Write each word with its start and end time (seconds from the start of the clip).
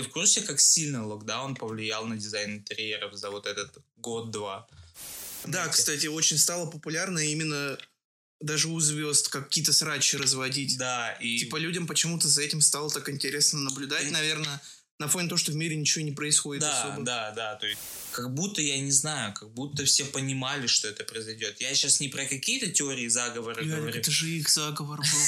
Ты 0.00 0.06
в 0.06 0.08
курсе, 0.08 0.40
как 0.40 0.60
сильно 0.60 1.06
локдаун 1.06 1.54
повлиял 1.54 2.06
на 2.06 2.16
дизайн 2.16 2.54
интерьеров 2.54 3.12
за 3.14 3.30
вот 3.30 3.46
этот 3.46 3.76
год-два? 3.98 4.66
Да, 5.44 5.68
кстати, 5.68 6.06
очень 6.06 6.38
стало 6.38 6.70
популярно 6.70 7.18
именно 7.18 7.78
даже 8.40 8.68
у 8.68 8.80
звезд 8.80 9.28
какие-то 9.28 9.74
срачи 9.74 10.16
разводить. 10.16 10.78
Да, 10.78 11.12
и... 11.20 11.40
Типа 11.40 11.56
людям 11.56 11.86
почему-то 11.86 12.28
за 12.28 12.40
этим 12.40 12.62
стало 12.62 12.88
так 12.90 13.10
интересно 13.10 13.58
наблюдать, 13.60 14.06
и... 14.06 14.10
наверное, 14.10 14.62
на 15.00 15.08
фоне 15.08 15.28
того, 15.28 15.38
что 15.38 15.50
в 15.50 15.56
мире 15.56 15.76
ничего 15.76 16.04
не 16.04 16.12
происходит 16.12 16.62
да, 16.62 16.82
особо. 16.82 17.02
Да, 17.04 17.30
да, 17.32 17.54
то 17.56 17.66
есть 17.66 17.80
как 18.12 18.32
будто, 18.34 18.60
я 18.60 18.78
не 18.78 18.90
знаю, 18.90 19.32
как 19.32 19.50
будто 19.50 19.84
все 19.86 20.04
понимали, 20.04 20.66
что 20.66 20.88
это 20.88 21.04
произойдет. 21.04 21.58
Я 21.60 21.74
сейчас 21.74 22.00
не 22.00 22.08
про 22.08 22.26
какие-то 22.26 22.70
теории 22.70 23.08
заговора 23.08 23.62
Ярик, 23.62 23.76
говорю. 23.76 23.98
это 23.98 24.10
же 24.10 24.28
их 24.28 24.50
заговор 24.50 25.00
был. 25.00 25.20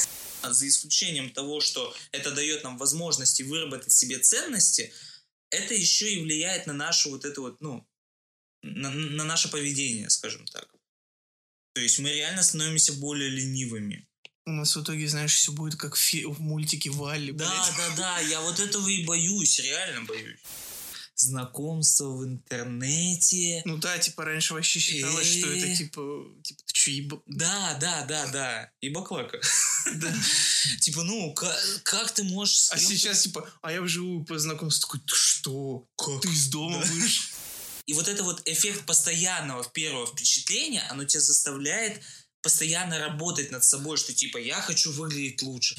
А 0.42 0.52
за 0.52 0.68
исключением 0.68 1.30
того, 1.30 1.60
что 1.60 1.94
это 2.12 2.32
дает 2.32 2.64
нам 2.64 2.76
возможности 2.76 3.42
выработать 3.42 3.92
себе 3.92 4.18
ценности, 4.18 4.92
это 5.50 5.72
еще 5.72 6.12
и 6.12 6.22
влияет 6.22 6.66
на 6.66 6.74
нашу 6.74 7.10
вот 7.10 7.24
это 7.24 7.40
вот, 7.40 7.60
ну, 7.62 7.88
на, 8.62 8.90
на 8.90 9.24
наше 9.24 9.48
поведение, 9.48 10.10
скажем 10.10 10.44
так. 10.46 10.68
То 11.74 11.80
есть 11.80 11.98
мы 11.98 12.12
реально 12.12 12.42
становимся 12.42 12.92
более 12.92 13.30
ленивыми. 13.30 14.06
У 14.44 14.50
нас 14.50 14.74
в 14.74 14.82
итоге, 14.82 15.06
знаешь, 15.08 15.34
все 15.34 15.52
будет 15.52 15.76
как 15.78 15.94
в, 15.94 15.98
фи- 15.98 16.24
в 16.24 16.40
мультике 16.40 16.90
Валли. 16.90 17.30
Да, 17.32 17.48
блядь. 17.48 17.76
да, 17.76 17.96
да, 17.96 18.18
я 18.20 18.40
вот 18.40 18.58
этого 18.58 18.88
и 18.88 19.04
боюсь, 19.04 19.60
реально 19.60 20.04
боюсь. 20.04 20.40
Знакомство 21.14 22.08
в 22.08 22.24
интернете. 22.24 23.62
Ну 23.64 23.76
да, 23.76 23.98
типа 23.98 24.24
раньше 24.24 24.54
вообще 24.54 24.80
считалось, 24.80 25.26
что 25.38 25.46
это 25.52 25.66
Э. 25.66 25.76
типа, 25.76 26.24
типа 26.42 26.60
ты 26.66 26.72
че, 26.72 26.90
еба... 26.96 27.22
Да, 27.26 27.78
да, 27.80 28.04
да, 28.06 28.26
да. 28.28 28.70
И 28.80 28.88
баклака. 28.88 29.40
Да. 29.94 30.12
Типа, 30.80 31.02
ну, 31.04 31.32
ка- 31.34 31.56
как 31.84 32.10
ты 32.12 32.24
можешь... 32.24 32.68
А 32.70 32.78
сейчас 32.78 33.22
типа, 33.22 33.48
а 33.62 33.70
я 33.72 33.80
вживую 33.82 34.24
познакомился, 34.24 34.80
такой, 34.80 35.00
ты 35.00 35.14
что? 35.14 35.86
Ты 36.22 36.28
из 36.28 36.48
дома 36.48 36.78
вышел? 36.78 37.24
И 37.86 37.94
вот 37.94 38.06
это 38.08 38.22
вот 38.22 38.42
эффект 38.46 38.86
постоянного 38.86 39.64
первого 39.64 40.06
впечатления, 40.06 40.82
оно 40.90 41.04
тебя 41.04 41.20
заставляет 41.20 42.00
постоянно 42.42 42.98
работать 42.98 43.50
над 43.50 43.64
собой, 43.64 43.96
что 43.96 44.12
типа 44.12 44.38
я 44.38 44.60
хочу 44.60 44.92
выглядеть 44.92 45.42
лучше. 45.42 45.76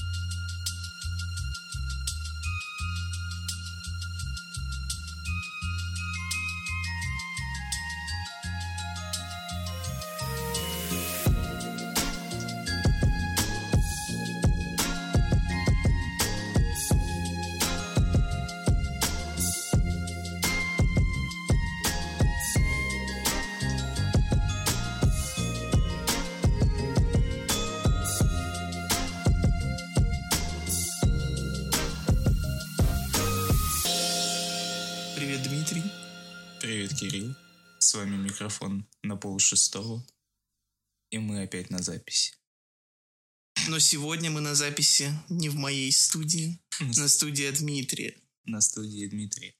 Сегодня 43.93 44.31
мы 44.31 44.41
на 44.41 44.55
записи 44.55 45.13
не 45.29 45.49
в 45.49 45.55
моей 45.55 45.91
студии, 45.91 46.59
на 46.79 47.07
студии 47.07 47.47
Дмитрия. 47.51 48.17
На 48.43 48.59
студии 48.59 49.05
Дмитрий. 49.05 49.55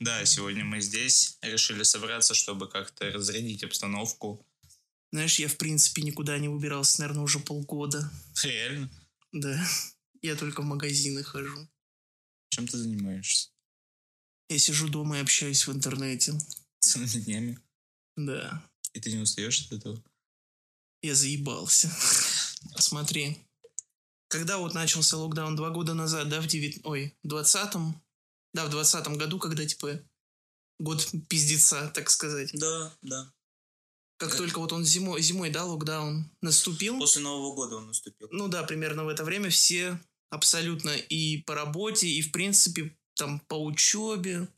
Да, 0.00 0.24
сегодня 0.24 0.64
мы 0.64 0.80
здесь 0.80 1.36
решили 1.42 1.82
собраться, 1.82 2.32
чтобы 2.32 2.66
как-то 2.66 3.10
разрядить 3.10 3.62
обстановку. 3.62 4.42
Знаешь, 5.12 5.38
я 5.38 5.48
в 5.48 5.58
принципе 5.58 6.00
никуда 6.00 6.38
не 6.38 6.48
выбирался, 6.48 7.02
наверное, 7.02 7.24
уже 7.24 7.40
полгода. 7.40 8.10
Реально? 8.42 8.90
Да. 9.32 9.68
Я 10.22 10.34
только 10.34 10.62
в 10.62 10.64
магазины 10.64 11.22
хожу. 11.22 11.68
Чем 12.48 12.66
ты 12.66 12.78
занимаешься? 12.78 13.50
Я 14.48 14.58
сижу 14.58 14.88
дома 14.88 15.18
и 15.18 15.20
общаюсь 15.20 15.66
в 15.66 15.72
интернете. 15.72 16.32
Целыми 16.80 17.20
днями? 17.20 17.58
Да. 18.16 18.64
И 18.94 19.00
ты 19.00 19.12
не 19.12 19.18
устаешь 19.18 19.66
от 19.66 19.72
этого? 19.72 20.02
Я 21.02 21.14
заебался. 21.14 21.94
Смотри. 22.78 23.44
Когда 24.28 24.58
вот 24.58 24.74
начался 24.74 25.16
локдаун 25.16 25.56
два 25.56 25.70
года 25.70 25.94
назад, 25.94 26.28
да, 26.28 26.40
в 26.40 26.46
девят... 26.46 26.76
Ой, 26.84 27.16
в 27.22 27.28
двадцатом? 27.28 28.02
Да, 28.54 28.66
в 28.66 28.70
двадцатом 28.70 29.16
году, 29.16 29.38
когда, 29.38 29.64
типа, 29.64 30.00
год 30.78 31.08
пиздеца, 31.28 31.90
так 31.94 32.10
сказать. 32.10 32.50
Да, 32.52 32.94
да. 33.02 33.32
Как 34.18 34.30
Это- 34.30 34.38
только 34.38 34.58
вот 34.58 34.72
он 34.72 34.84
зимой, 34.84 35.22
зимой, 35.22 35.50
да, 35.50 35.64
локдаун 35.64 36.30
наступил. 36.42 36.98
После 36.98 37.22
Нового 37.22 37.54
года 37.54 37.76
он 37.76 37.86
наступил. 37.86 38.28
Ну 38.30 38.48
да, 38.48 38.64
примерно 38.64 39.04
в 39.04 39.08
это 39.08 39.24
время 39.24 39.48
все 39.48 39.98
абсолютно 40.30 40.90
и 40.90 41.42
по 41.42 41.54
работе, 41.54 42.08
и 42.08 42.20
в 42.20 42.32
принципе 42.32 42.96
там 43.14 43.40
по 43.48 43.54
учебе, 43.54 44.48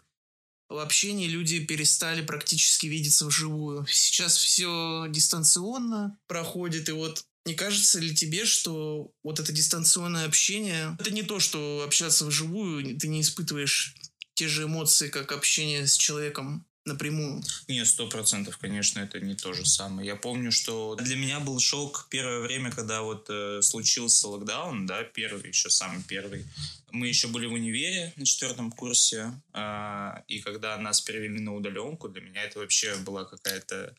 в 0.68 0.78
общении 0.78 1.26
люди 1.26 1.64
перестали 1.64 2.24
практически 2.24 2.86
видеться 2.86 3.26
вживую. 3.26 3.86
Сейчас 3.86 4.36
все 4.36 5.06
дистанционно 5.08 6.18
проходит, 6.26 6.88
и 6.88 6.92
вот 6.92 7.26
не 7.44 7.54
кажется 7.54 7.98
ли 7.98 8.14
тебе, 8.14 8.44
что 8.44 9.12
вот 9.22 9.40
это 9.40 9.52
дистанционное 9.52 10.26
общение, 10.26 10.96
это 10.98 11.10
не 11.10 11.22
то, 11.22 11.40
что 11.40 11.82
общаться 11.84 12.26
вживую, 12.26 12.98
ты 12.98 13.08
не 13.08 13.22
испытываешь 13.22 13.94
те 14.34 14.48
же 14.48 14.64
эмоции, 14.64 15.08
как 15.08 15.32
общение 15.32 15.86
с 15.86 15.96
человеком 15.96 16.66
напрямую. 16.86 17.42
Нет, 17.68 17.86
сто 17.86 18.08
процентов, 18.08 18.58
конечно, 18.58 19.00
это 19.00 19.20
не 19.20 19.34
то 19.34 19.52
же 19.52 19.66
самое. 19.66 20.06
Я 20.06 20.16
помню, 20.16 20.50
что 20.50 20.96
для 20.96 21.16
меня 21.16 21.40
был 21.40 21.58
шок 21.60 22.06
первое 22.10 22.40
время, 22.40 22.70
когда 22.72 23.02
вот 23.02 23.26
э, 23.28 23.60
случился 23.62 24.28
локдаун, 24.28 24.86
да, 24.86 25.02
первый, 25.02 25.48
еще 25.48 25.70
самый 25.70 26.02
первый. 26.02 26.46
Мы 26.90 27.08
еще 27.08 27.28
были 27.28 27.46
в 27.46 27.52
универе 27.52 28.12
на 28.16 28.24
четвертом 28.24 28.72
курсе, 28.72 29.32
а, 29.52 30.24
и 30.26 30.40
когда 30.40 30.76
нас 30.78 31.00
перевели 31.00 31.38
на 31.38 31.54
удаленку, 31.54 32.08
для 32.08 32.22
меня 32.22 32.42
это 32.42 32.58
вообще 32.58 32.96
была 32.96 33.24
какая-то, 33.24 33.94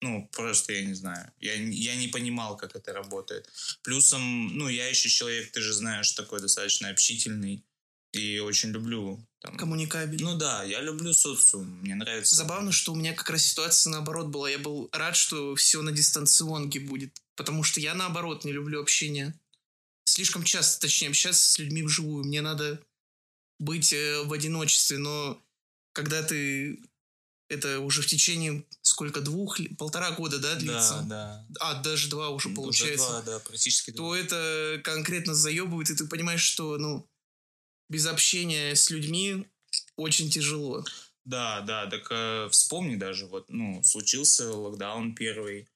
ну, 0.00 0.28
просто 0.32 0.72
я 0.72 0.84
не 0.84 0.94
знаю, 0.94 1.32
я, 1.40 1.54
я 1.54 1.96
не 1.96 2.08
понимал, 2.08 2.56
как 2.56 2.76
это 2.76 2.92
работает. 2.92 3.48
Плюсом, 3.82 4.56
ну, 4.56 4.68
я 4.68 4.88
еще 4.88 5.08
человек, 5.08 5.52
ты 5.52 5.60
же 5.60 5.72
знаешь, 5.72 6.12
такой 6.12 6.40
достаточно 6.40 6.90
общительный, 6.90 7.64
и 8.12 8.38
очень 8.38 8.70
люблю 8.70 9.20
там, 9.40 9.56
Коммуникабельно. 9.56 10.32
ну 10.32 10.38
да, 10.38 10.64
я 10.64 10.80
люблю 10.80 11.12
социум, 11.12 11.66
мне 11.82 11.94
нравится. 11.94 12.34
Забавно, 12.34 12.72
что 12.72 12.92
у 12.92 12.96
меня 12.96 13.12
как 13.12 13.28
раз 13.30 13.44
ситуация 13.44 13.90
наоборот 13.90 14.28
была. 14.28 14.48
Я 14.48 14.58
был 14.58 14.88
рад, 14.92 15.16
что 15.16 15.54
все 15.54 15.82
на 15.82 15.92
дистанционке 15.92 16.80
будет. 16.80 17.22
Потому 17.34 17.62
что 17.62 17.80
я 17.80 17.94
наоборот 17.94 18.44
не 18.44 18.52
люблю 18.52 18.80
общение. 18.80 19.38
Слишком 20.04 20.44
часто, 20.44 20.80
точнее, 20.80 21.08
общаться 21.08 21.48
с 21.48 21.58
людьми 21.58 21.82
вживую. 21.82 22.24
Мне 22.24 22.40
надо 22.40 22.80
быть 23.58 23.92
э, 23.92 24.22
в 24.22 24.32
одиночестве, 24.32 24.98
но 24.98 25.42
когда 25.92 26.22
ты 26.22 26.80
это 27.48 27.80
уже 27.80 28.02
в 28.02 28.06
течение 28.06 28.64
сколько, 28.82 29.20
двух, 29.20 29.58
полтора 29.78 30.12
года, 30.12 30.38
да, 30.38 30.54
длится? 30.56 31.04
Да, 31.06 31.46
да. 31.48 31.56
А, 31.60 31.82
даже 31.82 32.08
два 32.08 32.30
уже 32.30 32.48
Уже 32.48 32.56
получается. 32.56 33.08
два, 33.08 33.22
да, 33.22 33.38
практически 33.40 33.90
два. 33.90 34.04
То 34.04 34.16
это 34.16 34.80
конкретно 34.82 35.34
заебывает, 35.34 35.90
и 35.90 35.96
ты 35.96 36.06
понимаешь, 36.06 36.42
что, 36.42 36.76
ну, 36.78 37.08
без 37.88 38.06
общения 38.06 38.74
с 38.74 38.90
людьми 38.90 39.46
очень 39.96 40.30
тяжело. 40.30 40.84
Да, 41.24 41.60
да, 41.62 41.86
так 41.86 42.06
э, 42.10 42.48
вспомни 42.50 42.96
даже, 42.96 43.26
вот, 43.26 43.46
ну, 43.48 43.82
случился 43.82 44.52
локдаун 44.52 45.14
первый, 45.14 45.68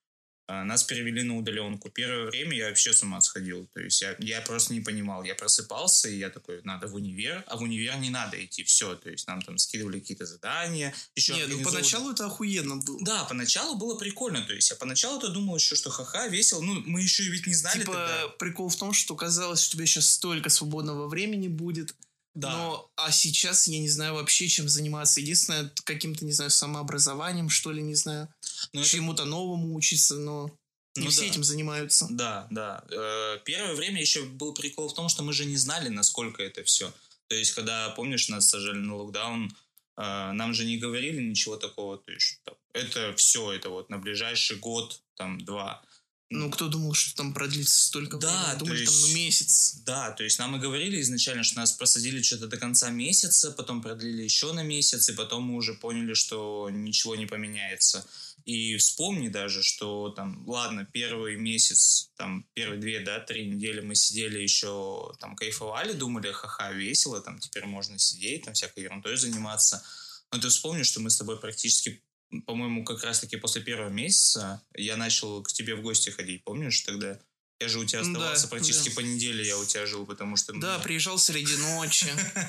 нас 0.65 0.84
перевели 0.84 1.22
на 1.22 1.37
удаленку. 1.38 1.91
Первое 1.91 2.27
время 2.27 2.56
я 2.56 2.69
вообще 2.69 2.93
с 2.93 3.03
ума 3.03 3.21
сходил, 3.21 3.69
то 3.75 3.81
есть 3.81 4.03
я, 4.03 4.16
я 4.19 4.41
просто 4.41 4.72
не 4.75 4.81
понимал. 4.81 5.25
Я 5.25 5.34
просыпался, 5.34 6.09
и 6.09 6.19
я 6.19 6.31
такой, 6.31 6.61
надо 6.65 6.87
в 6.88 6.94
универ, 6.94 7.44
а 7.47 7.56
в 7.56 7.62
универ 7.62 7.97
не 7.99 8.11
надо 8.11 8.43
идти, 8.44 8.65
все, 8.65 8.94
то 8.97 9.10
есть 9.10 9.27
нам 9.28 9.43
там 9.43 9.59
скидывали 9.59 10.01
какие-то 10.01 10.27
задания. 10.27 10.95
Еще 11.15 11.33
Не, 11.34 11.39
ну 11.41 11.45
организовывали- 11.47 11.65
поначалу 11.65 12.13
это 12.13 12.27
охуенно 12.27 12.77
было. 12.77 12.98
Да, 13.04 13.24
поначалу 13.24 13.77
было 13.77 13.98
прикольно, 13.98 14.42
то 14.42 14.53
есть 14.53 14.71
я 14.71 14.77
поначалу-то 14.77 15.28
думал 15.28 15.57
еще, 15.57 15.74
что 15.77 15.91
ха-ха, 15.91 16.27
весело, 16.28 16.60
ну, 16.63 16.83
мы 16.86 17.01
еще 17.03 17.22
ведь 17.24 17.47
не 17.47 17.54
знали 17.54 17.80
Типа, 17.80 17.92
тогда. 17.92 18.28
прикол 18.39 18.69
в 18.69 18.77
том, 18.77 18.92
что 18.92 19.15
казалось, 19.15 19.60
что 19.63 19.74
у 19.74 19.78
тебя 19.78 19.86
сейчас 19.86 20.10
столько 20.10 20.48
свободного 20.51 21.09
времени 21.09 21.48
будет. 21.48 21.95
Да. 22.34 22.50
Но, 22.50 22.91
а 22.97 23.10
сейчас 23.10 23.66
я 23.66 23.78
не 23.80 23.88
знаю 23.88 24.15
вообще, 24.15 24.48
чем 24.48 24.68
заниматься. 24.68 25.21
Единственное, 25.21 25.72
каким-то, 25.84 26.24
не 26.24 26.32
знаю, 26.32 26.50
самообразованием, 26.50 27.50
что 27.50 27.72
ли, 27.72 27.82
не 27.82 27.94
знаю. 27.97 28.28
Но 28.72 28.80
это- 28.80 28.88
Чему-то 28.91 29.24
новому 29.24 29.74
учиться, 29.74 30.15
но 30.16 30.50
не 30.97 31.04
Ну 31.04 31.10
все 31.10 31.22
да. 31.22 31.27
этим 31.27 31.44
занимаются. 31.44 32.06
Да, 32.10 32.47
да. 32.50 32.84
Э, 32.91 33.38
Первое 33.44 33.74
время 33.74 34.00
еще 34.00 34.24
был 34.24 34.54
прикол 34.54 34.88
в 34.88 34.94
том, 34.94 35.09
что 35.09 35.22
мы 35.22 35.32
же 35.32 35.44
не 35.44 35.56
знали, 35.56 35.88
насколько 35.88 36.42
это 36.42 36.62
все. 36.65 36.92
То 37.28 37.34
есть, 37.36 37.53
когда, 37.53 37.91
помнишь, 37.91 38.28
нас 38.28 38.48
сажали 38.48 38.78
на 38.78 38.97
локдаун, 38.97 39.53
э, 39.97 40.33
нам 40.33 40.54
же 40.54 40.65
не 40.65 40.78
говорили 40.78 41.22
ничего 41.22 41.56
такого. 41.56 41.98
То 41.98 42.12
есть, 42.12 42.41
это 42.72 43.12
все, 43.16 43.53
это 43.53 43.71
вот 43.71 43.91
на 43.91 43.98
ближайший 43.98 44.56
год, 44.56 45.00
там, 45.16 45.41
два. 45.44 45.83
Ну, 46.32 46.48
кто 46.48 46.68
думал, 46.68 46.94
что 46.94 47.16
там 47.16 47.34
продлится 47.34 47.86
столько 47.86 48.16
да, 48.16 48.28
времени? 48.28 48.59
Думали, 48.60 48.80
есть, 48.80 49.03
там, 49.03 49.10
ну, 49.10 49.16
месяц. 49.16 49.74
Да, 49.84 50.10
то 50.12 50.22
есть 50.22 50.38
нам 50.38 50.54
и 50.54 50.60
говорили 50.60 51.00
изначально, 51.00 51.42
что 51.42 51.59
нас 51.59 51.72
просадили 51.72 52.22
что-то 52.22 52.47
до 52.47 52.56
конца 52.56 52.88
месяца, 52.91 53.50
потом 53.50 53.82
продлили 53.82 54.22
еще 54.22 54.53
на 54.53 54.62
месяц, 54.62 55.09
и 55.09 55.12
потом 55.12 55.42
мы 55.42 55.56
уже 55.56 55.74
поняли, 55.74 56.15
что 56.15 56.71
ничего 56.71 57.16
не 57.16 57.27
поменяется. 57.27 58.06
И 58.44 58.77
вспомни 58.77 59.28
даже, 59.28 59.65
что 59.65 60.10
там, 60.10 60.48
ладно, 60.48 60.84
первый 60.84 61.36
месяц, 61.36 62.10
там, 62.16 62.47
первые 62.54 62.80
две, 62.80 63.00
да, 63.00 63.18
три 63.18 63.47
недели 63.48 63.80
мы 63.80 63.97
сидели 63.97 64.38
еще, 64.38 65.12
там, 65.18 65.34
кайфовали, 65.34 65.94
думали, 65.94 66.30
ха-ха, 66.30 66.71
весело, 66.71 67.21
там, 67.21 67.41
теперь 67.41 67.66
можно 67.66 67.98
сидеть, 67.98 68.44
там, 68.44 68.54
всякой 68.54 68.84
ерундой 68.84 69.16
заниматься. 69.16 69.84
Но 70.33 70.38
ты 70.38 70.48
вспомни, 70.48 70.84
что 70.84 71.00
мы 71.00 71.10
с 71.10 71.16
тобой 71.16 71.41
практически 71.41 72.04
по-моему, 72.47 72.84
как 72.84 73.03
раз-таки 73.04 73.36
после 73.36 73.62
первого 73.62 73.88
месяца 73.88 74.62
я 74.74 74.97
начал 74.97 75.42
к 75.42 75.53
тебе 75.53 75.74
в 75.74 75.82
гости 75.82 76.10
ходить, 76.10 76.44
помнишь 76.44 76.80
тогда? 76.82 77.18
Я 77.60 77.68
же 77.68 77.78
у 77.78 77.84
тебя 77.84 78.00
оставался 78.00 78.44
да, 78.44 78.48
практически 78.48 78.88
да. 78.88 78.94
по 78.94 79.00
неделе, 79.00 79.47
я 79.47 79.59
у 79.59 79.66
тебя 79.66 79.84
жил, 79.84 80.06
потому 80.06 80.38
что... 80.38 80.54
Да, 80.54 80.78
мы... 80.78 80.84
приезжал 80.84 81.18
среди 81.18 81.56
ночи, 81.59 82.06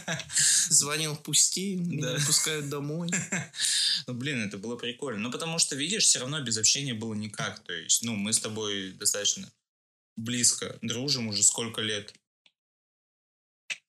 звонил 0.70 1.18
пусти, 1.18 1.76
меня 1.76 2.18
пускают 2.26 2.70
домой. 2.70 3.10
Ну, 4.08 4.16
блин, 4.16 4.42
это 4.42 4.58
было 4.58 4.78
прикольно. 4.78 5.20
Ну, 5.20 5.32
потому 5.32 5.60
что, 5.60 5.76
видишь, 5.76 6.06
все 6.06 6.20
равно 6.20 6.42
без 6.42 6.58
общения 6.58 6.96
было 6.96 7.14
никак. 7.14 7.60
То 7.60 7.72
есть, 7.72 8.02
ну, 8.02 8.16
мы 8.16 8.34
с 8.34 8.40
тобой 8.40 8.94
достаточно 8.94 9.52
близко 10.18 10.80
дружим 10.82 11.28
уже 11.28 11.44
сколько 11.44 11.82
лет. 11.82 12.12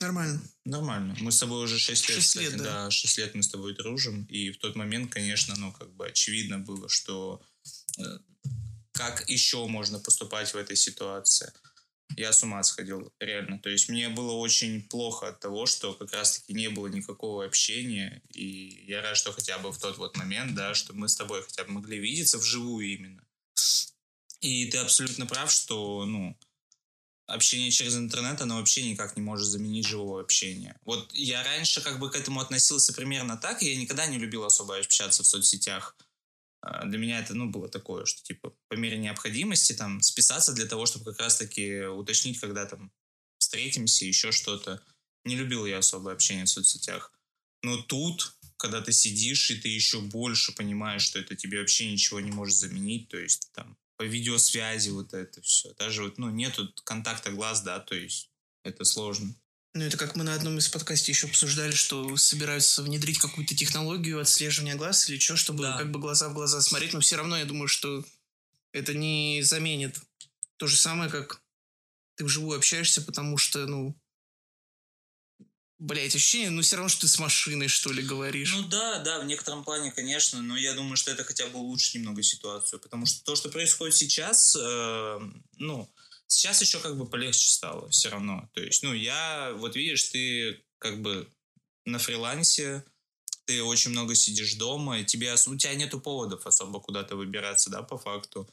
Нормально. 0.01 0.41
Нормально. 0.65 1.17
Мы 1.21 1.33
с 1.33 1.39
тобой 1.39 1.65
уже 1.65 1.79
6 1.79 2.09
лет, 2.09 2.17
6 2.17 2.37
лет 2.37 2.45
кстати, 2.47 2.63
да. 2.63 2.85
да, 2.85 2.91
6 2.91 3.19
лет 3.19 3.35
мы 3.35 3.43
с 3.43 3.49
тобой 3.49 3.75
дружим. 3.75 4.25
И 4.27 4.51
в 4.51 4.59
тот 4.59 4.77
момент, 4.77 5.13
конечно, 5.13 5.55
ну, 5.57 5.73
как 5.73 5.93
бы 5.95 6.07
очевидно 6.07 6.59
было, 6.59 6.89
что 6.89 7.43
э, 7.99 8.03
как 8.93 9.29
еще 9.29 9.67
можно 9.67 9.99
поступать 9.99 10.53
в 10.53 10.57
этой 10.57 10.77
ситуации. 10.77 11.53
Я 12.17 12.33
с 12.33 12.43
ума 12.43 12.63
сходил, 12.63 13.13
реально. 13.21 13.59
То 13.59 13.71
есть 13.71 13.89
мне 13.89 14.09
было 14.09 14.33
очень 14.33 14.83
плохо 14.83 15.29
от 15.29 15.41
того, 15.41 15.67
что 15.67 15.95
как 15.95 16.13
раз-таки 16.13 16.53
не 16.53 16.69
было 16.69 16.89
никакого 16.89 17.45
общения. 17.45 18.23
И 18.35 18.85
я 18.87 19.01
рад, 19.01 19.17
что 19.17 19.33
хотя 19.33 19.59
бы 19.59 19.73
в 19.73 19.79
тот 19.79 19.97
вот 19.99 20.17
момент, 20.17 20.55
да, 20.55 20.75
что 20.75 20.93
мы 20.93 21.09
с 21.09 21.17
тобой 21.17 21.43
хотя 21.43 21.65
бы 21.65 21.73
могли 21.73 21.99
видеться 21.99 22.39
вживую 22.39 22.87
именно. 22.87 23.25
И 24.41 24.67
ты 24.67 24.79
абсолютно 24.79 25.25
прав, 25.25 25.51
что, 25.51 26.05
ну, 26.05 26.37
общение 27.33 27.71
через 27.71 27.97
интернет, 27.97 28.41
оно 28.41 28.57
вообще 28.57 28.89
никак 28.89 29.17
не 29.17 29.23
может 29.23 29.49
заменить 29.49 29.87
живого 29.87 30.21
общения. 30.21 30.77
Вот 30.85 31.13
я 31.15 31.43
раньше 31.43 31.81
как 31.81 31.99
бы 31.99 32.11
к 32.11 32.17
этому 32.17 32.41
относился 32.41 32.93
примерно 32.93 33.37
так, 33.37 33.63
и 33.63 33.71
я 33.71 33.77
никогда 33.77 34.07
не 34.07 34.19
любил 34.19 34.45
особо 34.45 34.79
общаться 34.79 35.23
в 35.23 35.27
соцсетях. 35.27 35.97
А, 36.61 36.85
для 36.87 36.99
меня 36.99 37.19
это, 37.19 37.35
ну, 37.35 37.51
было 37.51 37.69
такое, 37.69 38.05
что, 38.05 38.23
типа, 38.23 38.55
по 38.69 38.75
мере 38.75 38.99
необходимости, 38.99 39.73
там, 39.73 40.01
списаться 40.01 40.53
для 40.53 40.67
того, 40.67 40.87
чтобы 40.87 41.07
как 41.07 41.21
раз-таки 41.21 41.87
уточнить, 41.87 42.39
когда, 42.39 42.67
там, 42.67 42.93
встретимся, 43.39 44.05
еще 44.05 44.31
что-то. 44.31 44.81
Не 45.25 45.37
любил 45.37 45.67
я 45.67 45.79
особо 45.79 46.13
общение 46.13 46.45
в 46.45 46.51
соцсетях. 46.51 47.13
Но 47.63 47.83
тут, 47.83 48.35
когда 48.57 48.81
ты 48.81 48.93
сидишь, 48.93 49.51
и 49.51 49.57
ты 49.57 49.69
еще 49.69 50.01
больше 50.01 50.53
понимаешь, 50.53 51.03
что 51.03 51.19
это 51.19 51.35
тебе 51.35 51.61
вообще 51.61 51.91
ничего 51.91 52.21
не 52.21 52.31
может 52.31 52.57
заменить, 52.57 53.09
то 53.09 53.19
есть, 53.19 53.51
там, 53.53 53.77
по 54.03 54.05
видеосвязи 54.05 54.91
вот 54.91 55.15
это 55.15 55.41
все. 55.43 55.73
Даже 55.75 56.03
вот, 56.03 56.19
ну, 56.19 56.29
нету 56.29 56.69
контакта 56.83 57.31
глаз, 57.31 57.63
да, 57.63 57.79
то 57.79 57.95
есть 57.95 58.31
это 58.65 58.83
сложно. 58.83 59.33
Ну, 59.75 59.85
это 59.85 59.97
как 59.97 60.17
мы 60.17 60.25
на 60.25 60.35
одном 60.35 60.59
из 60.59 60.69
подкастов 60.69 61.11
еще 61.11 61.29
обсуждали, 61.29 61.71
что 61.71 62.17
собираются 62.17 62.83
внедрить 62.83 63.21
какую-то 63.21 63.55
технологию 63.55 64.21
отслеживания 64.21 64.75
глаз 64.75 65.09
или 65.09 65.21
что, 65.21 65.37
чтобы 65.37 65.63
да. 65.63 65.79
как 65.79 65.93
бы 65.93 66.01
глаза 66.01 66.29
в 66.29 66.35
глаза 66.35 66.61
смотреть, 66.61 66.95
но 66.95 67.01
все 67.01 67.15
равно 67.15 67.39
я 67.39 67.45
думаю, 67.45 67.69
что 67.69 68.05
это 68.73 68.93
не 68.93 69.41
заменит 69.43 70.01
то 70.57 70.67
же 70.67 70.77
самое, 70.77 71.09
как 71.09 71.41
ты 72.17 72.25
вживую 72.25 72.59
общаешься, 72.59 73.03
потому 73.03 73.39
что, 73.39 73.69
ну, 73.69 73.97
блять, 75.83 76.15
ощущение, 76.15 76.51
ну, 76.51 76.63
все 76.63 76.77
равно, 76.77 76.89
что 76.89 77.03
ты 77.03 77.09
с 77.09 77.19
машиной, 77.19 77.67
что 77.67 77.93
ли, 77.93 78.03
говоришь. 78.03 78.55
Ну 78.55 78.69
да, 78.69 79.01
да, 79.01 79.21
в 79.21 79.27
некотором 79.27 79.65
плане, 79.65 79.91
конечно, 79.91 80.41
но 80.41 80.57
я 80.57 80.75
думаю, 80.75 80.97
что 80.97 81.11
это 81.11 81.25
хотя 81.25 81.49
бы 81.49 81.59
улучшит 81.59 81.97
немного 81.97 82.23
ситуацию, 82.23 82.79
потому 82.79 83.05
что 83.05 83.25
то, 83.25 83.35
что 83.35 83.49
происходит 83.49 83.97
сейчас, 83.97 84.57
э, 84.57 85.19
ну, 85.59 85.93
сейчас 86.29 86.63
еще 86.63 86.79
как 86.79 86.97
бы 86.97 87.07
полегче 87.07 87.51
стало 87.51 87.89
все 87.91 88.11
равно. 88.11 88.49
То 88.55 88.63
есть, 88.63 88.83
ну, 88.85 88.95
я, 88.95 89.53
вот 89.57 89.75
видишь, 89.75 90.05
ты 90.05 90.63
как 90.79 91.03
бы 91.03 91.29
на 91.85 91.99
фрилансе, 91.99 92.85
ты 93.45 93.61
очень 93.63 93.91
много 93.91 94.15
сидишь 94.15 94.55
дома, 94.55 95.01
и 95.01 95.05
тебе, 95.05 95.35
у 95.35 95.57
тебя 95.57 95.75
нету 95.75 96.01
поводов 96.01 96.47
особо 96.47 96.81
куда-то 96.81 97.17
выбираться, 97.17 97.71
да, 97.71 97.83
по 97.83 97.99
факту. 97.99 98.49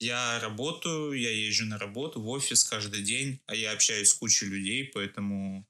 Я 0.00 0.40
работаю, 0.40 1.12
я 1.12 1.30
езжу 1.30 1.64
на 1.64 1.78
работу, 1.78 2.20
в 2.20 2.28
офис 2.28 2.64
каждый 2.64 3.02
день, 3.02 3.40
а 3.46 3.54
я 3.54 3.70
общаюсь 3.70 4.08
с 4.08 4.14
кучей 4.14 4.46
людей, 4.46 4.90
поэтому 4.92 5.64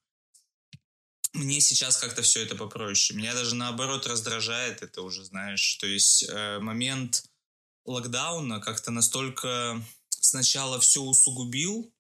мне 1.32 1.61
сейчас 1.61 1.96
как-то 1.96 2.23
все 2.23 2.43
это 2.43 2.55
попроще. 2.55 3.19
Меня 3.19 3.34
даже 3.34 3.55
наоборот 3.55 4.06
раздражает 4.06 4.82
это 4.82 5.02
уже, 5.02 5.25
знаешь. 5.25 5.76
То 5.76 5.87
есть 5.87 6.25
э, 6.29 6.58
момент 6.58 7.25
локдауна 7.84 8.61
как-то 8.61 8.90
настолько 8.90 9.82
сначала 10.11 10.79
все 10.79 11.00
усугубил, 11.00 11.93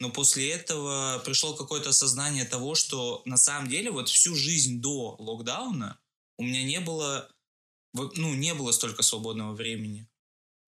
но 0.00 0.10
после 0.10 0.50
этого 0.50 1.20
пришло 1.24 1.54
какое-то 1.54 1.90
осознание 1.90 2.44
того, 2.44 2.74
что 2.74 3.22
на 3.24 3.36
самом 3.36 3.68
деле 3.68 3.90
вот 3.90 4.08
всю 4.08 4.34
жизнь 4.34 4.80
до 4.80 5.16
локдауна 5.18 5.98
у 6.36 6.42
меня 6.42 6.62
не 6.62 6.80
было, 6.80 7.28
ну, 7.92 8.34
не 8.34 8.54
было 8.54 8.72
столько 8.72 9.02
свободного 9.02 9.54
времени. 9.54 10.08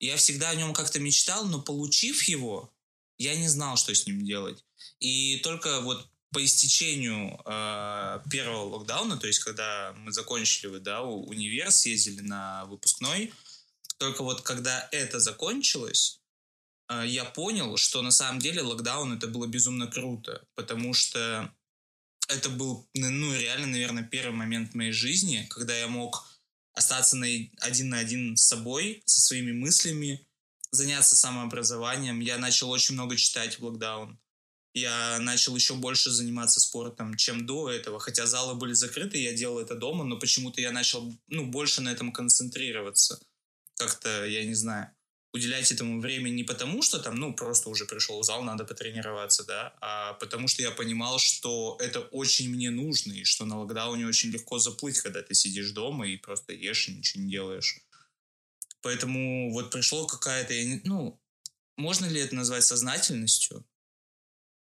Я 0.00 0.16
всегда 0.16 0.50
о 0.50 0.54
нем 0.54 0.72
как-то 0.72 0.98
мечтал, 0.98 1.46
но 1.46 1.60
получив 1.60 2.22
его, 2.24 2.72
я 3.18 3.36
не 3.36 3.48
знал, 3.48 3.76
что 3.76 3.94
с 3.94 4.06
ним 4.06 4.24
делать. 4.24 4.64
И 4.98 5.38
только 5.40 5.80
вот 5.82 6.09
по 6.32 6.44
истечению 6.44 7.40
э, 7.44 8.20
первого 8.30 8.76
локдауна, 8.76 9.16
то 9.16 9.26
есть 9.26 9.40
когда 9.40 9.92
мы 9.96 10.12
закончили 10.12 10.78
да, 10.78 11.02
универ, 11.02 11.70
съездили 11.70 12.20
на 12.20 12.64
выпускной, 12.66 13.32
только 13.98 14.22
вот 14.22 14.42
когда 14.42 14.88
это 14.92 15.18
закончилось, 15.18 16.20
э, 16.88 17.04
я 17.06 17.24
понял, 17.24 17.76
что 17.76 18.02
на 18.02 18.10
самом 18.10 18.38
деле 18.38 18.62
локдаун 18.62 19.12
это 19.12 19.26
было 19.26 19.46
безумно 19.46 19.88
круто, 19.88 20.44
потому 20.54 20.94
что 20.94 21.52
это 22.28 22.48
был, 22.48 22.88
ну, 22.94 23.34
реально, 23.34 23.66
наверное, 23.66 24.04
первый 24.04 24.34
момент 24.34 24.70
в 24.70 24.76
моей 24.76 24.92
жизни, 24.92 25.46
когда 25.50 25.76
я 25.76 25.88
мог 25.88 26.28
остаться 26.74 27.16
на, 27.16 27.26
один 27.58 27.88
на 27.88 27.98
один 27.98 28.36
с 28.36 28.44
собой, 28.44 29.02
со 29.04 29.20
своими 29.20 29.50
мыслями, 29.50 30.24
заняться 30.70 31.16
самообразованием. 31.16 32.20
Я 32.20 32.38
начал 32.38 32.70
очень 32.70 32.94
много 32.94 33.16
читать 33.16 33.58
в 33.58 33.64
локдаун 33.64 34.20
я 34.74 35.18
начал 35.20 35.56
еще 35.56 35.74
больше 35.74 36.10
заниматься 36.10 36.60
спортом, 36.60 37.16
чем 37.16 37.46
до 37.46 37.70
этого. 37.70 37.98
Хотя 37.98 38.26
залы 38.26 38.54
были 38.54 38.72
закрыты, 38.72 39.18
я 39.18 39.32
делал 39.32 39.58
это 39.58 39.74
дома, 39.74 40.04
но 40.04 40.18
почему-то 40.18 40.60
я 40.60 40.70
начал 40.70 41.12
ну, 41.28 41.46
больше 41.46 41.80
на 41.80 41.90
этом 41.90 42.12
концентрироваться. 42.12 43.20
Как-то, 43.76 44.26
я 44.26 44.44
не 44.44 44.54
знаю, 44.54 44.90
уделять 45.32 45.70
этому 45.70 46.00
время 46.00 46.28
не 46.28 46.44
потому, 46.44 46.82
что 46.82 46.98
там, 46.98 47.14
ну, 47.16 47.34
просто 47.34 47.68
уже 47.68 47.84
пришел 47.84 48.20
в 48.20 48.24
зал, 48.24 48.42
надо 48.42 48.64
потренироваться, 48.64 49.44
да, 49.44 49.74
а 49.80 50.14
потому 50.14 50.48
что 50.48 50.62
я 50.62 50.70
понимал, 50.70 51.18
что 51.18 51.76
это 51.80 52.00
очень 52.00 52.50
мне 52.50 52.70
нужно, 52.70 53.12
и 53.12 53.24
что 53.24 53.44
на 53.44 53.60
локдауне 53.60 54.06
очень 54.06 54.30
легко 54.30 54.58
заплыть, 54.58 55.00
когда 55.00 55.22
ты 55.22 55.34
сидишь 55.34 55.70
дома 55.70 56.06
и 56.08 56.16
просто 56.16 56.52
ешь 56.52 56.88
и 56.88 56.94
ничего 56.94 57.22
не 57.22 57.30
делаешь. 57.30 57.80
Поэтому 58.82 59.52
вот 59.52 59.70
пришло 59.70 60.06
какая-то, 60.06 60.54
ну, 60.84 61.20
можно 61.76 62.06
ли 62.06 62.20
это 62.20 62.34
назвать 62.34 62.64
сознательностью? 62.64 63.64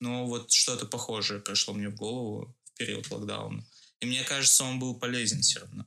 Но 0.01 0.27
вот 0.27 0.53
что-то 0.53 0.87
похожее 0.87 1.41
пришло 1.41 1.75
мне 1.75 1.89
в 1.89 1.95
голову 1.95 2.55
в 2.65 2.79
период 2.79 3.11
локдауна. 3.11 3.65
И 4.01 4.07
мне 4.07 4.25
кажется, 4.25 4.65
он 4.65 4.79
был 4.79 4.99
полезен 4.99 5.43
все 5.43 5.61
равно. 5.61 5.87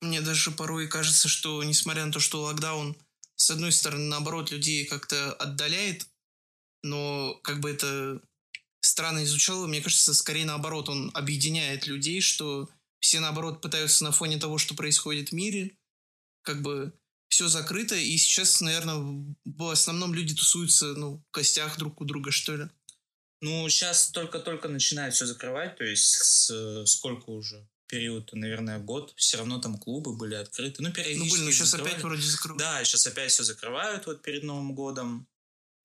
Мне 0.00 0.20
даже 0.20 0.50
порой 0.50 0.88
кажется, 0.88 1.28
что 1.28 1.62
несмотря 1.64 2.06
на 2.06 2.12
то, 2.12 2.20
что 2.20 2.42
локдаун, 2.42 2.96
с 3.36 3.50
одной 3.50 3.72
стороны, 3.72 4.04
наоборот, 4.04 4.50
людей 4.50 4.84
как-то 4.84 5.32
отдаляет, 5.34 6.06
но 6.82 7.34
как 7.42 7.60
бы 7.60 7.70
это 7.70 8.20
странно 8.80 9.24
изучало, 9.24 9.66
мне 9.66 9.80
кажется, 9.80 10.14
скорее 10.14 10.44
наоборот, 10.44 10.88
он 10.88 11.10
объединяет 11.14 11.86
людей, 11.86 12.20
что 12.20 12.68
все, 13.00 13.20
наоборот, 13.20 13.60
пытаются 13.60 14.04
на 14.04 14.12
фоне 14.12 14.38
того, 14.38 14.58
что 14.58 14.74
происходит 14.74 15.30
в 15.30 15.32
мире, 15.32 15.76
как 16.42 16.62
бы 16.62 16.92
все 17.28 17.48
закрыто, 17.48 17.94
и 17.94 18.16
сейчас, 18.16 18.60
наверное, 18.60 19.24
в 19.44 19.70
основном 19.70 20.14
люди 20.14 20.34
тусуются, 20.34 20.94
ну, 20.94 21.18
в 21.18 21.30
гостях 21.32 21.76
друг 21.78 22.00
у 22.00 22.04
друга, 22.04 22.30
что 22.30 22.56
ли. 22.56 22.68
Ну, 23.40 23.68
сейчас 23.68 24.10
только-только 24.10 24.68
начинают 24.68 25.14
все 25.14 25.26
закрывать, 25.26 25.76
то 25.76 25.84
есть 25.84 26.04
с, 26.04 26.84
сколько 26.86 27.30
уже? 27.30 27.66
период, 27.88 28.30
наверное, 28.34 28.78
год, 28.78 29.12
все 29.16 29.38
равно 29.38 29.58
там 29.58 29.78
клубы 29.78 30.14
были 30.14 30.34
открыты. 30.34 30.82
Ну, 30.82 30.92
периодически 30.92 31.26
Ну, 31.26 31.34
блин, 31.34 31.44
ну 31.46 31.52
сейчас 31.52 31.68
закрывали. 31.68 31.92
опять 31.92 32.04
вроде 32.04 32.22
закрывают. 32.22 32.58
Да, 32.58 32.84
сейчас 32.84 33.06
опять 33.06 33.30
все 33.30 33.42
закрывают 33.42 34.06
вот 34.06 34.22
перед 34.22 34.42
Новым 34.44 34.74
годом. 34.74 35.26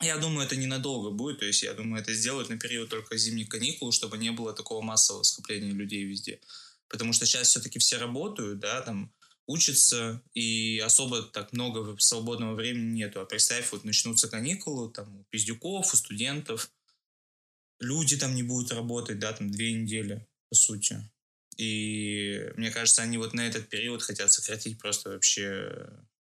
Я 0.01 0.17
думаю, 0.17 0.45
это 0.45 0.57
ненадолго 0.57 1.11
будет, 1.11 1.39
то 1.39 1.45
есть 1.45 1.63
я 1.63 1.73
думаю, 1.73 2.01
это 2.01 2.13
сделают 2.13 2.49
на 2.49 2.59
период 2.59 2.89
только 2.89 3.15
зимних 3.15 3.47
каникул, 3.47 3.91
чтобы 3.93 4.17
не 4.17 4.31
было 4.31 4.53
такого 4.53 4.81
массового 4.81 5.23
скопления 5.23 5.71
людей 5.71 6.03
везде. 6.03 6.41
Потому 6.89 7.13
что 7.13 7.25
сейчас 7.25 7.47
все-таки 7.47 7.79
все 7.79 7.97
работают, 7.97 8.59
да, 8.59 8.81
там 8.81 9.13
учатся, 9.47 10.21
и 10.33 10.79
особо 10.79 11.21
так 11.23 11.53
много 11.53 11.97
свободного 11.99 12.53
времени 12.53 12.97
нету. 12.97 13.21
А 13.21 13.25
представь, 13.25 13.71
вот 13.71 13.85
начнутся 13.85 14.27
каникулы, 14.27 14.91
там, 14.91 15.21
у 15.21 15.23
пиздюков, 15.29 15.93
у 15.93 15.97
студентов, 15.97 16.69
люди 17.83 18.17
там 18.17 18.35
не 18.35 18.43
будут 18.43 18.71
работать, 18.71 19.19
да, 19.19 19.33
там, 19.33 19.51
две 19.51 19.73
недели, 19.73 20.27
по 20.49 20.55
сути. 20.55 21.09
И 21.57 22.51
мне 22.55 22.71
кажется, 22.71 23.03
они 23.03 23.17
вот 23.17 23.33
на 23.33 23.41
этот 23.41 23.69
период 23.69 24.01
хотят 24.01 24.31
сократить 24.31 24.79
просто 24.79 25.11
вообще, 25.11 25.89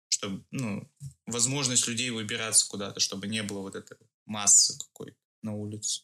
чтобы, 0.09 0.45
ну, 0.51 0.91
возможность 1.27 1.87
людей 1.87 2.11
выбираться 2.11 2.69
куда-то, 2.69 3.01
чтобы 3.01 3.27
не 3.27 3.43
было 3.43 3.61
вот 3.61 3.75
этой 3.75 3.99
массы 4.25 4.79
какой-то 4.79 5.17
на 5.43 5.55
улице. 5.55 6.03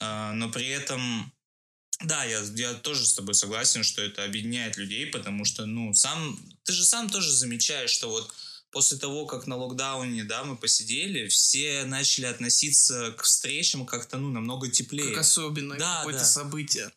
А, 0.00 0.32
но 0.32 0.50
при 0.50 0.68
этом 0.68 1.32
да, 2.02 2.24
я, 2.24 2.40
я 2.56 2.74
тоже 2.74 3.04
с 3.04 3.14
тобой 3.14 3.34
согласен, 3.34 3.84
что 3.84 4.00
это 4.00 4.24
объединяет 4.24 4.78
людей, 4.78 5.06
потому 5.06 5.44
что, 5.44 5.66
ну, 5.66 5.92
сам, 5.92 6.38
ты 6.64 6.72
же 6.72 6.82
сам 6.82 7.10
тоже 7.10 7.30
замечаешь, 7.30 7.90
что 7.90 8.08
вот 8.08 8.34
после 8.70 8.98
того, 8.98 9.26
как 9.26 9.46
на 9.46 9.56
локдауне, 9.56 10.24
да, 10.24 10.44
мы 10.44 10.56
посидели, 10.56 11.28
все 11.28 11.84
начали 11.84 12.26
относиться 12.26 13.12
к 13.12 13.22
встречам 13.22 13.86
как-то, 13.86 14.18
ну, 14.18 14.30
намного 14.30 14.68
теплее. 14.68 15.10
Как 15.10 15.20
особенное 15.20 15.78
да, 15.78 15.98
какое-то 15.98 16.20
да. 16.20 16.26
событие. 16.26 16.88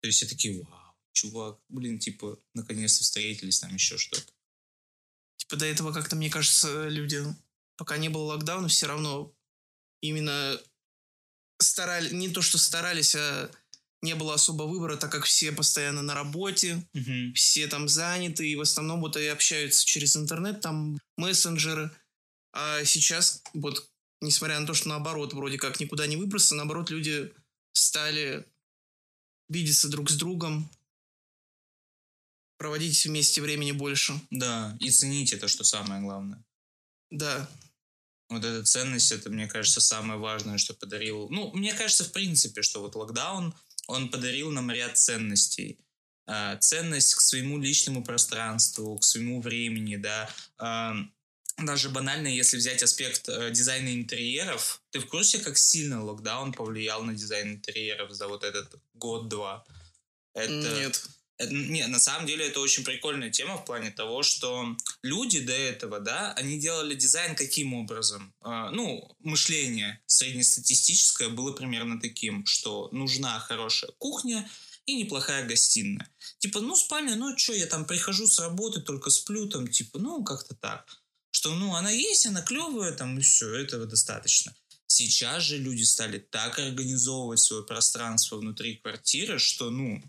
То 0.00 0.06
есть 0.08 0.18
все 0.18 0.26
такие, 0.26 0.62
вау, 0.62 0.94
чувак, 1.12 1.58
блин, 1.68 1.98
типа, 1.98 2.38
наконец-то 2.54 3.04
встретились, 3.04 3.60
там 3.60 3.74
еще 3.74 3.98
что-то. 3.98 4.32
Типа 5.36 5.56
до 5.56 5.66
этого 5.66 5.92
как-то, 5.92 6.16
мне 6.16 6.30
кажется, 6.30 6.88
люди, 6.88 7.24
пока 7.76 7.96
не 7.98 8.08
было 8.08 8.34
локдауна, 8.34 8.68
все 8.68 8.86
равно 8.86 9.32
именно 10.00 10.60
старались, 11.58 12.12
не 12.12 12.28
то 12.28 12.42
что 12.42 12.58
старались, 12.58 13.14
а 13.14 13.50
не 14.02 14.14
было 14.14 14.34
особо 14.34 14.64
выбора, 14.64 14.96
так 14.96 15.10
как 15.12 15.24
все 15.24 15.52
постоянно 15.52 16.02
на 16.02 16.14
работе, 16.14 16.84
угу. 16.92 17.32
все 17.34 17.68
там 17.68 17.88
заняты, 17.88 18.48
и 18.48 18.56
в 18.56 18.60
основном 18.60 19.00
вот 19.00 19.16
и 19.16 19.26
общаются 19.26 19.84
через 19.86 20.16
интернет, 20.16 20.60
там 20.60 20.98
мессенджеры. 21.16 21.90
А 22.52 22.84
сейчас 22.84 23.42
вот, 23.54 23.88
несмотря 24.20 24.58
на 24.60 24.66
то, 24.66 24.74
что 24.74 24.88
наоборот, 24.88 25.32
вроде 25.32 25.56
как 25.56 25.80
никуда 25.80 26.06
не 26.06 26.16
выбраться, 26.16 26.54
наоборот, 26.54 26.90
люди 26.90 27.32
стали 27.72 28.44
видеться 29.48 29.88
друг 29.88 30.10
с 30.10 30.16
другом, 30.16 30.68
проводить 32.58 33.04
вместе 33.04 33.40
времени 33.40 33.72
больше. 33.72 34.20
Да, 34.30 34.76
и 34.80 34.90
ценить 34.90 35.32
это, 35.32 35.48
что 35.48 35.64
самое 35.64 36.00
главное. 36.00 36.42
Да. 37.10 37.48
Вот 38.28 38.44
эта 38.44 38.64
ценность, 38.64 39.12
это, 39.12 39.28
мне 39.30 39.46
кажется, 39.46 39.80
самое 39.80 40.18
важное, 40.18 40.58
что 40.58 40.72
подарил. 40.72 41.28
Ну, 41.28 41.52
мне 41.52 41.74
кажется, 41.74 42.04
в 42.04 42.12
принципе, 42.12 42.62
что 42.62 42.80
вот 42.80 42.94
локдаун, 42.94 43.52
он 43.92 44.10
подарил 44.10 44.50
нам 44.50 44.70
ряд 44.70 44.98
ценностей. 44.98 45.78
А, 46.26 46.56
ценность 46.56 47.14
к 47.14 47.20
своему 47.20 47.58
личному 47.58 48.04
пространству, 48.04 48.98
к 48.98 49.04
своему 49.04 49.40
времени, 49.40 49.96
да. 49.96 50.30
А, 50.58 50.94
даже 51.58 51.90
банально, 51.90 52.28
если 52.28 52.56
взять 52.56 52.82
аспект 52.82 53.28
э, 53.28 53.50
дизайна 53.50 53.92
интерьеров, 53.94 54.82
ты 54.90 55.00
в 55.00 55.06
курсе, 55.06 55.38
как 55.38 55.58
сильно 55.58 56.02
локдаун 56.02 56.52
повлиял 56.52 57.02
на 57.02 57.14
дизайн 57.14 57.52
интерьеров 57.52 58.10
за 58.12 58.28
вот 58.28 58.42
этот 58.44 58.74
год-два? 58.94 59.64
Это... 60.34 60.50
Нет. 60.50 61.06
Это, 61.42 61.52
не, 61.52 61.84
на 61.88 61.98
самом 61.98 62.26
деле 62.26 62.46
это 62.46 62.60
очень 62.60 62.84
прикольная 62.84 63.30
тема 63.30 63.56
в 63.56 63.64
плане 63.64 63.90
того, 63.90 64.22
что 64.22 64.76
люди 65.02 65.40
до 65.40 65.52
этого, 65.52 65.98
да, 65.98 66.32
они 66.34 66.60
делали 66.60 66.94
дизайн 66.94 67.34
каким 67.34 67.74
образом? 67.74 68.32
Э, 68.44 68.68
ну, 68.70 69.10
мышление 69.18 70.00
среднестатистическое 70.06 71.30
было 71.30 71.52
примерно 71.52 72.00
таким, 72.00 72.46
что 72.46 72.88
нужна 72.92 73.40
хорошая 73.40 73.90
кухня 73.98 74.48
и 74.86 74.94
неплохая 74.94 75.44
гостиная. 75.44 76.08
Типа, 76.38 76.60
ну, 76.60 76.76
спальня, 76.76 77.16
ну, 77.16 77.36
что, 77.36 77.54
я 77.54 77.66
там 77.66 77.86
прихожу 77.86 78.28
с 78.28 78.38
работы, 78.38 78.80
только 78.80 79.10
сплю, 79.10 79.48
там, 79.48 79.66
типа, 79.66 79.98
ну, 79.98 80.22
как-то 80.22 80.54
так. 80.54 80.86
Что, 81.32 81.54
ну, 81.56 81.74
она 81.74 81.90
есть, 81.90 82.26
она 82.26 82.42
клевая, 82.42 82.92
там, 82.92 83.18
и 83.18 83.22
все, 83.22 83.52
этого 83.52 83.86
достаточно. 83.86 84.54
Сейчас 84.86 85.42
же 85.42 85.58
люди 85.58 85.82
стали 85.82 86.18
так 86.18 86.60
организовывать 86.60 87.40
свое 87.40 87.64
пространство 87.64 88.36
внутри 88.36 88.76
квартиры, 88.76 89.40
что, 89.40 89.70
ну, 89.70 90.00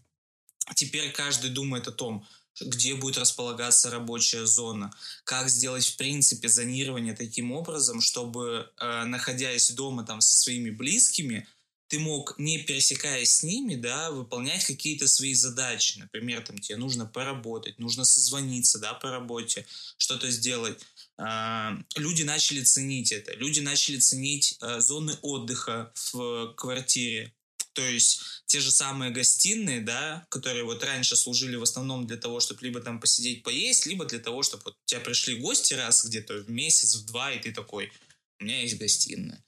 Теперь 0.75 1.11
каждый 1.11 1.49
думает 1.49 1.87
о 1.87 1.91
том, 1.91 2.25
где 2.61 2.95
будет 2.95 3.17
располагаться 3.17 3.89
рабочая 3.89 4.45
зона, 4.45 4.93
как 5.23 5.49
сделать 5.49 5.85
в 5.85 5.97
принципе 5.97 6.47
зонирование 6.47 7.15
таким 7.15 7.51
образом, 7.51 7.99
чтобы, 7.99 8.71
э, 8.77 9.03
находясь 9.05 9.71
дома 9.71 10.03
там 10.03 10.21
со 10.21 10.37
своими 10.37 10.69
близкими, 10.69 11.47
ты 11.87 11.99
мог, 11.99 12.35
не 12.39 12.59
пересекаясь 12.59 13.29
с 13.29 13.43
ними, 13.43 13.75
да, 13.75 14.09
выполнять 14.11 14.65
какие-то 14.65 15.07
свои 15.07 15.33
задачи. 15.33 15.99
Например, 15.99 16.41
там 16.41 16.57
тебе 16.57 16.77
нужно 16.77 17.05
поработать, 17.05 17.77
нужно 17.77 18.03
созвониться, 18.03 18.79
да, 18.79 18.93
по 18.93 19.11
работе, 19.11 19.65
что-то 19.97 20.31
сделать. 20.31 20.79
Э, 21.17 21.71
люди 21.95 22.23
начали 22.23 22.63
ценить 22.63 23.11
это. 23.11 23.33
Люди 23.33 23.59
начали 23.59 23.97
ценить 23.97 24.57
э, 24.61 24.79
зоны 24.79 25.17
отдыха 25.21 25.91
в 26.11 26.53
квартире. 26.55 27.33
То 27.73 27.81
есть 27.81 28.21
те 28.45 28.59
же 28.59 28.71
самые 28.71 29.11
гостиные, 29.11 29.81
да, 29.81 30.25
которые 30.29 30.63
вот 30.63 30.83
раньше 30.83 31.15
служили 31.15 31.55
в 31.55 31.63
основном 31.63 32.05
для 32.07 32.17
того, 32.17 32.39
чтобы 32.39 32.61
либо 32.61 32.79
там 32.79 32.99
посидеть, 32.99 33.43
поесть, 33.43 33.85
либо 33.85 34.05
для 34.05 34.19
того, 34.19 34.43
чтобы 34.43 34.63
вот 34.65 34.73
у 34.75 34.85
тебя 34.85 34.99
пришли 34.99 35.35
гости 35.35 35.73
раз 35.73 36.05
где-то 36.05 36.35
в 36.35 36.49
месяц, 36.49 36.95
в 36.95 37.05
два, 37.05 37.31
и 37.31 37.39
ты 37.39 37.51
такой, 37.51 37.91
у 38.39 38.43
меня 38.43 38.61
есть 38.61 38.77
гостиная. 38.77 39.43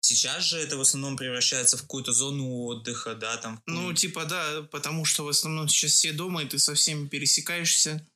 Сейчас 0.00 0.44
же 0.44 0.58
это 0.58 0.76
в 0.76 0.82
основном 0.82 1.16
превращается 1.16 1.78
в 1.78 1.82
какую-то 1.82 2.12
зону 2.12 2.64
отдыха, 2.64 3.14
да, 3.14 3.38
там. 3.38 3.62
Ну, 3.66 3.92
типа, 3.94 4.26
да, 4.26 4.62
потому 4.70 5.06
что 5.06 5.24
в 5.24 5.28
основном 5.28 5.66
сейчас 5.66 5.92
все 5.92 6.12
дома, 6.12 6.42
и 6.42 6.46
ты 6.46 6.58
со 6.58 6.74
всеми 6.74 7.08
пересекаешься 7.08 8.06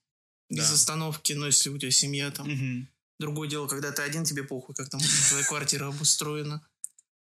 да. 0.51 0.57
без 0.57 0.71
остановки, 0.71 1.33
но 1.33 1.47
если 1.47 1.71
у 1.71 1.79
тебя 1.79 1.91
семья 1.91 2.31
там. 2.31 2.47
Угу. 2.47 2.87
Другое 3.21 3.49
дело, 3.49 3.67
когда 3.67 3.91
ты 3.91 4.03
один, 4.03 4.25
тебе 4.25 4.45
похуй, 4.45 4.75
как 4.75 4.91
там 4.91 5.01
твоя 5.01 5.45
квартира 5.45 5.89
обустроена. 5.89 6.63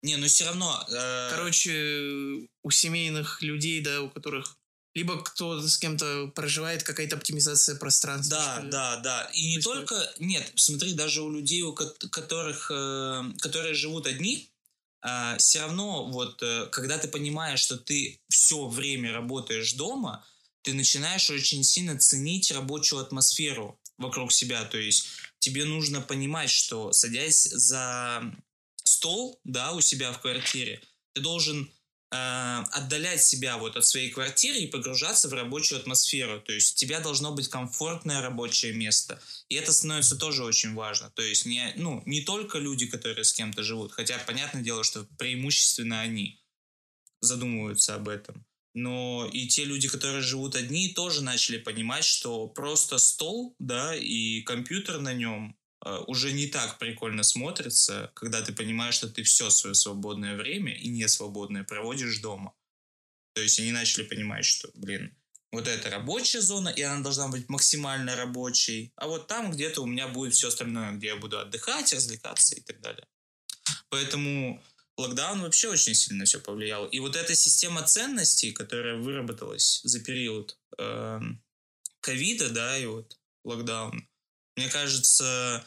Не, 0.04 0.18
ну 0.18 0.26
все 0.26 0.44
равно... 0.44 0.86
Э... 0.90 1.30
Короче, 1.30 2.46
у 2.62 2.70
семейных 2.70 3.40
людей, 3.40 3.80
да, 3.80 4.02
у 4.02 4.10
которых 4.10 4.58
либо 4.94 5.22
кто 5.22 5.60
с 5.60 5.78
кем-то 5.78 6.30
проживает, 6.34 6.82
какая-то 6.82 7.16
оптимизация 7.16 7.76
пространства. 7.76 8.36
Да, 8.36 8.60
да, 8.70 8.96
да. 8.98 9.30
И 9.32 9.46
не 9.46 9.54
Происходит. 9.54 9.88
только... 9.88 10.14
Нет, 10.18 10.52
смотри, 10.56 10.92
даже 10.92 11.22
у 11.22 11.30
людей, 11.30 11.62
у 11.62 11.72
которых, 11.72 12.70
э, 12.70 13.22
которые 13.40 13.72
живут 13.72 14.06
одни, 14.06 14.50
э, 15.02 15.36
все 15.38 15.60
равно 15.62 16.10
вот, 16.10 16.40
э, 16.42 16.66
когда 16.70 16.98
ты 16.98 17.08
понимаешь, 17.08 17.60
что 17.60 17.78
ты 17.78 18.20
все 18.28 18.68
время 18.68 19.10
работаешь 19.10 19.72
дома, 19.72 20.24
ты 20.60 20.74
начинаешь 20.74 21.30
очень 21.30 21.64
сильно 21.64 21.98
ценить 21.98 22.52
рабочую 22.52 23.00
атмосферу 23.00 23.80
вокруг 23.96 24.32
себя. 24.32 24.64
То 24.66 24.76
есть 24.76 25.06
тебе 25.38 25.64
нужно 25.64 26.02
понимать, 26.02 26.50
что 26.50 26.92
садясь 26.92 27.44
за 27.44 28.22
стол, 28.84 29.40
да, 29.44 29.72
у 29.72 29.80
себя 29.80 30.12
в 30.12 30.20
квартире, 30.20 30.80
ты 31.14 31.20
должен 31.20 31.70
э, 32.10 32.64
отдалять 32.70 33.22
себя 33.22 33.58
вот 33.58 33.76
от 33.76 33.86
своей 33.86 34.10
квартиры 34.10 34.58
и 34.58 34.66
погружаться 34.66 35.28
в 35.28 35.32
рабочую 35.32 35.80
атмосферу. 35.80 36.40
То 36.40 36.52
есть 36.52 36.74
у 36.74 36.76
тебя 36.76 37.00
должно 37.00 37.32
быть 37.32 37.48
комфортное 37.48 38.20
рабочее 38.20 38.72
место. 38.72 39.20
И 39.48 39.56
это 39.56 39.72
становится 39.72 40.16
тоже 40.16 40.44
очень 40.44 40.74
важно. 40.74 41.10
То 41.10 41.22
есть 41.22 41.46
не, 41.46 41.72
ну, 41.76 42.02
не 42.06 42.22
только 42.22 42.58
люди, 42.58 42.86
которые 42.86 43.24
с 43.24 43.32
кем-то 43.32 43.62
живут, 43.62 43.92
хотя 43.92 44.18
понятное 44.18 44.62
дело, 44.62 44.84
что 44.84 45.04
преимущественно 45.18 46.00
они 46.00 46.40
задумываются 47.20 47.94
об 47.94 48.08
этом. 48.08 48.44
Но 48.74 49.30
и 49.32 49.46
те 49.46 49.64
люди, 49.64 49.88
которые 49.88 50.20
живут 50.20 50.56
одни, 50.56 50.88
тоже 50.88 51.22
начали 51.22 51.58
понимать, 51.58 52.04
что 52.04 52.48
просто 52.48 52.98
стол, 52.98 53.54
да, 53.60 53.94
и 53.94 54.42
компьютер 54.42 54.98
на 55.00 55.14
нем 55.14 55.56
уже 56.06 56.32
не 56.32 56.46
так 56.46 56.78
прикольно 56.78 57.22
смотрится, 57.22 58.10
когда 58.14 58.42
ты 58.42 58.52
понимаешь, 58.52 58.94
что 58.94 59.08
ты 59.08 59.22
все 59.22 59.50
свое 59.50 59.74
свободное 59.74 60.36
время 60.36 60.74
и 60.74 60.88
не 60.88 61.08
свободное 61.08 61.64
проводишь 61.64 62.18
дома. 62.18 62.54
То 63.34 63.42
есть 63.42 63.58
они 63.60 63.72
начали 63.72 64.04
понимать, 64.04 64.44
что, 64.44 64.70
блин, 64.74 65.16
вот 65.52 65.68
это 65.68 65.90
рабочая 65.90 66.40
зона, 66.40 66.68
и 66.68 66.82
она 66.82 67.02
должна 67.02 67.28
быть 67.28 67.48
максимально 67.48 68.16
рабочей, 68.16 68.92
а 68.96 69.06
вот 69.06 69.28
там 69.28 69.50
где-то 69.50 69.82
у 69.82 69.86
меня 69.86 70.08
будет 70.08 70.34
все 70.34 70.48
остальное, 70.48 70.92
где 70.92 71.08
я 71.08 71.16
буду 71.16 71.38
отдыхать, 71.38 71.92
развлекаться 71.92 72.56
и 72.56 72.60
так 72.60 72.80
далее. 72.80 73.06
Поэтому 73.88 74.62
локдаун 74.96 75.42
вообще 75.42 75.68
очень 75.68 75.94
сильно 75.94 76.24
все 76.24 76.40
повлиял. 76.40 76.86
И 76.86 77.00
вот 77.00 77.16
эта 77.16 77.34
система 77.34 77.82
ценностей, 77.82 78.52
которая 78.52 78.96
выработалась 78.96 79.80
за 79.84 80.00
период 80.00 80.58
эм, 80.78 81.42
ковида, 82.00 82.50
да, 82.50 82.78
и 82.78 82.86
вот 82.86 83.18
локдаун, 83.44 84.08
мне 84.56 84.68
кажется, 84.68 85.64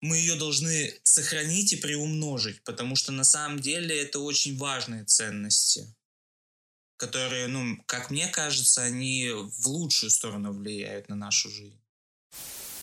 мы 0.00 0.16
ее 0.18 0.36
должны 0.36 0.94
сохранить 1.02 1.72
и 1.72 1.76
приумножить, 1.76 2.62
потому 2.64 2.96
что 2.96 3.12
на 3.12 3.24
самом 3.24 3.60
деле 3.60 4.00
это 4.00 4.20
очень 4.20 4.56
важные 4.56 5.04
ценности, 5.04 5.92
которые, 6.96 7.48
ну, 7.48 7.82
как 7.86 8.10
мне 8.10 8.28
кажется, 8.28 8.82
они 8.82 9.30
в 9.32 9.66
лучшую 9.66 10.10
сторону 10.10 10.52
влияют 10.52 11.08
на 11.08 11.16
нашу 11.16 11.50
жизнь. 11.50 11.80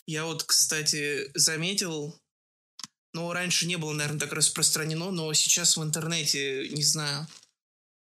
Я 0.06 0.26
вот, 0.26 0.42
кстати, 0.44 1.30
заметил, 1.34 2.20
ну, 3.14 3.32
раньше 3.32 3.66
не 3.66 3.76
было, 3.76 3.92
наверное, 3.92 4.20
так 4.20 4.32
распространено, 4.32 5.10
но 5.10 5.32
сейчас 5.32 5.76
в 5.76 5.82
интернете, 5.82 6.68
не 6.68 6.82
знаю, 6.82 7.26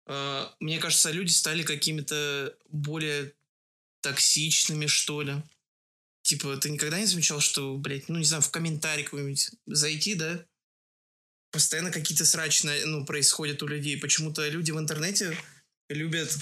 э, 0.08 0.48
мне 0.62 0.80
кажется, 0.80 1.12
люди 1.12 1.32
стали 1.32 1.64
какими-то 1.64 2.56
более 2.70 3.34
токсичными, 4.02 4.86
что 4.86 5.22
ли. 5.22 5.44
Типа, 6.32 6.56
ты 6.56 6.70
никогда 6.70 6.98
не 6.98 7.06
замечал, 7.06 7.42
что, 7.42 7.76
блядь, 7.76 8.08
ну, 8.08 8.18
не 8.18 8.24
знаю, 8.24 8.42
в 8.42 8.50
комментарий 8.52 9.04
какой-нибудь 9.04 9.52
зайти, 9.66 10.16
да? 10.16 10.46
Постоянно 11.52 11.92
какие-то 11.92 12.24
срачи, 12.24 12.66
ну, 12.86 13.06
происходят 13.06 13.62
у 13.64 13.68
людей. 13.68 13.98
Почему-то 13.98 14.48
люди 14.48 14.72
в 14.72 14.80
интернете 14.80 15.38
любят 15.90 16.34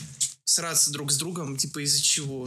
сраться 0.43 0.91
друг 0.91 1.11
с 1.11 1.17
другом, 1.17 1.57
типа, 1.57 1.79
из-за 1.83 2.03
чего? 2.03 2.45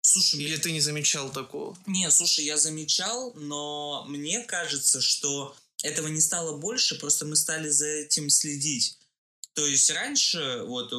Слушай, 0.00 0.44
Или 0.44 0.56
ты 0.56 0.72
не 0.72 0.80
замечал 0.80 1.30
такого? 1.30 1.76
Не, 1.86 2.10
слушай, 2.10 2.46
я 2.46 2.56
замечал, 2.56 3.34
но 3.34 4.06
мне 4.08 4.42
кажется, 4.42 5.02
что 5.02 5.54
этого 5.82 6.08
не 6.08 6.22
стало 6.22 6.56
больше, 6.56 6.98
просто 6.98 7.26
мы 7.26 7.36
стали 7.36 7.68
за 7.68 7.86
этим 7.86 8.30
следить. 8.30 8.96
То 9.52 9.66
есть 9.66 9.90
раньше, 9.90 10.62
вот 10.64 10.90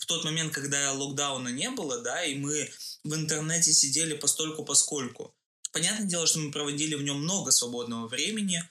в 0.00 0.06
тот 0.06 0.24
момент, 0.24 0.52
когда 0.52 0.92
локдауна 0.92 1.48
не 1.48 1.70
было, 1.70 2.00
да, 2.00 2.24
и 2.24 2.34
мы 2.34 2.72
в 3.04 3.14
интернете 3.14 3.72
сидели 3.72 4.16
постольку 4.16 4.64
поскольку. 4.64 5.36
Понятное 5.72 6.06
дело, 6.06 6.26
что 6.26 6.40
мы 6.40 6.50
проводили 6.50 6.96
в 6.96 7.02
нем 7.02 7.18
много 7.18 7.52
свободного 7.52 8.08
времени, 8.08 8.68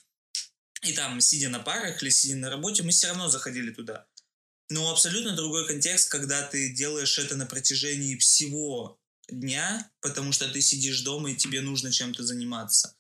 и 0.81 0.91
там, 0.93 1.21
сидя 1.21 1.50
на 1.50 1.59
парах 1.59 2.01
или 2.01 2.09
сидя 2.09 2.36
на 2.36 2.50
работе, 2.50 2.83
мы 2.83 2.91
все 2.91 3.07
равно 3.07 3.29
заходили 3.29 3.71
туда. 3.71 4.07
Но 4.69 4.91
абсолютно 4.91 5.36
другой 5.36 5.67
контекст, 5.67 6.09
когда 6.09 6.41
ты 6.41 6.74
делаешь 6.74 7.17
это 7.19 7.36
на 7.36 7.45
протяжении 7.45 8.17
всего 8.17 9.00
дня, 9.27 9.89
потому 10.01 10.31
что 10.31 10.50
ты 10.50 10.62
сидишь 10.62 11.01
дома 11.01 11.31
и 11.31 11.36
тебе 11.36 11.62
нужно 11.62 11.91
чем-то 11.91 12.24
заниматься. 12.24 12.95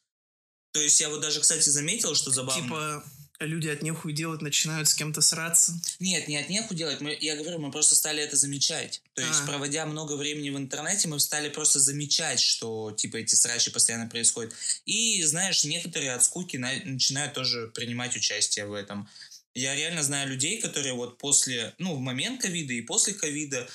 То 0.71 0.79
есть 0.79 0.99
я 1.01 1.09
вот 1.09 1.21
даже, 1.21 1.39
кстати, 1.39 1.67
заметил, 1.69 2.13
что 2.13 2.31
забавно. 2.31 2.63
Типа 2.63 3.03
люди 3.39 3.67
от 3.67 3.81
нехуй 3.81 4.13
делать 4.13 4.41
начинают 4.41 4.87
с 4.89 4.93
кем-то 4.93 5.21
сраться? 5.21 5.73
Нет, 5.99 6.27
не 6.27 6.37
от 6.37 6.49
нехуй 6.49 6.75
делать. 6.75 7.01
Мы, 7.01 7.17
я 7.19 7.35
говорю, 7.35 7.59
мы 7.59 7.71
просто 7.71 7.95
стали 7.95 8.21
это 8.21 8.35
замечать. 8.35 9.01
То 9.13 9.21
есть, 9.21 9.41
а. 9.43 9.45
проводя 9.45 9.85
много 9.85 10.13
времени 10.13 10.49
в 10.49 10.57
интернете, 10.57 11.07
мы 11.07 11.19
стали 11.19 11.49
просто 11.49 11.79
замечать, 11.79 12.39
что, 12.39 12.91
типа, 12.91 13.17
эти 13.17 13.35
срачи 13.35 13.71
постоянно 13.71 14.07
происходят. 14.07 14.53
И, 14.85 15.23
знаешь, 15.23 15.63
некоторые 15.63 16.13
от 16.13 16.23
скуки 16.23 16.57
на, 16.57 16.71
начинают 16.83 17.33
тоже 17.33 17.71
принимать 17.73 18.15
участие 18.15 18.65
в 18.65 18.73
этом. 18.73 19.09
Я 19.53 19.75
реально 19.75 20.03
знаю 20.03 20.29
людей, 20.29 20.61
которые 20.61 20.93
вот 20.93 21.17
после, 21.17 21.73
ну, 21.77 21.95
в 21.95 21.99
момент 21.99 22.41
ковида 22.41 22.73
и 22.73 22.81
после 22.81 23.13
ковида 23.13 23.67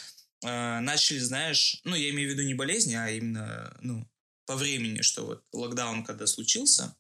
э, 0.43 0.81
начали, 0.81 1.19
знаешь, 1.19 1.81
ну, 1.85 1.97
я 1.97 2.11
имею 2.11 2.31
в 2.31 2.33
виду 2.33 2.43
не 2.43 2.55
болезни, 2.55 2.95
а 2.95 3.11
именно, 3.11 3.77
ну, 3.81 4.07
по 4.47 4.57
времени, 4.57 5.01
что 5.01 5.25
вот 5.25 5.43
локдаун 5.53 6.05
когда 6.05 6.27
случился, 6.27 6.95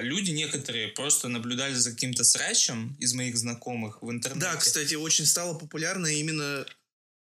люди 0.00 0.30
некоторые 0.30 0.88
просто 0.88 1.28
наблюдали 1.28 1.74
за 1.74 1.92
каким-то 1.92 2.24
срачем 2.24 2.96
из 2.98 3.14
моих 3.14 3.36
знакомых 3.36 4.02
в 4.02 4.10
интернете. 4.10 4.46
Да, 4.46 4.56
кстати, 4.56 4.94
очень 4.94 5.26
стало 5.26 5.58
популярно 5.58 6.06
именно 6.06 6.66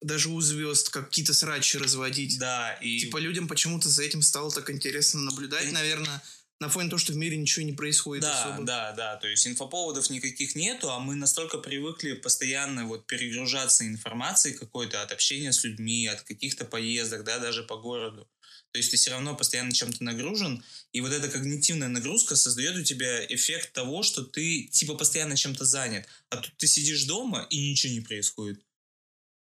даже 0.01 0.29
у 0.29 0.39
звезд 0.41 0.89
какие-то 0.89 1.33
срачи 1.33 1.77
разводить. 1.77 2.37
Да, 2.37 2.73
и... 2.73 2.99
Типа 2.99 3.17
людям 3.17 3.47
почему-то 3.47 3.89
за 3.89 4.03
этим 4.03 4.21
стало 4.21 4.51
так 4.51 4.69
интересно 4.69 5.21
наблюдать, 5.21 5.69
и... 5.69 5.71
наверное, 5.71 6.21
на 6.59 6.69
фоне 6.69 6.89
того, 6.89 6.99
что 6.99 7.13
в 7.13 7.17
мире 7.17 7.37
ничего 7.37 7.65
не 7.65 7.73
происходит 7.73 8.23
да, 8.23 8.43
особо. 8.43 8.63
Да, 8.63 8.91
да, 8.93 9.15
то 9.17 9.27
есть 9.27 9.45
инфоповодов 9.47 10.09
никаких 10.09 10.55
нету, 10.55 10.89
а 10.89 10.99
мы 10.99 11.15
настолько 11.15 11.57
привыкли 11.57 12.13
постоянно 12.13 12.85
вот 12.85 13.07
перегружаться 13.07 13.85
информацией 13.85 14.55
какой-то 14.55 15.01
от 15.01 15.11
общения 15.11 15.51
с 15.51 15.63
людьми, 15.63 16.07
от 16.07 16.21
каких-то 16.21 16.65
поездок, 16.65 17.23
да, 17.23 17.39
даже 17.39 17.63
по 17.63 17.77
городу. 17.77 18.27
То 18.75 18.79
есть 18.79 18.91
ты 18.91 18.97
все 18.97 19.11
равно 19.11 19.33
постоянно 19.37 19.71
чем-то 19.71 20.03
нагружен, 20.03 20.61
и 20.91 20.99
вот 20.99 21.13
эта 21.13 21.29
когнитивная 21.29 21.87
нагрузка 21.87 22.35
создает 22.35 22.75
у 22.75 22.83
тебя 22.83 23.25
эффект 23.27 23.71
того, 23.71 24.03
что 24.03 24.21
ты 24.21 24.63
типа 24.63 24.95
постоянно 24.95 25.37
чем-то 25.37 25.63
занят. 25.63 26.05
А 26.29 26.35
тут 26.35 26.57
ты 26.57 26.67
сидишь 26.67 27.05
дома, 27.05 27.47
и 27.49 27.71
ничего 27.71 27.93
не 27.93 28.01
происходит. 28.01 28.61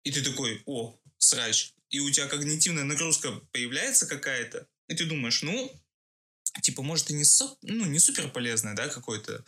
И 0.05 0.13
ты 0.13 0.23
такой, 0.23 0.63
о, 0.67 0.97
срач. 1.19 1.75
И 1.91 1.99
у 1.99 2.09
тебя 2.13 2.29
когнитивная 2.29 2.85
нагрузка 2.85 3.33
появляется 3.51 4.07
какая-то, 4.07 4.69
и 4.87 4.95
ты 4.95 5.05
думаешь, 5.05 5.43
ну, 5.43 5.83
типа, 6.63 6.83
может, 6.83 7.11
и 7.11 7.15
не, 7.15 7.25
со, 7.25 7.57
ну, 7.63 7.87
не 7.87 7.99
супер 7.99 8.31
полезное, 8.31 8.77
да, 8.77 8.87
какое-то 8.87 9.45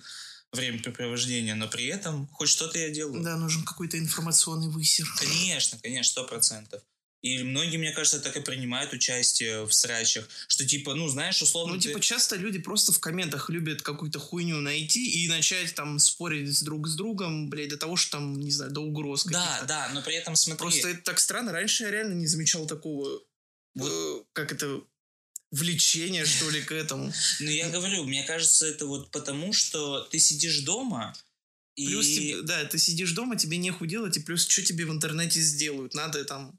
времяпрепровождение, 0.51 1.55
но 1.55 1.69
при 1.69 1.87
этом 1.87 2.27
хоть 2.33 2.49
что-то 2.49 2.77
я 2.77 2.91
делаю. 2.91 3.23
Да, 3.23 3.37
нужен 3.37 3.63
какой-то 3.65 4.01
информационный 4.01 4.69
высер. 4.69 5.07
Конечно, 5.17 5.79
конечно, 5.79 6.11
сто 6.11 6.25
процентов. 6.25 6.83
И 7.23 7.43
многие, 7.43 7.79
мне 7.79 7.93
кажется, 7.93 8.21
так 8.21 8.37
и 8.37 8.41
принимают 8.41 8.93
участие 8.93 9.67
в 9.67 9.73
срачах, 9.73 10.29
что 10.49 10.67
типа, 10.67 10.95
ну, 10.95 11.09
знаешь, 11.09 11.41
условно... 11.43 11.75
Ну, 11.75 11.81
типа, 11.81 11.99
часто 12.01 12.37
люди 12.37 12.59
просто 12.59 12.93
в 12.93 13.01
комментах 13.01 13.51
любят 13.51 13.83
какую-то 13.83 14.19
хуйню 14.19 14.61
найти 14.61 15.25
и 15.25 15.29
начать 15.29 15.75
там 15.75 15.99
спорить 15.99 16.63
друг 16.65 16.87
с 16.87 16.95
другом, 16.95 17.49
блядь, 17.49 17.71
до 17.71 17.79
того, 17.79 17.97
что 17.97 18.19
там, 18.19 18.39
не 18.39 18.51
знаю, 18.51 18.71
до 18.71 18.81
угроз 18.81 19.25
Да, 19.25 19.65
да, 19.67 19.91
но 19.93 20.03
при 20.03 20.15
этом 20.15 20.37
смотри... 20.37 20.59
Просто 20.63 20.89
это 20.89 21.03
так 21.03 21.19
странно. 21.19 21.53
Раньше 21.53 21.85
я 21.85 21.91
реально 21.91 22.15
не 22.15 22.27
замечал 22.27 22.67
такого, 22.67 23.21
вот. 23.75 23.91
э, 23.91 24.25
как 24.33 24.53
это, 24.53 24.83
влечения, 25.51 26.25
что 26.25 26.51
ли, 26.51 26.61
к 26.63 26.73
этому. 26.73 27.13
Ну, 27.41 27.51
я 27.51 27.71
говорю, 27.71 28.05
мне 28.05 28.25
кажется, 28.25 28.67
это 28.67 28.87
вот 28.87 29.11
потому, 29.11 29.53
что 29.53 30.01
ты 30.03 30.19
сидишь 30.19 30.61
дома, 30.61 31.15
и... 31.77 31.87
Плюс, 31.87 32.07
да, 32.45 32.65
ты 32.65 32.79
сидишь 32.79 33.13
дома, 33.13 33.37
тебе 33.37 33.59
нехуй 33.59 33.89
делать, 33.89 34.17
и 34.17 34.21
плюс 34.21 34.47
что 34.47 34.63
тебе 34.63 34.87
в 34.87 34.91
интернете 34.91 35.41
сделают? 35.41 35.95
Надо 35.95 36.25
там 36.25 36.59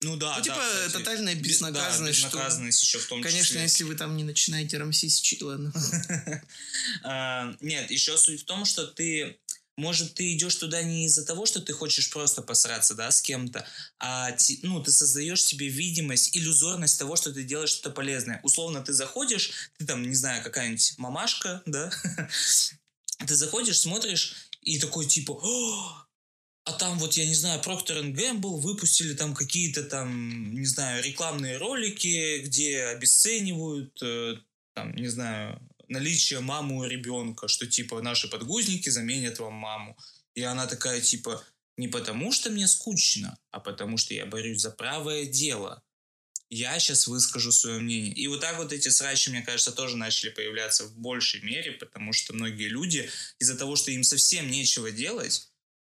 ну 0.00 0.16
да, 0.16 0.36
ну, 0.36 0.42
типа 0.42 0.56
да, 0.56 0.90
тотальная 0.90 1.34
безнаказанность. 1.34 2.22
Да, 2.22 2.28
безнаказанность 2.28 2.78
что... 2.78 2.98
еще 2.98 3.04
в 3.04 3.08
том 3.08 3.22
Конечно, 3.22 3.46
числе. 3.46 3.62
если 3.62 3.84
вы 3.84 3.96
там 3.96 4.16
не 4.16 4.24
начинаете 4.24 4.78
рамсить, 4.78 5.42
ладно. 5.42 5.72
А, 7.02 7.54
нет, 7.60 7.90
еще 7.90 8.16
суть 8.16 8.42
в 8.42 8.44
том, 8.44 8.64
что 8.64 8.86
ты 8.86 9.38
может, 9.78 10.14
ты 10.14 10.34
идешь 10.34 10.56
туда 10.56 10.82
не 10.82 11.06
из-за 11.06 11.24
того, 11.24 11.46
что 11.46 11.60
ты 11.60 11.72
хочешь 11.72 12.10
просто 12.10 12.42
посраться, 12.42 12.94
да, 12.94 13.12
с 13.12 13.22
кем-то, 13.22 13.64
а 14.00 14.30
ну, 14.62 14.82
ты 14.82 14.90
создаешь 14.90 15.42
себе 15.42 15.68
видимость, 15.68 16.36
иллюзорность 16.36 16.98
того, 16.98 17.14
что 17.14 17.32
ты 17.32 17.44
делаешь 17.44 17.70
что-то 17.70 17.90
полезное. 17.90 18.40
Условно, 18.42 18.82
ты 18.82 18.92
заходишь, 18.92 19.70
ты 19.78 19.86
там, 19.86 20.02
не 20.02 20.16
знаю, 20.16 20.42
какая-нибудь 20.42 20.94
мамашка, 20.98 21.62
да, 21.66 21.92
ты 23.24 23.36
заходишь, 23.36 23.78
смотришь, 23.78 24.34
и 24.62 24.80
такой 24.80 25.06
типа, 25.06 25.32
а 26.68 26.72
там 26.72 26.98
вот, 26.98 27.14
я 27.14 27.24
не 27.24 27.34
знаю, 27.34 27.62
Procter 27.62 28.02
Gamble 28.12 28.60
выпустили 28.60 29.14
там 29.14 29.34
какие-то 29.34 29.84
там, 29.84 30.52
не 30.54 30.66
знаю, 30.66 31.02
рекламные 31.02 31.56
ролики, 31.56 32.42
где 32.44 32.84
обесценивают, 32.84 33.98
э, 34.02 34.34
там, 34.74 34.94
не 34.94 35.08
знаю, 35.08 35.58
наличие 35.88 36.40
мамы 36.40 36.76
у 36.76 36.84
ребенка, 36.84 37.48
что 37.48 37.66
типа 37.66 38.02
наши 38.02 38.28
подгузники 38.28 38.90
заменят 38.90 39.38
вам 39.38 39.54
маму. 39.54 39.96
И 40.34 40.42
она 40.42 40.66
такая 40.66 41.00
типа, 41.00 41.42
не 41.78 41.88
потому 41.88 42.32
что 42.32 42.50
мне 42.50 42.66
скучно, 42.66 43.38
а 43.50 43.60
потому 43.60 43.96
что 43.96 44.12
я 44.12 44.26
борюсь 44.26 44.60
за 44.60 44.70
правое 44.70 45.24
дело. 45.24 45.82
Я 46.50 46.78
сейчас 46.78 47.06
выскажу 47.06 47.50
свое 47.50 47.78
мнение. 47.78 48.12
И 48.12 48.26
вот 48.26 48.40
так 48.40 48.58
вот 48.58 48.74
эти 48.74 48.90
срачи, 48.90 49.30
мне 49.30 49.40
кажется, 49.40 49.72
тоже 49.72 49.96
начали 49.96 50.28
появляться 50.28 50.84
в 50.84 50.98
большей 50.98 51.40
мере, 51.40 51.72
потому 51.72 52.12
что 52.12 52.34
многие 52.34 52.68
люди 52.68 53.08
из-за 53.38 53.56
того, 53.56 53.74
что 53.74 53.90
им 53.90 54.02
совсем 54.02 54.50
нечего 54.50 54.90
делать, 54.90 55.48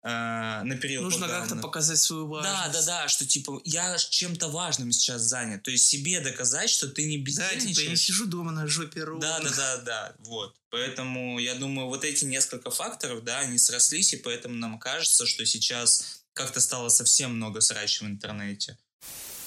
э, 0.03 0.63
на 0.63 0.77
период 0.77 1.03
Нужно 1.03 1.27
как-то 1.27 1.55
показать 1.55 1.99
свою 1.99 2.27
важность. 2.27 2.53
Да, 2.53 2.69
да, 2.69 2.85
да, 2.85 3.07
что 3.07 3.25
типа 3.25 3.61
я 3.63 3.97
чем-то 3.97 4.49
важным 4.49 4.91
сейчас 4.91 5.21
занят. 5.21 5.63
То 5.63 5.71
есть 5.71 5.85
себе 5.85 6.19
доказать, 6.19 6.69
что 6.69 6.87
ты 6.87 7.05
не 7.05 7.17
бездельничаешь. 7.17 7.63
Да, 7.63 7.69
типа 7.69 7.79
я 7.81 7.89
не 7.89 7.95
сижу 7.95 8.25
дома 8.25 8.51
на 8.51 8.67
жопе 8.67 9.03
ровно. 9.03 9.21
Да, 9.21 9.39
да, 9.39 9.49
да, 9.55 9.77
да, 9.77 10.15
вот. 10.19 10.55
Поэтому 10.69 11.39
я 11.39 11.55
думаю, 11.55 11.87
вот 11.87 12.03
эти 12.03 12.25
несколько 12.25 12.71
факторов, 12.71 13.23
да, 13.23 13.39
они 13.39 13.57
срослись, 13.57 14.13
и 14.13 14.17
поэтому 14.17 14.55
нам 14.55 14.79
кажется, 14.79 15.25
что 15.25 15.45
сейчас 15.45 16.23
как-то 16.33 16.59
стало 16.59 16.89
совсем 16.89 17.35
много 17.35 17.61
срачей 17.61 18.07
в 18.07 18.09
интернете. 18.09 18.77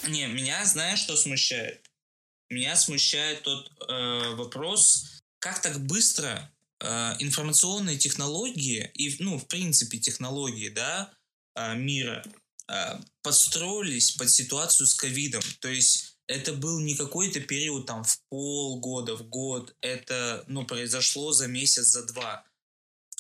Не, 0.07 0.27
меня, 0.29 0.65
знаешь, 0.65 1.01
что 1.01 1.17
смущает? 1.17 1.85
Меня 2.49 2.77
смущает 2.77 3.43
тот 3.43 3.73
э, 3.89 4.35
вопрос, 4.35 5.21
как 5.41 5.61
так 5.61 5.85
быстро 5.85 6.51
информационные 7.21 7.97
технологии 7.97 8.91
и, 8.95 9.17
ну, 9.23 9.39
в 9.39 9.47
принципе, 9.47 9.99
технологии, 9.99 10.69
да, 10.69 11.13
э, 11.55 11.75
мира 11.77 12.25
э, 12.69 13.01
подстроились 13.23 14.13
под 14.13 14.31
ситуацию 14.31 14.87
с 14.87 14.95
ковидом. 14.95 15.43
То 15.61 15.69
есть 15.69 16.19
это 16.27 16.53
был 16.53 16.81
не 16.81 16.95
какой-то 16.95 17.41
период 17.41 17.87
там 17.87 18.05
в 18.05 18.19
полгода, 18.29 19.17
в 19.17 19.29
год. 19.29 19.75
Это, 19.81 20.45
ну, 20.49 20.67
произошло 20.67 21.33
за 21.33 21.47
месяц, 21.47 21.87
за 21.87 22.05
два. 22.05 22.45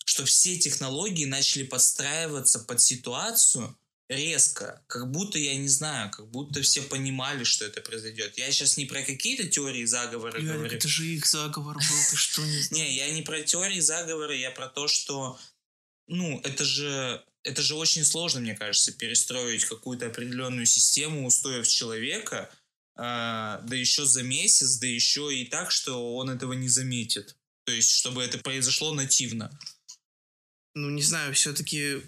Что 0.05 0.25
все 0.25 0.59
технологии 0.59 1.25
начали 1.25 1.65
подстраиваться 1.65 2.61
под 2.61 2.81
ситуацию, 2.81 3.77
резко, 4.09 4.83
как 4.87 5.11
будто, 5.11 5.39
я 5.39 5.57
не 5.57 5.69
знаю, 5.69 6.11
как 6.11 6.29
будто 6.29 6.63
все 6.63 6.83
понимали, 6.83 7.45
что 7.45 7.65
это 7.65 7.81
произойдет. 7.81 8.39
Я 8.39 8.51
сейчас 8.53 8.77
не 8.77 8.85
про 8.87 9.03
какие-то 9.03 9.49
теории 9.49 9.85
заговора 9.85 10.39
Ярик, 10.39 10.53
говорю. 10.55 10.77
это 10.77 10.89
же 10.89 11.07
их 11.07 11.27
заговор 11.27 11.77
был, 11.77 12.11
ты 12.11 12.17
что 12.17 12.43
не? 12.43 12.63
Не, 12.71 12.95
я 12.95 13.11
не 13.11 13.23
про 13.23 13.43
теории 13.43 13.81
заговора, 13.81 14.35
я 14.35 14.51
про 14.51 14.69
то, 14.69 14.87
что, 14.87 15.39
ну, 16.07 16.41
это 16.45 16.65
же, 16.65 17.25
это 17.43 17.63
же 17.63 17.75
очень 17.75 18.05
сложно, 18.05 18.41
мне 18.41 18.55
кажется, 18.55 18.93
перестроить 18.93 19.65
какую-то 19.65 20.07
определенную 20.07 20.67
систему 20.67 21.27
устоев 21.27 21.67
человека, 21.67 22.51
э, 22.97 23.01
да 23.01 23.73
еще 23.73 24.05
за 24.05 24.23
месяц, 24.23 24.77
да 24.77 24.87
еще 24.87 25.35
и 25.35 25.47
так, 25.47 25.73
что 25.73 26.15
он 26.15 26.31
этого 26.31 26.53
не 26.53 26.69
заметит. 26.69 27.37
То 27.65 27.73
есть, 27.73 27.91
чтобы 27.91 28.23
это 28.23 28.39
произошло 28.39 28.95
нативно. 28.95 29.59
Ну, 30.75 30.91
не 30.91 31.03
знаю, 31.03 31.35
все-таки 31.35 32.03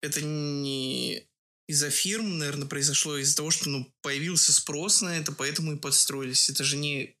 это 0.00 0.20
не 0.22 1.28
из-за 1.66 1.90
фирм, 1.90 2.38
наверное, 2.38 2.66
произошло 2.66 3.18
из-за 3.18 3.36
того, 3.36 3.50
что 3.50 3.68
ну, 3.68 3.92
появился 4.00 4.52
спрос 4.52 5.02
на 5.02 5.18
это, 5.18 5.32
поэтому 5.32 5.72
и 5.72 5.78
подстроились. 5.78 6.48
Это 6.48 6.64
же 6.64 6.76
не, 6.76 7.16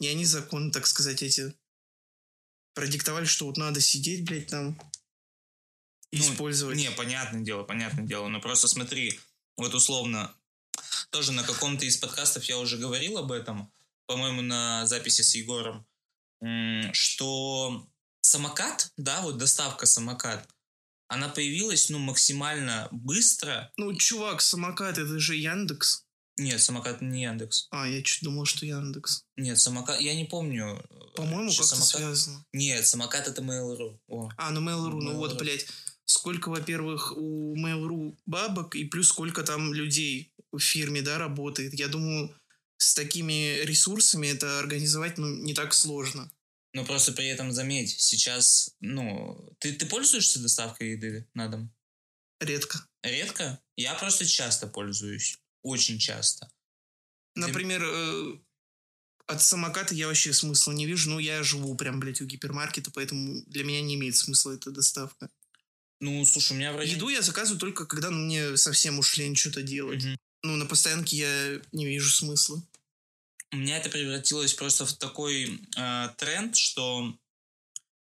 не 0.00 0.08
они 0.08 0.24
законы, 0.24 0.72
так 0.72 0.86
сказать, 0.86 1.22
эти 1.22 1.54
продиктовали, 2.74 3.24
что 3.24 3.46
вот 3.46 3.56
надо 3.56 3.80
сидеть, 3.80 4.24
блядь, 4.24 4.48
там 4.48 4.76
ну, 6.10 6.18
использовать. 6.18 6.76
Не, 6.76 6.90
понятное 6.90 7.42
дело, 7.42 7.62
понятное 7.62 8.04
дело. 8.04 8.28
Но 8.28 8.40
просто 8.40 8.66
смотри, 8.66 9.20
вот 9.56 9.74
условно, 9.74 10.34
тоже 11.10 11.32
на 11.32 11.44
каком-то 11.44 11.86
из 11.86 11.96
подкастов 11.96 12.44
я 12.44 12.58
уже 12.58 12.76
говорил 12.76 13.18
об 13.18 13.30
этом, 13.30 13.72
по-моему, 14.06 14.42
на 14.42 14.86
записи 14.86 15.22
с 15.22 15.36
Егором, 15.36 15.86
что 16.92 17.88
самокат, 18.22 18.92
да, 18.96 19.22
вот 19.22 19.38
доставка 19.38 19.86
самокат, 19.86 20.48
она 21.14 21.28
появилась, 21.28 21.90
ну, 21.90 21.98
максимально 21.98 22.88
быстро. 22.90 23.72
Ну, 23.76 23.94
чувак, 23.94 24.42
самокат, 24.42 24.98
это 24.98 25.18
же 25.18 25.36
Яндекс. 25.36 26.04
Нет, 26.36 26.60
самокат 26.60 27.00
не 27.00 27.22
Яндекс. 27.22 27.68
А, 27.70 27.86
я 27.88 28.02
чуть 28.02 28.22
думал, 28.22 28.44
что 28.44 28.66
Яндекс. 28.66 29.24
Нет, 29.36 29.58
самокат, 29.58 30.00
я 30.00 30.14
не 30.14 30.24
помню. 30.24 30.84
По-моему, 31.14 31.50
как-то 31.50 31.64
самокат... 31.64 31.88
связано. 31.88 32.44
Нет, 32.52 32.86
самокат 32.86 33.28
это 33.28 33.40
Mail.ru. 33.40 33.98
О. 34.08 34.28
А, 34.36 34.50
ну 34.50 34.60
Mail.ru, 34.60 34.90
Mail.ru. 34.90 35.00
ну 35.00 35.16
вот, 35.16 35.38
блядь, 35.38 35.66
сколько, 36.04 36.48
во-первых, 36.48 37.12
у 37.16 37.56
Mail.ru 37.56 38.16
бабок, 38.26 38.74
и 38.74 38.84
плюс 38.84 39.08
сколько 39.08 39.44
там 39.44 39.72
людей 39.72 40.32
в 40.50 40.58
фирме, 40.58 41.02
да, 41.02 41.18
работает. 41.18 41.74
Я 41.74 41.88
думаю, 41.88 42.34
с 42.76 42.94
такими 42.94 43.60
ресурсами 43.62 44.26
это 44.26 44.58
организовать, 44.58 45.18
ну, 45.18 45.28
не 45.28 45.54
так 45.54 45.72
сложно. 45.72 46.30
Но 46.74 46.84
просто 46.84 47.12
при 47.12 47.26
этом 47.28 47.52
заметь, 47.52 48.00
сейчас, 48.00 48.74
ну, 48.80 49.56
ты, 49.60 49.72
ты 49.72 49.86
пользуешься 49.86 50.40
доставкой 50.40 50.90
еды 50.90 51.26
на 51.32 51.48
дом? 51.48 51.72
Редко. 52.40 52.84
Редко? 53.04 53.62
Я 53.76 53.94
просто 53.94 54.26
часто 54.26 54.66
пользуюсь. 54.66 55.38
Очень 55.62 56.00
часто. 56.00 56.50
Например, 57.36 57.80
э, 57.84 58.38
от 59.28 59.40
самоката 59.40 59.94
я 59.94 60.08
вообще 60.08 60.32
смысла 60.32 60.72
не 60.72 60.84
вижу. 60.84 61.10
Ну, 61.10 61.20
я 61.20 61.44
живу 61.44 61.76
прям, 61.76 62.00
блядь, 62.00 62.20
у 62.20 62.26
гипермаркета, 62.26 62.90
поэтому 62.90 63.42
для 63.46 63.62
меня 63.62 63.80
не 63.80 63.94
имеет 63.94 64.16
смысла 64.16 64.52
эта 64.52 64.72
доставка. 64.72 65.30
Ну, 66.00 66.26
слушай, 66.26 66.52
у 66.52 66.56
меня 66.56 66.72
вроде... 66.72 66.90
Еду 66.90 67.08
я 67.08 67.22
заказываю 67.22 67.60
только, 67.60 67.86
когда 67.86 68.10
ну, 68.10 68.18
мне 68.18 68.56
совсем 68.56 68.98
уж 68.98 69.16
лень 69.16 69.36
что-то 69.36 69.62
делать. 69.62 70.04
Угу. 70.04 70.16
Ну, 70.42 70.56
на 70.56 70.66
постоянке 70.66 71.16
я 71.16 71.60
не 71.70 71.86
вижу 71.86 72.10
смысла 72.10 72.60
у 73.54 73.56
меня 73.56 73.78
это 73.78 73.88
превратилось 73.88 74.52
просто 74.52 74.84
в 74.84 74.92
такой 74.94 75.60
э, 75.76 76.08
тренд, 76.18 76.56
что 76.56 77.16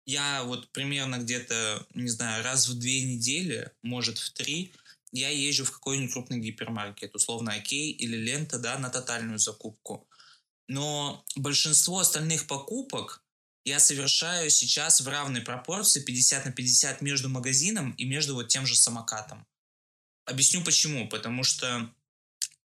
я 0.04 0.44
вот 0.44 0.70
примерно 0.72 1.16
где-то, 1.16 1.86
не 1.94 2.08
знаю, 2.08 2.44
раз 2.44 2.68
в 2.68 2.78
две 2.78 3.02
недели, 3.02 3.70
может 3.82 4.18
в 4.18 4.32
три, 4.32 4.74
я 5.12 5.30
езжу 5.30 5.64
в 5.64 5.72
какой-нибудь 5.72 6.12
крупный 6.12 6.38
гипермаркет, 6.38 7.14
условно 7.14 7.52
Окей 7.54 7.90
или 7.90 8.16
Лента, 8.16 8.58
да, 8.58 8.78
на 8.78 8.90
тотальную 8.90 9.38
закупку. 9.38 10.06
Но 10.68 11.24
большинство 11.36 11.98
остальных 11.98 12.46
покупок 12.46 13.24
я 13.64 13.80
совершаю 13.80 14.50
сейчас 14.50 15.00
в 15.00 15.08
равной 15.08 15.40
пропорции 15.40 16.00
50 16.00 16.46
на 16.46 16.52
50 16.52 17.00
между 17.00 17.28
магазином 17.28 17.92
и 17.92 18.04
между 18.04 18.34
вот 18.34 18.48
тем 18.48 18.66
же 18.66 18.76
самокатом. 18.76 19.46
Объясню 20.26 20.62
почему. 20.62 21.08
Потому 21.08 21.42
что 21.44 21.92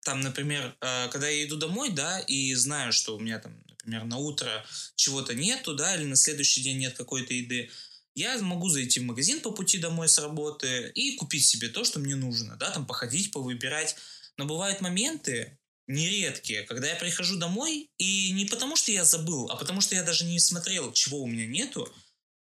там, 0.07 0.21
например, 0.21 0.73
э, 0.79 1.09
когда 1.09 1.27
я 1.27 1.43
иду 1.43 1.57
домой, 1.57 1.89
да, 1.89 2.19
и 2.19 2.53
знаю, 2.53 2.93
что 2.93 3.17
у 3.17 3.19
меня 3.19 3.39
там, 3.39 3.61
например, 3.67 4.05
на 4.05 4.17
утро 4.17 4.65
чего-то 4.95 5.35
нету, 5.35 5.75
да, 5.75 5.95
или 5.95 6.05
на 6.05 6.15
следующий 6.15 6.61
день 6.61 6.77
нет 6.77 6.95
какой-то 6.95 7.33
еды, 7.33 7.69
я 8.15 8.37
могу 8.37 8.69
зайти 8.69 9.01
в 9.01 9.03
магазин 9.03 9.41
по 9.41 9.51
пути 9.51 9.79
домой 9.79 10.07
с 10.07 10.17
работы 10.17 10.93
и 10.95 11.17
купить 11.17 11.45
себе 11.45 11.67
то, 11.67 11.83
что 11.83 11.99
мне 11.99 12.15
нужно, 12.15 12.55
да, 12.55 12.71
там 12.71 12.85
походить, 12.85 13.33
повыбирать. 13.33 13.97
Но 14.37 14.45
бывают 14.45 14.79
моменты, 14.79 15.59
нередкие, 15.87 16.63
когда 16.63 16.87
я 16.87 16.95
прихожу 16.95 17.37
домой, 17.37 17.91
и 17.97 18.31
не 18.31 18.45
потому, 18.45 18.77
что 18.77 18.93
я 18.93 19.03
забыл, 19.03 19.51
а 19.51 19.57
потому, 19.57 19.81
что 19.81 19.95
я 19.95 20.03
даже 20.03 20.23
не 20.23 20.39
смотрел, 20.39 20.93
чего 20.93 21.21
у 21.21 21.27
меня 21.27 21.45
нету, 21.45 21.93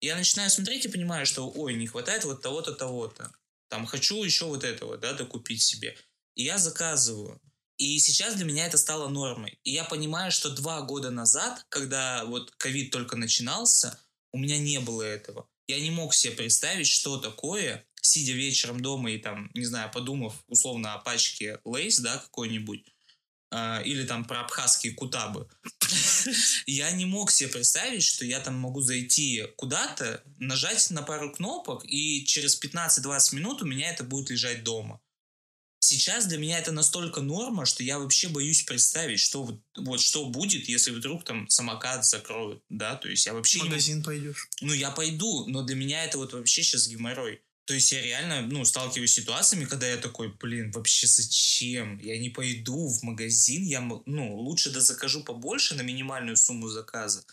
я 0.02 0.18
начинаю 0.18 0.50
смотреть 0.50 0.86
и 0.86 0.90
понимаю, 0.90 1.26
что, 1.26 1.50
ой, 1.50 1.76
не 1.76 1.88
хватает 1.88 2.26
вот 2.26 2.42
того-то, 2.42 2.74
того-то. 2.74 3.32
Там, 3.70 3.86
хочу 3.86 4.22
еще 4.22 4.46
вот 4.46 4.66
этого, 4.66 4.98
да, 4.98 5.14
докупить 5.14 5.62
себе 5.62 5.98
и 6.38 6.44
я 6.44 6.60
заказываю. 6.60 7.42
И 7.78 8.00
сейчас 8.00 8.36
для 8.36 8.46
меня 8.46 8.68
это 8.68 8.78
стало 8.78 9.10
нормой. 9.10 9.60
И 9.64 9.72
я 9.72 9.84
понимаю, 9.84 10.32
что 10.32 10.50
два 10.50 10.82
года 10.82 11.12
назад, 11.12 11.66
когда 11.70 12.24
вот 12.26 12.52
ковид 12.58 12.92
только 12.92 13.18
начинался, 13.18 14.00
у 14.32 14.38
меня 14.38 14.58
не 14.58 14.80
было 14.80 15.02
этого. 15.02 15.48
Я 15.68 15.80
не 15.80 15.92
мог 15.92 16.14
себе 16.14 16.34
представить, 16.34 16.88
что 16.88 17.18
такое, 17.18 17.86
сидя 18.02 18.34
вечером 18.34 18.82
дома 18.82 19.12
и 19.12 19.18
там, 19.18 19.50
не 19.54 19.66
знаю, 19.66 19.92
подумав 19.92 20.44
условно 20.48 20.94
о 20.94 21.00
пачке 21.00 21.60
лейс, 21.66 22.00
да, 22.00 22.18
какой-нибудь, 22.18 22.86
э, 23.52 23.84
или 23.84 24.06
там 24.06 24.26
про 24.26 24.42
абхазские 24.42 24.94
кутабы. 24.94 25.48
Я 26.68 26.92
не 26.92 27.06
мог 27.06 27.32
себе 27.32 27.50
представить, 27.50 28.04
что 28.04 28.26
я 28.26 28.40
там 28.40 28.56
могу 28.56 28.82
зайти 28.82 29.48
куда-то, 29.56 30.24
нажать 30.38 30.90
на 30.92 31.02
пару 31.02 31.32
кнопок, 31.32 31.84
и 31.86 32.26
через 32.26 32.62
15-20 32.62 33.36
минут 33.36 33.62
у 33.62 33.66
меня 33.66 33.90
это 33.92 34.04
будет 34.04 34.30
лежать 34.30 34.64
дома 34.64 35.02
сейчас 35.80 36.26
для 36.26 36.38
меня 36.38 36.60
это 36.60 36.72
настолько 36.72 37.22
норма, 37.22 37.66
что 37.66 37.84
я 37.84 38.00
вообще 38.00 38.28
боюсь 38.30 38.64
представить, 38.64 39.20
что 39.20 39.60
вот, 39.76 40.02
что 40.02 40.26
будет, 40.30 40.68
если 40.68 40.92
вдруг 40.92 41.24
там 41.24 41.48
самокат 41.50 42.06
закроют, 42.06 42.64
да, 42.70 42.96
то 42.96 43.10
есть 43.10 43.26
я 43.26 43.34
вообще... 43.34 43.60
В 43.60 43.66
магазин 43.66 43.98
не... 43.98 44.04
пойдешь. 44.04 44.50
Ну, 44.62 44.74
я 44.74 44.92
пойду, 44.92 45.46
но 45.48 45.64
для 45.64 45.76
меня 45.76 46.04
это 46.04 46.18
вот 46.18 46.34
вообще 46.34 46.64
сейчас 46.64 46.88
геморрой. 46.88 47.42
То 47.66 47.74
есть 47.74 47.92
я 47.92 48.02
реально, 48.02 48.44
ну, 48.44 48.64
сталкиваюсь 48.64 49.12
с 49.12 49.16
ситуациями, 49.16 49.66
когда 49.66 49.88
я 49.88 49.98
такой, 49.98 50.30
блин, 50.30 50.72
вообще 50.72 51.06
зачем? 51.06 52.00
Я 52.00 52.18
не 52.18 52.30
пойду 52.30 52.88
в 52.88 53.04
магазин, 53.04 53.64
я, 53.64 53.82
ну, 53.82 54.38
лучше 54.38 54.72
да 54.72 54.80
закажу 54.80 55.22
побольше 55.22 55.76
на 55.76 55.82
минимальную 55.82 56.38
сумму 56.38 56.70
заказа. 56.70 57.26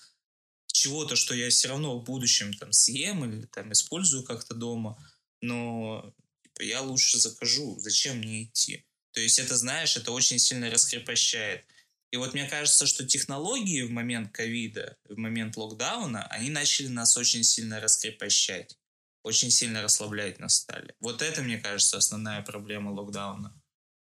Чего-то, 0.67 1.15
что 1.15 1.35
я 1.35 1.49
все 1.51 1.69
равно 1.69 2.01
в 2.01 2.03
будущем 2.03 2.53
там 2.53 2.73
съем 2.73 3.25
или 3.25 3.47
там 3.47 3.71
использую 3.71 4.25
как-то 4.25 4.55
дома. 4.55 4.99
Но 5.41 6.13
типа, 6.55 6.67
я 6.67 6.81
лучше 6.81 7.19
закажу, 7.19 7.79
зачем 7.79 8.19
мне 8.19 8.45
идти? 8.45 8.85
То 9.13 9.21
есть 9.21 9.39
это, 9.39 9.57
знаешь, 9.57 9.97
это 9.97 10.13
очень 10.13 10.39
сильно 10.39 10.71
раскрепощает. 10.71 11.65
И 12.11 12.17
вот 12.17 12.35
мне 12.35 12.47
кажется, 12.47 12.87
что 12.87 13.05
технологии 13.05 13.83
в 13.83 13.91
момент 13.91 14.33
ковида, 14.33 14.97
в 15.09 15.17
момент 15.17 15.57
локдауна, 15.57 16.27
они 16.29 16.51
начали 16.51 16.89
нас 16.89 17.17
очень 17.17 17.43
сильно 17.43 17.81
раскрепощать. 17.81 18.79
Очень 19.23 19.51
сильно 19.51 19.83
расслаблять 19.83 20.39
нас 20.39 20.57
стали. 20.57 20.95
Вот 21.01 21.23
это, 21.23 21.43
мне 21.43 21.59
кажется, 21.59 21.97
основная 21.97 22.43
проблема 22.43 22.91
локдауна. 22.91 23.53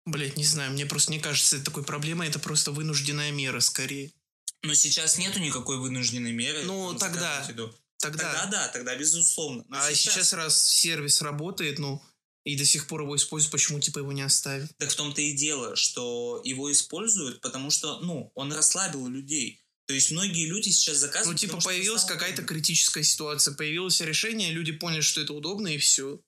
Блять, 0.06 0.38
не 0.38 0.46
знаю, 0.46 0.72
мне 0.72 0.86
просто 0.86 1.12
не 1.12 1.20
кажется 1.20 1.58
это 1.58 1.66
такой 1.66 1.84
проблемой, 1.84 2.30
это 2.30 2.40
просто 2.40 2.72
вынужденная 2.72 3.32
мера 3.32 3.60
скорее. 3.60 4.14
Но 4.62 4.74
сейчас 4.74 5.18
нету 5.18 5.40
никакой 5.40 5.78
вынужденной 5.78 6.32
меры. 6.32 6.64
Ну, 6.64 6.94
тогда, 6.94 7.44
тогда... 7.46 7.70
Тогда 7.98 8.46
да, 8.46 8.68
тогда 8.70 8.96
безусловно. 8.96 9.66
Но 9.68 9.78
а 9.78 9.94
сейчас... 9.94 10.14
сейчас 10.14 10.34
раз 10.34 10.64
сервис 10.64 11.22
работает, 11.22 11.80
ну, 11.80 12.02
и 12.50 12.58
до 12.58 12.66
сих 12.66 12.88
пор 12.88 13.04
его 13.04 13.16
используют, 13.16 13.52
почему 13.52 13.80
типа 13.80 14.00
его 14.00 14.12
не 14.12 14.24
оставить? 14.24 14.76
Так 14.78 14.90
в 14.90 14.96
том-то 14.96 15.22
и 15.22 15.34
дело, 15.34 15.76
что 15.76 16.42
его 16.44 16.72
используют, 16.72 17.42
потому 17.42 17.70
что, 17.70 18.00
ну, 18.00 18.32
он 18.34 18.52
расслабил 18.52 19.08
людей. 19.08 19.62
То 19.86 19.94
есть 19.94 20.10
многие 20.10 20.48
люди 20.48 20.70
сейчас 20.70 20.98
заказывают... 20.98 21.40
Ну, 21.40 21.48
типа 21.48 21.62
появилась 21.62 22.06
какая-то 22.06 22.44
критическая 22.44 23.04
ситуация, 23.04 23.54
появилось 23.54 24.02
решение, 24.02 24.52
люди 24.52 24.72
поняли, 24.72 25.02
что 25.02 25.22
это 25.22 25.34
удобно, 25.34 25.68
и 25.68 25.78
все. 25.78 26.20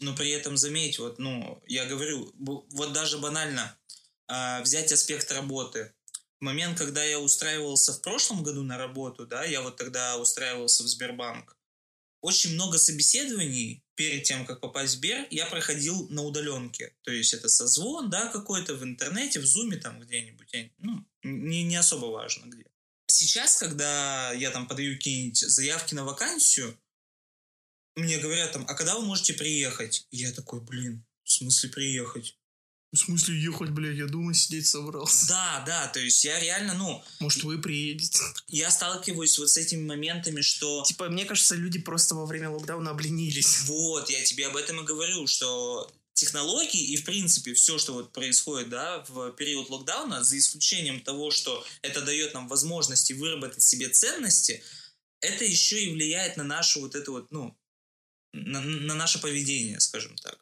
Но 0.00 0.14
при 0.14 0.30
этом, 0.30 0.58
заметь, 0.58 0.98
вот, 0.98 1.18
ну, 1.18 1.62
я 1.66 1.86
говорю, 1.86 2.30
вот 2.36 2.92
даже 2.92 3.16
банально 3.16 3.78
э, 4.28 4.62
взять 4.62 4.92
аспект 4.92 5.32
работы. 5.32 5.94
В 6.40 6.44
момент, 6.44 6.76
когда 6.76 7.02
я 7.02 7.18
устраивался 7.18 7.94
в 7.94 8.02
прошлом 8.02 8.42
году 8.42 8.62
на 8.62 8.76
работу, 8.76 9.26
да, 9.26 9.44
я 9.44 9.62
вот 9.62 9.76
тогда 9.76 10.18
устраивался 10.18 10.82
в 10.82 10.88
Сбербанк, 10.88 11.56
очень 12.20 12.52
много 12.52 12.76
собеседований 12.76 13.85
перед 13.96 14.22
тем, 14.24 14.46
как 14.46 14.60
попасть 14.60 14.94
в 14.94 14.96
Сбер, 14.98 15.26
я 15.30 15.46
проходил 15.46 16.08
на 16.10 16.22
удаленке. 16.22 16.94
То 17.02 17.10
есть 17.10 17.34
это 17.34 17.48
созвон, 17.48 18.10
да, 18.10 18.26
какой-то 18.26 18.74
в 18.74 18.84
интернете, 18.84 19.40
в 19.40 19.46
зуме 19.46 19.76
там 19.76 20.00
где-нибудь. 20.00 20.72
Ну, 20.78 21.04
не, 21.22 21.64
не 21.64 21.76
особо 21.76 22.06
важно 22.06 22.46
где. 22.46 22.64
Сейчас, 23.08 23.56
когда 23.56 24.32
я 24.32 24.50
там 24.50 24.68
подаю 24.68 24.96
какие-нибудь 24.96 25.38
заявки 25.38 25.94
на 25.94 26.04
вакансию, 26.04 26.78
мне 27.96 28.18
говорят 28.18 28.52
там, 28.52 28.66
а 28.68 28.74
когда 28.74 28.96
вы 28.96 29.04
можете 29.04 29.32
приехать? 29.32 30.06
я 30.10 30.30
такой, 30.32 30.60
блин, 30.60 31.04
в 31.24 31.32
смысле 31.32 31.70
приехать? 31.70 32.38
В 32.96 32.98
смысле 32.98 33.38
ехать, 33.38 33.70
блядь, 33.70 33.96
я 33.96 34.06
дома 34.06 34.32
сидеть 34.32 34.66
собрался. 34.66 35.28
Да, 35.28 35.62
да, 35.66 35.86
то 35.88 36.00
есть 36.00 36.24
я 36.24 36.40
реально, 36.40 36.72
ну... 36.72 37.04
Может, 37.20 37.44
вы 37.44 37.58
приедете? 37.58 38.18
Я 38.48 38.70
сталкиваюсь 38.70 39.38
вот 39.38 39.50
с 39.50 39.58
этими 39.58 39.84
моментами, 39.84 40.40
что... 40.40 40.82
Типа, 40.82 41.10
мне 41.10 41.26
кажется, 41.26 41.54
люди 41.56 41.78
просто 41.78 42.14
во 42.14 42.24
время 42.24 42.48
локдауна 42.48 42.92
обленились. 42.92 43.64
Вот, 43.66 44.08
я 44.08 44.24
тебе 44.24 44.46
об 44.46 44.56
этом 44.56 44.80
и 44.80 44.84
говорю, 44.84 45.26
что 45.26 45.92
технологии 46.14 46.92
и, 46.92 46.96
в 46.96 47.04
принципе, 47.04 47.52
все, 47.52 47.76
что 47.76 47.92
вот 47.92 48.12
происходит, 48.12 48.70
да, 48.70 49.04
в 49.08 49.30
период 49.32 49.68
локдауна, 49.68 50.24
за 50.24 50.38
исключением 50.38 51.00
того, 51.02 51.30
что 51.30 51.62
это 51.82 52.00
дает 52.00 52.32
нам 52.32 52.48
возможности 52.48 53.12
выработать 53.12 53.62
себе 53.62 53.90
ценности, 53.90 54.64
это 55.20 55.44
еще 55.44 55.84
и 55.84 55.92
влияет 55.92 56.38
на 56.38 56.44
нашу 56.44 56.80
вот 56.80 56.94
это 56.94 57.10
вот, 57.10 57.30
ну, 57.30 57.54
на, 58.32 58.62
на 58.62 58.94
наше 58.94 59.20
поведение, 59.20 59.80
скажем 59.80 60.16
так. 60.16 60.38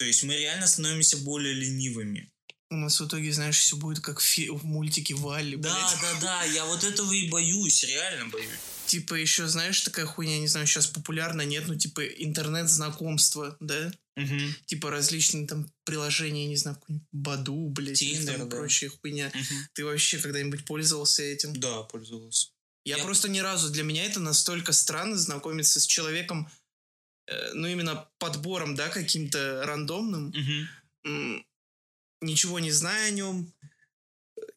То 0.00 0.06
есть 0.06 0.22
мы 0.22 0.34
реально 0.34 0.66
становимся 0.66 1.18
более 1.18 1.52
ленивыми. 1.52 2.32
У 2.70 2.76
нас 2.76 2.98
в 3.00 3.06
итоге, 3.06 3.30
знаешь, 3.34 3.58
все 3.58 3.76
будет 3.76 4.00
как 4.00 4.18
в, 4.18 4.22
фи- 4.22 4.48
в 4.48 4.64
мультике 4.64 5.14
Валли, 5.14 5.56
Да, 5.56 5.74
блядь. 5.74 6.00
да, 6.00 6.20
да, 6.22 6.44
я 6.44 6.64
вот 6.64 6.84
этого 6.84 7.12
и 7.12 7.28
боюсь, 7.28 7.84
реально 7.84 8.28
боюсь. 8.30 8.48
Типа 8.86 9.12
еще, 9.14 9.46
знаешь, 9.46 9.78
такая 9.82 10.06
хуйня, 10.06 10.38
не 10.38 10.46
знаю, 10.48 10.66
сейчас 10.66 10.86
популярна, 10.86 11.42
нет, 11.42 11.64
ну 11.66 11.74
типа 11.76 12.00
интернет-знакомства, 12.06 13.56
да? 13.60 13.92
Мгм, 14.16 14.54
Типа 14.66 14.90
различные 14.90 15.46
там 15.46 15.70
приложения, 15.84 16.46
не 16.46 16.56
знаю, 16.56 16.80
Баду, 17.12 17.68
блядь, 17.68 17.98
Тиндер, 17.98 18.38
там 18.38 18.48
да. 18.48 18.56
прочая 18.56 18.88
хуйня. 18.90 19.30
мгм. 19.34 19.68
Ты 19.74 19.84
вообще 19.84 20.16
когда-нибудь 20.18 20.64
пользовался 20.64 21.22
этим? 21.22 21.52
Да, 21.60 21.82
пользовался. 21.82 22.48
Я, 22.86 22.96
Я- 22.96 23.04
просто 23.04 23.28
ни 23.28 23.40
разу, 23.40 23.68
для 23.70 23.82
меня 23.82 24.04
это 24.06 24.20
настолько 24.20 24.72
странно 24.72 25.18
знакомиться 25.18 25.78
с 25.80 25.86
человеком, 25.86 26.50
ну 27.54 27.68
именно 27.68 28.08
подбором, 28.18 28.74
да, 28.74 28.88
каким-то 28.88 29.62
рандомным, 29.64 30.32
м, 31.04 31.46
ничего 32.20 32.58
не 32.58 32.70
зная 32.70 33.08
о 33.08 33.10
нем, 33.10 33.52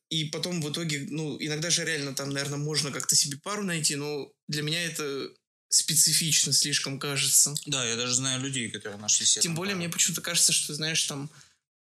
и 0.10 0.26
потом 0.26 0.62
в 0.62 0.72
итоге, 0.72 1.08
ну, 1.10 1.38
иногда 1.40 1.70
же 1.70 1.84
реально 1.86 2.14
там, 2.14 2.30
наверное, 2.30 2.60
можно 2.60 2.92
как-то 2.92 3.16
себе 3.16 3.38
пару 3.38 3.64
найти, 3.64 3.96
но 3.96 4.32
для 4.48 4.62
меня 4.62 4.84
это 4.84 5.30
специфично 5.70 6.54
слишком 6.54 7.00
кажется. 7.00 7.56
Да, 7.66 7.84
я 7.84 7.96
даже 7.96 8.14
знаю 8.14 8.42
людей, 8.42 8.70
которые 8.70 9.00
нашли 9.00 9.26
себе. 9.26 9.42
Тем 9.42 9.56
более 9.56 9.74
пару. 9.74 9.80
мне 9.80 9.90
почему-то 9.90 10.22
кажется, 10.22 10.54
что, 10.54 10.74
знаешь, 10.76 11.04
там 11.04 11.32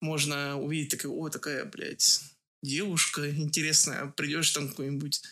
можно 0.02 0.60
увидеть 0.60 0.90
такая, 0.90 1.10
о, 1.10 1.28
такая, 1.30 1.64
блядь, 1.64 2.20
девушка 2.62 3.30
интересная, 3.30 4.06
придешь 4.06 4.50
там 4.50 4.68
какой-нибудь 4.68 5.22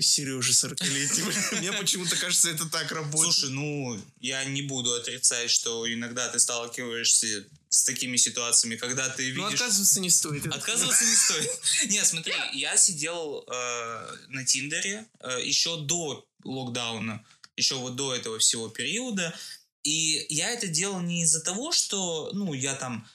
Сережа 0.00 0.52
40-летний. 0.52 1.58
Мне 1.58 1.72
почему-то 1.72 2.16
кажется, 2.16 2.50
это 2.50 2.66
так 2.66 2.90
работает. 2.92 3.34
Слушай, 3.34 3.50
ну, 3.50 4.00
я 4.20 4.44
не 4.44 4.62
буду 4.62 4.92
отрицать, 4.92 5.50
что 5.50 5.92
иногда 5.92 6.28
ты 6.28 6.38
сталкиваешься 6.38 7.44
с 7.68 7.84
такими 7.84 8.16
ситуациями, 8.16 8.76
когда 8.76 9.08
ты 9.08 9.32
Ну, 9.34 9.44
видишь... 9.44 9.60
отказываться 9.60 10.00
не 10.00 10.10
стоит. 10.10 10.46
Отказываться 10.46 11.04
не 11.04 11.14
стоит. 11.14 11.50
Не, 11.90 12.04
смотри, 12.04 12.34
я 12.54 12.76
сидел 12.76 13.44
э, 13.46 14.16
на 14.28 14.44
Тиндере 14.44 15.06
э, 15.20 15.40
еще 15.44 15.80
до 15.82 16.26
локдауна, 16.44 17.24
еще 17.56 17.74
вот 17.74 17.96
до 17.96 18.14
этого 18.14 18.38
всего 18.38 18.68
периода, 18.68 19.34
и 19.82 20.26
я 20.30 20.50
это 20.50 20.68
делал 20.68 21.00
не 21.00 21.22
из-за 21.22 21.40
того, 21.40 21.72
что, 21.72 22.30
ну, 22.32 22.54
я 22.54 22.74
там... 22.74 23.06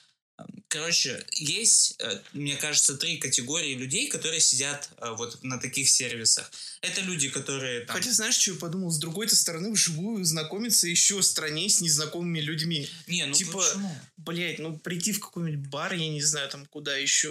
Короче, 0.72 1.22
есть, 1.32 1.96
э, 1.98 2.18
мне 2.32 2.56
кажется, 2.56 2.96
три 2.96 3.18
категории 3.18 3.74
людей, 3.74 4.08
которые 4.08 4.40
сидят 4.40 4.88
э, 4.96 5.10
вот 5.10 5.44
на 5.44 5.58
таких 5.60 5.86
сервисах. 5.86 6.50
Это 6.80 7.02
люди, 7.02 7.28
которые... 7.28 7.82
там, 7.84 7.94
Хотя, 7.94 8.10
знаешь, 8.10 8.36
что 8.38 8.52
я 8.52 8.56
подумал? 8.56 8.90
С 8.90 8.96
другой-то 8.98 9.36
стороны, 9.36 9.70
вживую 9.70 10.24
знакомиться 10.24 10.88
еще 10.88 11.20
страннее 11.20 11.68
с 11.68 11.82
незнакомыми 11.82 12.40
людьми. 12.40 12.88
не, 13.06 13.26
ну 13.26 13.34
типа, 13.34 13.62
почему? 13.62 13.96
Блять, 14.16 14.58
ну 14.60 14.78
прийти 14.78 15.12
в 15.12 15.20
какой-нибудь 15.20 15.68
бар, 15.68 15.92
я 15.92 16.08
не 16.08 16.22
знаю, 16.22 16.48
там 16.48 16.64
куда 16.64 16.96
еще, 16.96 17.28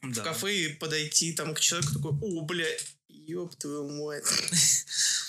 в 0.00 0.14
Да. 0.14 0.22
кафе 0.24 0.56
и 0.56 0.68
подойти 0.72 1.34
там 1.34 1.54
к 1.54 1.60
человеку 1.60 1.92
такой, 1.92 2.12
о, 2.12 2.40
блядь, 2.46 2.86
ёб 3.10 3.54
твою 3.56 3.90
мать. 3.90 4.24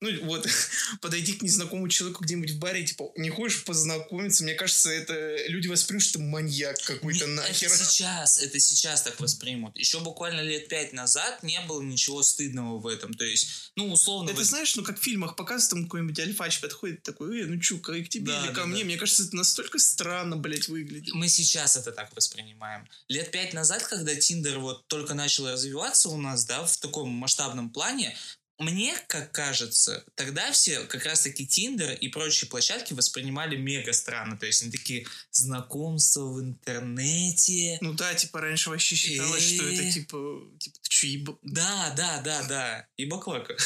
Ну, 0.00 0.24
вот, 0.26 0.46
подойти 1.00 1.32
к 1.34 1.42
незнакомому 1.42 1.88
человеку 1.88 2.22
где-нибудь 2.24 2.52
в 2.52 2.58
баре, 2.58 2.84
типа, 2.84 3.10
не 3.16 3.30
хочешь 3.30 3.64
познакомиться? 3.64 4.44
Мне 4.44 4.54
кажется, 4.54 4.90
это 4.90 5.36
люди 5.48 5.66
воспримут, 5.66 6.04
что 6.04 6.18
ты 6.18 6.24
маньяк 6.24 6.78
какой-то 6.84 7.26
Не, 7.26 7.32
нахер. 7.34 7.68
Это 7.68 7.84
сейчас, 7.84 8.38
это 8.38 8.58
сейчас 8.60 9.02
так 9.02 9.18
воспримут. 9.18 9.76
Еще 9.76 9.98
буквально 10.00 10.40
лет 10.40 10.68
пять 10.68 10.92
назад 10.92 11.42
не 11.42 11.60
было 11.62 11.82
ничего 11.82 12.22
стыдного 12.22 12.78
в 12.78 12.86
этом. 12.86 13.12
То 13.14 13.24
есть, 13.24 13.72
ну, 13.74 13.90
условно... 13.92 14.30
Это 14.30 14.38
вы- 14.38 14.44
знаешь, 14.44 14.74
ну 14.76 14.84
как 14.84 14.98
в 15.00 15.02
фильмах 15.02 15.34
показывают, 15.34 15.70
там 15.70 15.84
какой-нибудь 15.84 16.18
альфач 16.20 16.60
подходит 16.60 17.02
такой, 17.02 17.42
э, 17.42 17.46
ну 17.46 17.58
чё, 17.60 17.78
к 17.78 17.88
к 17.92 18.08
тебе 18.08 18.26
Да, 18.32 18.40
или 18.44 18.48
ко 18.48 18.60
да, 18.60 18.66
мне? 18.66 18.80
да. 18.80 18.84
Мне 18.86 18.96
кажется, 18.96 19.24
это 19.24 19.34
настолько 19.36 19.78
странно, 19.78 20.36
блядь, 20.36 20.68
выглядит. 20.68 21.12
Мы 21.14 21.28
сейчас 21.28 21.76
это 21.76 21.90
так 21.90 22.14
воспринимаем. 22.14 22.86
Лет 23.08 23.30
пять 23.32 23.52
назад, 23.52 23.82
когда 23.84 24.14
Тиндер 24.14 24.58
вот 24.60 24.86
только 24.86 25.14
начал 25.14 25.48
развиваться 25.50 26.08
у 26.08 26.16
нас, 26.16 26.44
да, 26.44 26.64
в 26.64 26.76
таком 26.76 27.08
масштабном 27.10 27.70
плане, 27.70 28.16
мне, 28.58 28.96
как 29.06 29.30
кажется, 29.32 30.04
тогда 30.16 30.50
все 30.52 30.80
как 30.84 31.04
раз-таки 31.04 31.46
Тиндер 31.46 31.92
и 31.92 32.08
прочие 32.08 32.48
площадки 32.50 32.92
воспринимали 32.92 33.56
мега 33.56 33.92
странно. 33.92 34.36
То 34.36 34.46
есть 34.46 34.62
они 34.62 34.72
такие 34.72 35.06
знакомства 35.30 36.24
в 36.26 36.40
интернете. 36.40 37.78
Ну 37.80 37.92
да, 37.94 38.14
типа 38.14 38.40
раньше 38.40 38.70
вообще 38.70 38.96
считалось, 38.96 39.54
что 39.54 39.64
это 39.68 39.92
типа, 39.92 40.40
типа 40.58 40.76
ты 40.82 40.88
чё, 40.88 41.06
еба- 41.06 41.38
Да, 41.42 41.94
да, 41.96 42.20
да, 42.22 42.42
да. 42.44 42.86
И 42.96 43.04
баклака. 43.04 43.56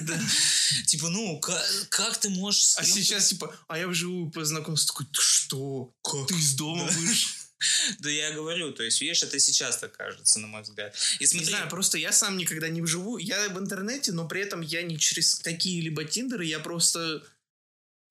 Да. 0.00 0.18
Типа, 0.86 1.08
ну, 1.08 1.38
ка- 1.40 1.64
как 1.88 2.18
ты 2.18 2.28
можешь... 2.30 2.74
А 2.76 2.84
сейчас, 2.84 3.28
типа, 3.28 3.54
а 3.68 3.78
я 3.78 3.88
вживую 3.88 4.30
познакомился, 4.30 4.86
такой, 4.86 5.06
ты 5.06 5.20
что? 5.20 5.92
Как? 6.02 6.26
Ты 6.28 6.34
из 6.34 6.54
дома 6.54 6.84
вышел? 6.84 7.30
Да 7.98 8.10
я 8.10 8.32
говорю, 8.32 8.72
то 8.72 8.82
есть, 8.82 9.00
видишь, 9.00 9.22
это 9.22 9.38
сейчас 9.38 9.78
так 9.78 9.96
кажется, 9.96 10.38
на 10.38 10.46
мой 10.46 10.62
взгляд. 10.62 10.94
И 11.18 11.22
Не 11.24 11.26
смотри, 11.26 11.48
знаю, 11.48 11.68
просто 11.68 11.98
я 11.98 12.12
сам 12.12 12.36
никогда 12.36 12.68
не 12.68 12.80
вживую. 12.82 13.22
Я 13.24 13.48
в 13.48 13.58
интернете, 13.58 14.12
но 14.12 14.26
при 14.28 14.42
этом 14.42 14.60
я 14.60 14.82
не 14.82 14.98
через 14.98 15.34
какие-либо 15.36 16.04
тиндеры, 16.04 16.44
я 16.44 16.58
просто, 16.60 17.22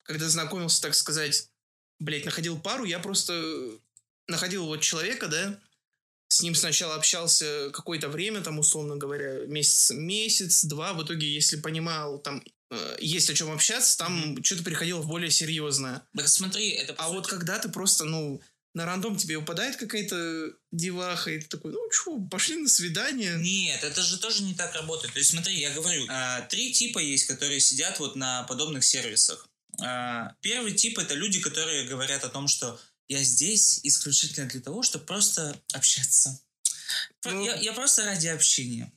когда 0.04 0.28
знакомился, 0.30 0.82
так 0.82 0.96
сказать, 0.96 1.50
блять, 2.00 2.26
находил 2.26 2.60
пару, 2.60 2.84
я 2.86 3.00
просто 3.00 3.80
находил 4.28 4.66
вот 4.66 4.82
человека, 4.82 5.28
да, 5.28 5.60
с 6.30 6.42
ним 6.42 6.56
сначала 6.56 6.96
общался 6.96 7.70
какое-то 7.72 8.10
время, 8.10 8.42
там, 8.42 8.60
условно 8.60 8.98
говоря, 8.98 9.46
месяц, 9.46 9.92
месяц, 9.92 10.66
два, 10.66 10.94
в 10.94 11.04
итоге, 11.06 11.34
если 11.34 11.56
понимал, 11.56 12.20
там, 12.20 12.44
э, 12.70 12.98
есть 13.00 13.30
о 13.30 13.34
чем 13.34 13.50
общаться, 13.50 13.98
там 13.98 14.44
что-то 14.44 14.66
переходило 14.66 15.00
в 15.00 15.08
более 15.08 15.32
серьезное. 15.32 16.06
так 16.14 16.28
смотри, 16.28 16.72
это 16.72 16.94
А 16.98 17.04
сути- 17.06 17.16
вот 17.16 17.28
когда 17.28 17.60
ты 17.60 17.70
просто, 17.70 18.04
ну, 18.04 18.42
на 18.74 18.86
рандом 18.86 19.18
тебе 19.18 19.38
выпадает 19.38 19.76
какая-то 19.78 20.52
деваха, 20.72 21.32
и 21.32 21.40
ты 21.40 21.48
такой, 21.48 21.72
ну, 21.72 21.80
что, 21.92 22.20
пошли 22.20 22.58
на 22.58 22.70
свидание. 22.70 23.38
Нет, 23.38 23.84
это 23.84 24.02
же 24.02 24.20
тоже 24.20 24.44
не 24.44 24.54
так 24.54 24.74
работает. 24.76 25.14
То 25.14 25.20
есть, 25.20 25.32
смотри, 25.32 25.60
я 25.60 25.72
говорю, 25.72 26.06
а, 26.10 26.42
три 26.42 26.72
типа 26.72 27.00
есть, 27.00 27.26
которые 27.26 27.60
сидят 27.60 28.00
вот 28.00 28.16
на 28.16 28.44
подобных 28.44 28.84
сервисах. 28.84 29.48
А, 29.82 30.34
Первый 30.42 30.74
тип 30.74 31.00
это 31.00 31.16
люди, 31.16 31.40
которые 31.40 31.88
говорят 31.88 32.24
о 32.24 32.30
том, 32.30 32.48
что 32.48 32.80
я 33.08 33.24
здесь 33.24 33.80
исключительно 33.84 34.48
для 34.48 34.62
того, 34.62 34.84
чтобы 34.84 35.06
просто 35.06 35.60
общаться. 35.74 36.40
Ну- 37.26 37.46
я, 37.46 37.56
я 37.56 37.74
просто 37.74 38.06
ради 38.06 38.28
общения. 38.28 38.92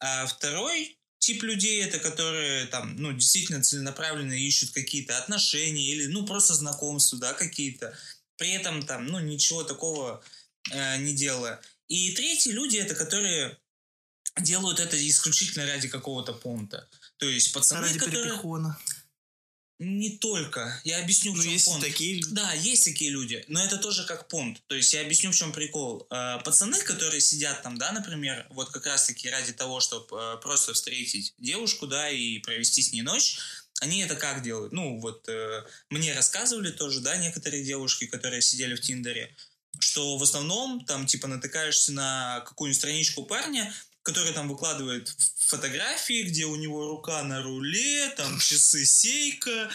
А 0.00 0.26
второй 0.26 0.98
тип 1.18 1.42
людей 1.42 1.82
это 1.82 1.98
которые 1.98 2.66
там, 2.66 2.96
ну, 2.96 3.12
действительно 3.12 3.62
целенаправленно 3.62 4.34
ищут 4.34 4.72
какие-то 4.72 5.16
отношения 5.16 5.90
или, 5.90 6.06
ну, 6.06 6.26
просто 6.26 6.54
знакомства, 6.54 7.18
да, 7.18 7.32
какие-то. 7.32 7.96
При 8.36 8.50
этом 8.50 8.84
там, 8.84 9.06
ну, 9.06 9.20
ничего 9.20 9.64
такого 9.64 10.22
э, 10.70 10.98
не 10.98 11.14
делая. 11.14 11.60
И 11.88 12.12
третьи 12.12 12.50
люди 12.50 12.76
это 12.78 12.94
которые 12.94 13.58
делают 14.40 14.80
это 14.80 14.96
исключительно 15.08 15.66
ради 15.66 15.88
какого-то 15.88 16.32
понта. 16.32 16.88
То 17.18 17.26
есть 17.26 17.52
пацаны, 17.52 17.86
Ради 17.86 17.98
которые... 17.98 18.24
перепихона. 18.24 18.78
Не 19.80 20.18
только. 20.18 20.80
Я 20.84 21.00
объясню, 21.00 21.32
в 21.32 21.36
Ну, 21.36 21.42
чем 21.42 21.52
есть 21.52 21.66
понт. 21.66 21.82
такие 21.84 22.14
люди. 22.14 22.28
Да, 22.30 22.52
есть 22.52 22.84
такие 22.84 23.10
люди, 23.10 23.44
но 23.48 23.62
это 23.62 23.76
тоже 23.76 24.04
как 24.06 24.28
понт. 24.28 24.62
То 24.68 24.76
есть 24.76 24.92
я 24.92 25.00
объясню, 25.00 25.32
в 25.32 25.34
чем 25.36 25.52
прикол. 25.52 26.06
Э, 26.10 26.38
Пацаны, 26.44 26.80
которые 26.82 27.20
сидят 27.20 27.62
там, 27.62 27.76
да, 27.76 27.92
например, 27.92 28.46
вот 28.50 28.70
как 28.70 28.86
раз-таки 28.86 29.28
ради 29.28 29.52
того, 29.52 29.80
чтобы 29.80 30.40
просто 30.40 30.74
встретить 30.74 31.34
девушку, 31.38 31.86
да, 31.86 32.08
и 32.08 32.38
провести 32.38 32.82
с 32.82 32.92
ней 32.92 33.02
ночь, 33.02 33.38
они 33.80 34.00
это 34.00 34.16
как 34.16 34.42
делают? 34.42 34.72
Ну, 34.72 34.98
вот 35.00 35.28
э, 35.28 35.64
мне 35.90 36.14
рассказывали 36.14 36.70
тоже, 36.70 37.00
да, 37.00 37.16
некоторые 37.16 37.64
девушки, 37.64 38.06
которые 38.06 38.42
сидели 38.42 38.74
в 38.74 38.80
Тиндере, 38.80 39.34
что 39.78 40.16
в 40.16 40.22
основном 40.22 40.84
там, 40.84 41.06
типа, 41.06 41.26
натыкаешься 41.26 41.92
на 41.92 42.40
какую-нибудь 42.46 42.78
страничку 42.78 43.24
парня, 43.24 43.72
который 44.04 44.34
там 44.34 44.48
выкладывает 44.48 45.16
фотографии, 45.46 46.22
где 46.22 46.44
у 46.44 46.56
него 46.56 46.88
рука 46.88 47.22
на 47.22 47.42
руле, 47.42 48.08
там 48.16 48.38
часы 48.38 48.84
сейка, 48.84 49.70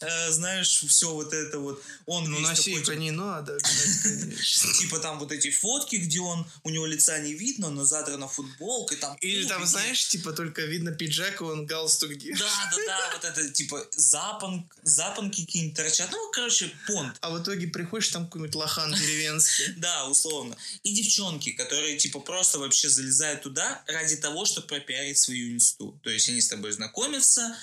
э, 0.00 0.30
знаешь, 0.30 0.84
все 0.88 1.12
вот 1.12 1.32
это 1.32 1.58
вот. 1.58 1.82
Он 2.06 2.24
Ну, 2.24 2.38
на 2.40 2.50
такой, 2.50 2.62
сейка 2.62 2.80
типа, 2.80 2.96
не 2.96 3.10
надо, 3.10 3.58
типа 4.78 4.98
там 5.00 5.18
вот 5.18 5.32
эти 5.32 5.50
фотки, 5.50 5.96
где 5.96 6.20
он, 6.20 6.46
у 6.62 6.70
него 6.70 6.86
лица 6.86 7.18
не 7.18 7.34
видно, 7.34 7.70
но 7.70 7.84
задрана 7.84 8.26
футболка, 8.26 8.96
там... 8.96 9.16
Или 9.20 9.46
там, 9.46 9.66
знаешь, 9.66 10.08
типа 10.08 10.32
только 10.32 10.62
видно 10.62 10.92
пиджак, 10.92 11.40
и 11.40 11.44
он 11.44 11.66
галстук 11.66 12.14
держит. 12.16 12.46
Да, 12.46 12.70
да, 12.70 12.86
да, 12.86 13.10
вот 13.14 13.24
это 13.24 13.50
типа 13.50 13.86
запон, 13.96 14.68
запонки 14.82 15.44
какие-нибудь 15.44 15.76
торчат. 15.76 16.08
Ну, 16.10 16.30
короче, 16.32 16.72
понт. 16.86 17.16
А 17.20 17.30
в 17.30 17.42
итоге 17.42 17.66
приходишь, 17.66 18.08
там 18.08 18.26
какой-нибудь 18.26 18.54
лохан 18.54 18.94
деревенский. 18.94 19.74
Да, 19.84 20.06
условно. 20.06 20.56
И 20.82 20.94
девчонки, 20.94 21.52
которые, 21.52 21.96
типа, 21.98 22.20
просто 22.20 22.58
вообще 22.58 22.88
залезают 22.88 23.42
туда 23.42 23.73
ради 23.86 24.16
того, 24.16 24.44
чтобы 24.44 24.66
пропиарить 24.66 25.18
свою 25.18 25.54
инсту. 25.54 25.98
То 26.02 26.10
есть 26.10 26.28
они 26.28 26.40
с 26.40 26.48
тобой 26.48 26.72
знакомятся, 26.72 27.56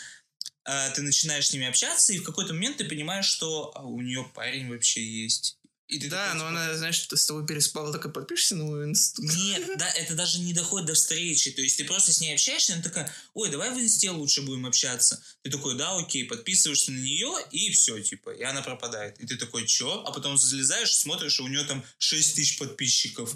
а, 0.64 0.90
ты 0.92 1.02
начинаешь 1.02 1.48
с 1.48 1.54
ними 1.54 1.68
общаться, 1.68 2.14
и 2.14 2.20
в 2.20 2.24
какой-то 2.24 2.54
момент 2.54 2.78
ты 2.78 2.86
понимаешь, 2.86 3.26
что 3.26 3.72
а, 3.76 3.84
у 3.84 4.02
нее 4.02 4.30
парень 4.34 4.70
вообще 4.70 5.04
есть. 5.04 5.58
И 5.92 6.00
ты 6.00 6.10
Да, 6.10 6.28
такой, 6.28 6.40
но 6.40 6.48
типа, 6.48 6.50
она, 6.50 6.78
знаешь, 6.78 7.06
с 7.10 7.26
тобой 7.26 7.46
переспала, 7.46 7.92
так 7.92 8.06
и 8.06 8.10
подпишешься 8.10 8.56
на 8.56 8.64
мою 8.64 8.86
инсту. 8.86 9.24
Нет, 9.24 9.78
да, 9.78 9.90
это 9.90 10.16
даже 10.16 10.40
не 10.40 10.54
доходит 10.54 10.88
до 10.88 10.94
встречи. 10.94 11.52
То 11.52 11.62
есть 11.62 11.78
ты 11.78 11.84
просто 11.84 12.14
с 12.14 12.22
ней 12.22 12.34
общаешься, 12.34 12.74
она 12.74 12.82
такая, 12.82 13.14
ой, 13.34 13.50
давай 13.50 13.72
в 13.72 13.78
инсте 13.78 14.10
лучше 14.10 14.42
будем 14.42 14.66
общаться. 14.66 15.22
Ты 15.42 15.52
такой, 15.52 15.78
да, 15.78 15.98
окей, 15.98 16.24
подписываешься 16.24 16.94
на 16.94 17.00
нее, 17.00 17.34
и 17.52 17.72
все, 17.72 18.00
типа, 18.00 18.30
и 18.30 18.42
она 18.42 18.62
пропадает. 18.62 19.20
И 19.20 19.28
ты 19.28 19.36
такой, 19.36 19.68
чё? 19.68 20.04
А 20.06 20.14
потом 20.14 20.38
залезаешь, 20.38 20.96
смотришь, 20.96 21.40
и 21.40 21.44
у 21.44 21.48
нее 21.48 21.66
там 21.66 21.84
6 21.98 22.36
тысяч 22.36 22.58
подписчиков. 22.58 23.36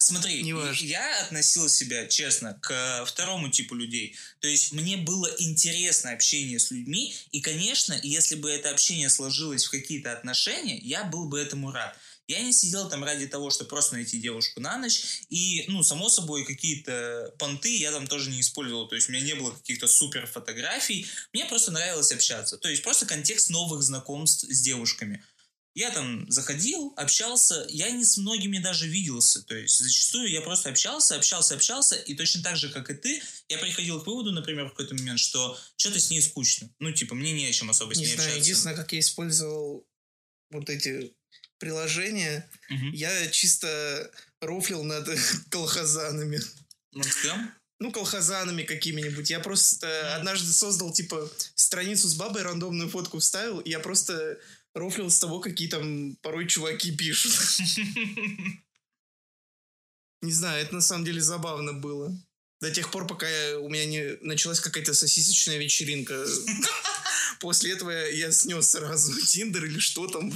Смотри, 0.00 0.44
я 0.80 1.22
относил 1.22 1.68
себя, 1.68 2.06
честно, 2.06 2.54
к 2.62 3.04
второму 3.04 3.50
типу 3.50 3.74
людей. 3.74 4.16
То 4.40 4.46
есть 4.46 4.72
мне 4.72 4.96
было 4.96 5.28
интересно 5.38 6.12
общение 6.12 6.60
с 6.60 6.70
людьми, 6.70 7.14
и, 7.32 7.40
конечно, 7.40 7.98
если 8.04 8.36
бы 8.36 8.48
это 8.48 8.70
общение 8.70 9.10
сложилось 9.10 9.64
в 9.64 9.70
какие-то 9.70 10.12
отношения, 10.12 10.78
я 10.78 11.02
был 11.02 11.28
бы 11.28 11.40
этому 11.40 11.72
рад. 11.72 11.98
Я 12.28 12.42
не 12.42 12.52
сидел 12.52 12.90
там 12.90 13.02
ради 13.02 13.26
того, 13.26 13.50
чтобы 13.50 13.70
просто 13.70 13.94
найти 13.94 14.20
девушку 14.20 14.60
на 14.60 14.76
ночь. 14.76 15.22
И, 15.30 15.64
ну, 15.68 15.82
само 15.82 16.10
собой, 16.10 16.44
какие-то 16.44 17.34
понты 17.38 17.74
я 17.74 17.90
там 17.90 18.06
тоже 18.06 18.28
не 18.30 18.40
использовал. 18.40 18.86
То 18.86 18.96
есть 18.96 19.08
у 19.08 19.12
меня 19.12 19.24
не 19.24 19.34
было 19.34 19.50
каких-то 19.50 19.88
супер 19.88 20.26
фотографий. 20.26 21.06
Мне 21.32 21.46
просто 21.46 21.70
нравилось 21.70 22.12
общаться. 22.12 22.58
То 22.58 22.68
есть 22.68 22.82
просто 22.82 23.06
контекст 23.06 23.48
новых 23.48 23.82
знакомств 23.82 24.44
с 24.46 24.60
девушками. 24.60 25.24
Я 25.78 25.92
там 25.92 26.28
заходил, 26.28 26.92
общался, 26.96 27.64
я 27.68 27.90
не 27.90 28.04
с 28.04 28.16
многими 28.16 28.58
даже 28.58 28.88
виделся. 28.88 29.42
То 29.42 29.54
есть 29.54 29.78
зачастую 29.78 30.28
я 30.28 30.40
просто 30.40 30.70
общался, 30.70 31.14
общался, 31.14 31.54
общался, 31.54 31.94
и 31.94 32.14
точно 32.14 32.42
так 32.42 32.56
же, 32.56 32.68
как 32.68 32.90
и 32.90 32.94
ты, 32.94 33.22
я 33.48 33.58
приходил 33.58 34.00
к 34.02 34.06
выводу, 34.08 34.32
например, 34.32 34.66
в 34.66 34.70
какой-то 34.70 34.96
момент, 34.96 35.20
что 35.20 35.56
что-то 35.76 36.00
с 36.00 36.10
ней 36.10 36.20
скучно. 36.20 36.68
Ну, 36.80 36.90
типа, 36.90 37.14
мне 37.14 37.30
не 37.32 37.46
о 37.46 37.52
чем 37.52 37.70
особо 37.70 37.94
с 37.94 37.98
Не 37.98 38.06
ней 38.06 38.14
знаю, 38.14 38.28
общаться. 38.28 38.40
единственное, 38.44 38.74
как 38.76 38.92
я 38.92 38.98
использовал 38.98 39.86
вот 40.50 40.68
эти 40.68 41.14
приложения, 41.58 42.50
Мгм. 42.70 42.92
я 42.92 43.28
чисто 43.30 44.10
рофлил 44.40 44.82
над 44.82 45.08
колхозанами. 45.50 46.40
С 46.92 47.22
кем? 47.22 47.54
Ну, 47.80 47.92
колхозанами 47.92 48.64
какими-нибудь. 48.64 49.30
Я 49.30 49.38
просто 49.38 50.16
однажды 50.16 50.52
создал, 50.52 50.92
типа, 50.92 51.30
страницу 51.54 52.08
с 52.08 52.14
бабой, 52.14 52.42
рандомную 52.42 52.90
фотку 52.90 53.20
вставил, 53.20 53.60
и 53.60 53.70
я 53.70 53.78
просто 53.78 54.38
рофлил 54.78 55.10
с 55.10 55.18
того, 55.18 55.40
какие 55.40 55.68
там 55.68 56.16
порой 56.22 56.46
чуваки 56.46 56.94
пишут. 56.96 57.32
Не 60.22 60.32
знаю, 60.32 60.62
это 60.64 60.74
на 60.74 60.80
самом 60.80 61.04
деле 61.04 61.20
забавно 61.20 61.72
было. 61.72 62.12
До 62.60 62.70
тех 62.72 62.90
пор, 62.90 63.06
пока 63.06 63.28
я- 63.28 63.58
у 63.60 63.68
меня 63.68 63.86
не 63.86 64.16
началась 64.20 64.58
какая-то 64.58 64.92
сосисочная 64.92 65.58
вечеринка. 65.58 66.24
После 67.40 67.72
этого 67.72 67.90
я, 67.90 68.32
снес 68.32 68.70
сразу 68.70 69.12
Тиндер 69.26 69.64
или 69.64 69.78
что 69.78 70.08
там. 70.08 70.32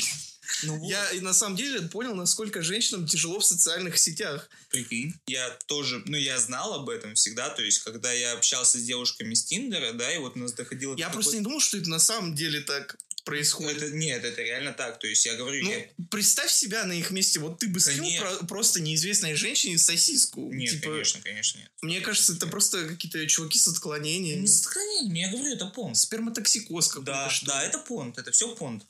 Ну, 0.64 0.76
вот. 0.78 0.88
Я 0.88 1.08
на 1.20 1.32
самом 1.32 1.56
деле 1.56 1.80
понял, 1.88 2.14
насколько 2.14 2.62
женщинам 2.62 3.06
тяжело 3.08 3.40
в 3.40 3.44
социальных 3.44 3.98
сетях. 3.98 4.48
Прикинь. 4.68 5.14
Я 5.26 5.50
тоже, 5.66 6.00
ну, 6.06 6.16
я 6.16 6.38
знал 6.38 6.74
об 6.74 6.88
этом 6.88 7.14
всегда, 7.16 7.50
то 7.50 7.62
есть, 7.62 7.80
когда 7.80 8.12
я 8.12 8.34
общался 8.34 8.78
с 8.78 8.82
девушками 8.84 9.34
с 9.34 9.44
Тиндера, 9.44 9.92
да, 9.92 10.14
и 10.14 10.18
вот 10.18 10.36
у 10.36 10.38
нас 10.40 10.52
доходило... 10.52 10.94
Я 10.96 11.10
просто 11.10 11.32
не 11.32 11.38
такой- 11.38 11.44
думал, 11.44 11.60
что 11.60 11.78
это 11.78 11.88
на 11.90 11.98
самом 11.98 12.34
деле 12.36 12.60
так 12.60 12.96
происходит. 13.24 13.82
Это, 13.82 13.94
нет, 13.94 14.24
это 14.24 14.42
реально 14.42 14.72
так, 14.72 14.98
то 14.98 15.06
есть, 15.06 15.24
я 15.26 15.34
говорю, 15.34 15.62
Ну, 15.64 15.70
я... 15.70 15.86
представь 16.10 16.50
себя 16.52 16.84
на 16.84 16.92
их 16.92 17.10
месте. 17.10 17.38
Вот 17.40 17.58
ты 17.58 17.68
бы 17.68 17.80
Конечно. 17.80 18.20
про- 18.26 18.46
просто 18.46 18.80
неизвестной 18.80 19.34
женщине 19.34 19.78
сосиску. 19.78 20.52
Нет, 20.52 20.70
Типа, 20.72 20.90
конечно, 20.92 21.20
конечно, 21.22 21.58
нет. 21.58 21.70
Мне 21.82 22.00
кажется, 22.00 22.32
это 22.34 22.46
просто 22.46 22.86
какие-то 22.88 23.26
чуваки 23.26 23.58
с 23.58 23.68
отклонением. 23.68 24.40
Не 24.40 24.46
с 24.46 24.60
отклонением, 24.66 25.14
я 25.14 25.30
говорю, 25.30 25.54
это 25.54 25.66
понт. 25.66 25.96
Сперматоксикоз 25.96 26.88
какой-то. 26.88 27.12
Да, 27.12 27.30
что 27.30 27.46
ли. 27.46 27.52
да, 27.52 27.62
это 27.64 27.78
понт, 27.78 28.18
это 28.18 28.30
все 28.32 28.54
понт. 28.54 28.84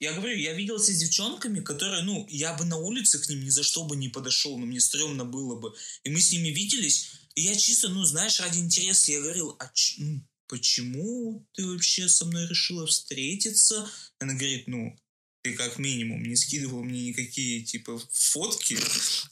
Я 0.00 0.12
говорю, 0.12 0.36
я 0.36 0.52
виделся 0.52 0.92
с 0.92 0.98
девчонками, 0.98 1.58
которые, 1.60 2.02
ну, 2.02 2.24
я 2.30 2.52
бы 2.54 2.64
на 2.64 2.76
улице 2.76 3.18
к 3.18 3.28
ним 3.28 3.42
ни 3.44 3.48
за 3.50 3.64
что 3.64 3.82
бы 3.84 3.96
не 3.96 4.08
подошел, 4.08 4.56
но 4.56 4.64
мне 4.64 4.78
стрёмно 4.80 5.24
было 5.24 5.56
бы. 5.58 5.74
И 6.04 6.10
мы 6.10 6.20
с 6.20 6.30
ними 6.30 6.48
виделись, 6.50 7.10
и 7.34 7.40
я 7.42 7.56
чисто, 7.56 7.88
ну, 7.88 8.04
знаешь, 8.04 8.38
ради 8.38 8.58
интереса, 8.58 9.10
я 9.10 9.20
говорил, 9.20 9.56
а 9.58 9.68
ч- 9.74 9.96
ну, 9.98 10.20
почему 10.48 11.46
ты 11.52 11.66
вообще 11.66 12.08
со 12.08 12.24
мной 12.24 12.48
решила 12.48 12.86
встретиться? 12.86 13.88
Она 14.18 14.34
говорит, 14.34 14.66
ну, 14.66 14.98
ты 15.42 15.54
как 15.54 15.78
минимум 15.78 16.22
не 16.22 16.36
скидывал 16.36 16.82
мне 16.82 17.08
никакие, 17.08 17.62
типа, 17.62 18.00
фотки 18.10 18.78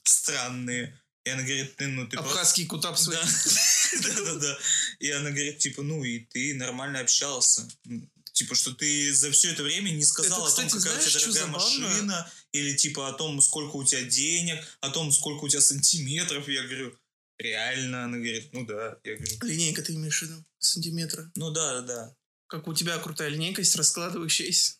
странные. 0.05 0.99
И 1.25 1.31
она 1.31 1.43
говорит, 1.43 1.75
ты, 1.77 1.89
ну, 1.89 2.07
ты 2.07 2.17
просто- 2.17 2.31
Абхазский 2.31 2.67
кутап 2.67 2.99
свой. 2.99 3.17
да. 3.17 3.29
Да-да-да. 4.03 4.59
И 5.01 5.11
она 5.11 5.31
говорит, 5.31 5.59
типа, 5.59 5.83
ну, 5.83 6.05
и 6.05 6.21
ты 6.21 6.55
нормально 6.55 7.01
общался. 7.01 7.69
Типа, 8.33 8.55
что 8.55 8.75
ты 8.75 9.13
за 9.15 9.31
все 9.33 9.53
это 9.53 9.63
время 9.63 9.91
не 9.91 10.05
сказал 10.05 10.47
Это, 10.47 10.53
о 10.53 10.57
том, 10.57 10.67
кстати, 10.67 10.85
какая 10.85 11.01
знаешь, 11.01 11.17
у 11.17 11.33
тебя 11.33 11.33
дорогая 11.33 11.47
машина, 11.47 12.33
или 12.53 12.77
типа 12.77 13.09
о 13.09 13.13
том, 13.15 13.41
сколько 13.41 13.77
у 13.77 13.85
тебя 13.85 14.03
денег, 14.03 14.63
о 14.81 14.91
том, 14.91 15.11
сколько 15.11 15.45
у 15.45 15.49
тебя 15.49 15.63
сантиметров. 15.63 16.47
Я 16.49 16.63
говорю, 16.65 16.97
реально? 17.39 18.05
Она 18.05 18.17
говорит, 18.17 18.53
ну 18.53 18.67
да. 18.67 18.99
Я 19.05 19.17
говорю, 19.17 19.39
Линейка 19.43 19.83
ты 19.83 19.95
имеешь 19.95 20.19
в 20.19 20.23
виду? 20.23 20.45
Сантиметра. 20.59 21.31
ну 21.37 21.51
да, 21.51 21.81
да. 21.83 22.15
Как 22.49 22.69
у 22.69 22.75
тебя 22.75 22.99
крутая 22.99 23.29
линейка 23.29 23.61
есть, 23.61 23.75
раскладывающаяся. 23.75 24.75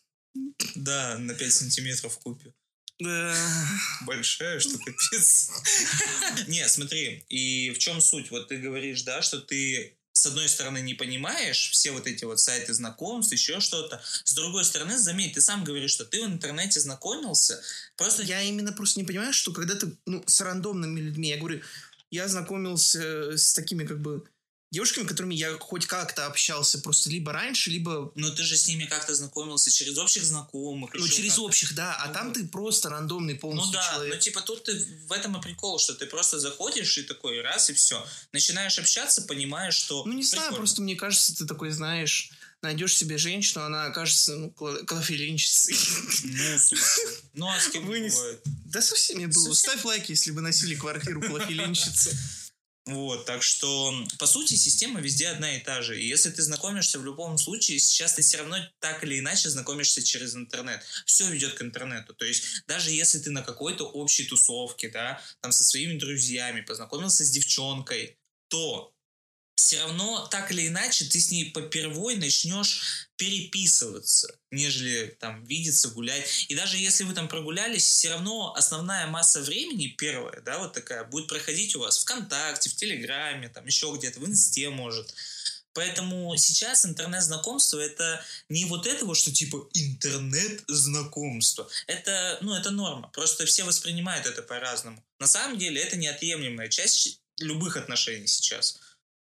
Да, 0.75 1.17
на 1.17 1.33
5 1.33 1.53
сантиметров 1.53 2.17
купе. 2.19 2.53
Да. 2.99 3.35
Большая, 4.05 4.59
что 4.59 4.77
капец. 4.77 5.51
Не, 6.47 6.67
смотри, 6.67 7.25
и 7.29 7.71
в 7.71 7.77
чем 7.77 8.01
суть? 8.01 8.31
Вот 8.31 8.47
ты 8.47 8.57
говоришь, 8.57 9.03
да, 9.03 9.21
что 9.21 9.39
ты 9.39 9.97
с 10.13 10.25
одной 10.25 10.49
стороны 10.49 10.81
не 10.81 10.95
понимаешь 10.95 11.69
все 11.69 11.91
вот 11.91 12.07
эти 12.07 12.25
вот 12.25 12.39
сайты 12.39 12.73
знакомств, 12.73 13.31
еще 13.33 13.59
что-то. 13.59 14.01
С 14.23 14.33
другой 14.33 14.65
стороны, 14.65 14.97
заметь, 14.97 15.33
ты 15.33 15.41
сам 15.41 15.63
говоришь, 15.63 15.91
что 15.91 16.05
ты 16.05 16.23
в 16.23 16.25
интернете 16.25 16.79
знакомился. 16.79 17.61
Просто 17.97 18.23
Я 18.23 18.41
именно 18.41 18.73
просто 18.73 18.99
не 18.99 19.05
понимаю, 19.05 19.31
что 19.31 19.51
когда 19.51 19.75
ты 19.75 19.95
ну, 20.07 20.23
с 20.25 20.41
рандомными 20.41 20.99
людьми, 20.99 21.29
я 21.29 21.37
говорю, 21.37 21.61
я 22.11 22.27
знакомился 22.27 23.37
с 23.37 23.53
такими 23.53 23.85
как 23.85 24.01
бы 24.01 24.23
девушками, 24.69 25.07
которыми 25.07 25.33
я 25.33 25.57
хоть 25.57 25.85
как-то 25.85 26.25
общался 26.25 26.79
просто 26.79 27.09
либо 27.09 27.31
раньше, 27.31 27.69
либо 27.69 28.11
Ну, 28.15 28.35
ты 28.35 28.43
же 28.43 28.57
с 28.57 28.67
ними 28.67 28.83
как-то 28.85 29.15
знакомился 29.15 29.71
через 29.71 29.97
общих 29.97 30.23
знакомых. 30.25 30.93
ну, 30.93 31.07
через 31.07 31.39
общих, 31.39 31.73
да, 31.73 31.95
а 31.95 32.07
Ну 32.09 32.13
там 32.13 32.33
ты 32.33 32.45
просто 32.45 32.89
рандомный 32.89 33.35
Ну 33.35 33.39
полностью 33.39 33.73
да, 33.73 33.89
человек. 33.93 34.13
ну 34.15 34.19
типа 34.19 34.41
тут 34.41 34.63
ты 34.63 34.77
в 35.07 35.11
этом 35.13 35.37
и 35.37 35.41
прикол, 35.41 35.79
что 35.79 35.93
ты 35.93 36.05
просто 36.05 36.39
заходишь 36.39 36.97
и 36.97 37.03
такой 37.03 37.41
раз 37.41 37.69
и 37.69 37.73
все. 37.73 38.05
Начинаешь 38.33 38.77
общаться, 38.77 39.21
понимаешь, 39.21 39.75
что... 39.75 40.03
Ну, 40.05 40.11
не 40.13 40.23
знаю, 40.23 40.43
прикольно. 40.47 40.57
просто 40.57 40.81
мне 40.81 40.95
кажется, 40.95 41.35
ты 41.35 41.45
такой 41.45 41.71
знаешь, 41.71 42.31
найдешь 42.61 42.95
себе 42.95 43.17
женщину, 43.17 43.63
она 43.63 43.85
окажется, 43.85 44.35
ну, 44.35 44.51
клофелинщицей. 44.51 45.75
Ну, 46.23 46.79
ну 47.33 47.47
а 47.47 47.59
с 47.59 47.69
кем 47.69 47.89
Вынес- 47.89 48.15
бывает? 48.15 48.41
Да 48.65 48.81
со 48.81 48.95
всеми 48.95 49.25
было. 49.25 49.53
Со 49.53 49.55
Ставь 49.55 49.85
лайк, 49.85 50.09
если 50.09 50.31
вы 50.31 50.41
носили 50.41 50.75
квартиру 50.75 51.21
клофелинщицы. 51.21 52.17
Вот, 52.87 53.25
так 53.25 53.43
что, 53.43 53.93
по 54.17 54.25
сути, 54.25 54.55
система 54.55 55.01
везде 55.01 55.27
одна 55.27 55.57
и 55.57 55.59
та 55.59 55.81
же. 55.81 56.01
И 56.01 56.07
если 56.07 56.29
ты 56.29 56.41
знакомишься 56.41 56.99
в 56.99 57.03
любом 57.03 57.37
случае, 57.37 57.79
сейчас 57.79 58.13
ты 58.13 58.21
все 58.21 58.37
равно 58.37 58.57
так 58.79 59.03
или 59.03 59.19
иначе 59.19 59.49
знакомишься 59.49 60.01
через 60.01 60.35
интернет. 60.35 60.81
Все 61.05 61.29
ведет 61.29 61.55
к 61.55 61.61
интернету. 61.61 62.13
То 62.13 62.23
есть, 62.23 62.63
даже 62.65 62.91
если 62.91 63.19
ты 63.19 63.29
на 63.31 63.41
какой-то 63.41 63.83
общей 63.83 64.23
тусовке, 64.23 64.87
да, 64.87 65.21
там 65.41 65.51
со 65.51 65.65
своими 65.65 65.99
друзьями 65.99 66.61
познакомился 66.61 67.25
с 67.25 67.29
девчонкой, 67.29 68.17
то 68.47 68.93
все 69.67 69.81
равно 69.81 70.25
так 70.27 70.49
или 70.53 70.69
иначе 70.69 71.03
ты 71.03 71.19
с 71.19 71.29
ней 71.29 71.51
попервой 71.51 72.15
начнешь 72.15 73.09
переписываться, 73.17 74.33
нежели 74.49 75.07
там 75.19 75.43
видеться, 75.43 75.89
гулять. 75.89 76.45
И 76.47 76.55
даже 76.55 76.77
если 76.77 77.03
вы 77.03 77.13
там 77.13 77.27
прогулялись, 77.27 77.83
все 77.83 78.11
равно 78.11 78.53
основная 78.55 79.07
масса 79.07 79.41
времени, 79.41 79.87
первая, 79.87 80.39
да, 80.39 80.59
вот 80.59 80.71
такая, 80.71 81.03
будет 81.03 81.27
проходить 81.27 81.75
у 81.75 81.81
вас 81.81 81.99
ВКонтакте, 81.99 82.69
в 82.69 82.77
Телеграме, 82.77 83.49
там 83.49 83.65
еще 83.65 83.93
где-то, 83.93 84.21
в 84.21 84.25
Инсте, 84.25 84.69
может. 84.69 85.13
Поэтому 85.73 86.33
сейчас 86.37 86.85
интернет-знакомство 86.85 87.77
это 87.77 88.23
не 88.47 88.63
вот 88.63 88.87
это 88.87 89.03
вот, 89.03 89.17
что 89.17 89.33
типа 89.33 89.67
интернет-знакомство. 89.73 91.69
Это, 91.87 92.37
ну, 92.39 92.53
это 92.53 92.71
норма. 92.71 93.09
Просто 93.09 93.45
все 93.45 93.65
воспринимают 93.65 94.27
это 94.27 94.43
по-разному. 94.43 95.03
На 95.19 95.27
самом 95.27 95.57
деле 95.57 95.81
это 95.81 95.97
неотъемлемая 95.97 96.69
часть 96.69 97.19
любых 97.39 97.75
отношений 97.75 98.27
сейчас. 98.27 98.79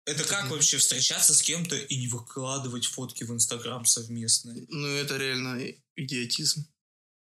Это 0.07 0.23
как 0.23 0.49
вообще 0.49 0.77
встречаться 0.77 1.33
с 1.33 1.41
кем-то 1.41 1.75
и 1.75 1.97
не 1.97 2.07
выкладывать 2.07 2.85
фотки 2.85 3.25
в 3.25 3.33
Инстаграм 3.33 3.85
совместные? 3.85 4.65
Ну, 4.69 4.87
это 4.87 5.17
реально 5.17 5.61
идиотизм. 5.97 6.65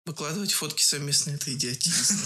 Выкладывать 0.06 0.52
фотки 0.52 0.84
совместно 0.84 1.32
это 1.32 1.54
идиотизм. 1.54 2.20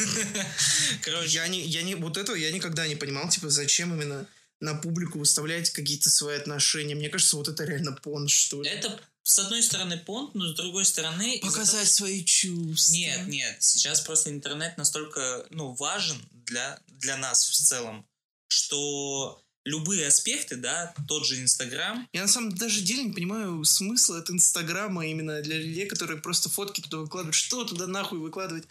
Короче, 1.03 1.29
Я 1.29 1.47
не, 1.47 1.61
я 1.61 1.83
не, 1.83 1.93
вот 1.93 2.17
этого 2.17 2.35
я 2.35 2.51
никогда 2.51 2.87
не 2.87 2.95
понимал, 2.95 3.29
типа, 3.29 3.51
зачем 3.51 3.93
именно 3.93 4.27
на 4.59 4.73
публику 4.73 5.19
выставлять 5.19 5.69
какие-то 5.69 6.09
свои 6.09 6.37
отношения. 6.37 6.95
Мне 6.95 7.09
кажется, 7.09 7.37
вот 7.37 7.47
это 7.47 7.63
реально 7.63 7.91
понт, 7.93 8.31
что 8.31 8.63
ли. 8.63 8.69
это 8.69 8.99
с 9.21 9.37
одной 9.37 9.61
стороны 9.61 9.99
понт, 9.99 10.33
но 10.33 10.47
с 10.47 10.55
другой 10.55 10.83
стороны... 10.83 11.39
Показать 11.43 11.91
свои 11.91 12.25
чувства. 12.25 12.91
Нет, 12.93 13.27
нет, 13.27 13.57
сейчас 13.59 14.01
просто 14.01 14.31
интернет 14.31 14.77
настолько, 14.77 15.45
ну, 15.51 15.73
важен 15.73 16.17
для, 16.31 16.79
для 16.87 17.17
нас 17.17 17.47
в 17.47 17.53
целом, 17.53 18.07
что 18.47 19.43
любые 19.69 20.07
аспекты, 20.07 20.55
да, 20.55 20.93
тот 21.07 21.25
же 21.25 21.41
Инстаграм, 21.41 22.07
Я 22.11 22.23
на 22.23 22.27
самом 22.27 22.55
даже 22.55 22.81
деле 22.81 23.03
не 23.03 23.13
понимаю 23.13 23.63
смысла 23.63 24.17
от 24.17 24.29
Инстаграма 24.29 25.05
именно 25.05 25.41
для 25.41 25.59
людей, 25.59 25.85
которые 25.85 26.19
просто 26.19 26.49
фотки 26.49 26.81
туда 26.81 26.97
выкладывают. 26.97 27.35
Что 27.35 27.63
туда 27.63 27.87
нахуй 27.87 28.19
выкладывать? 28.19 28.65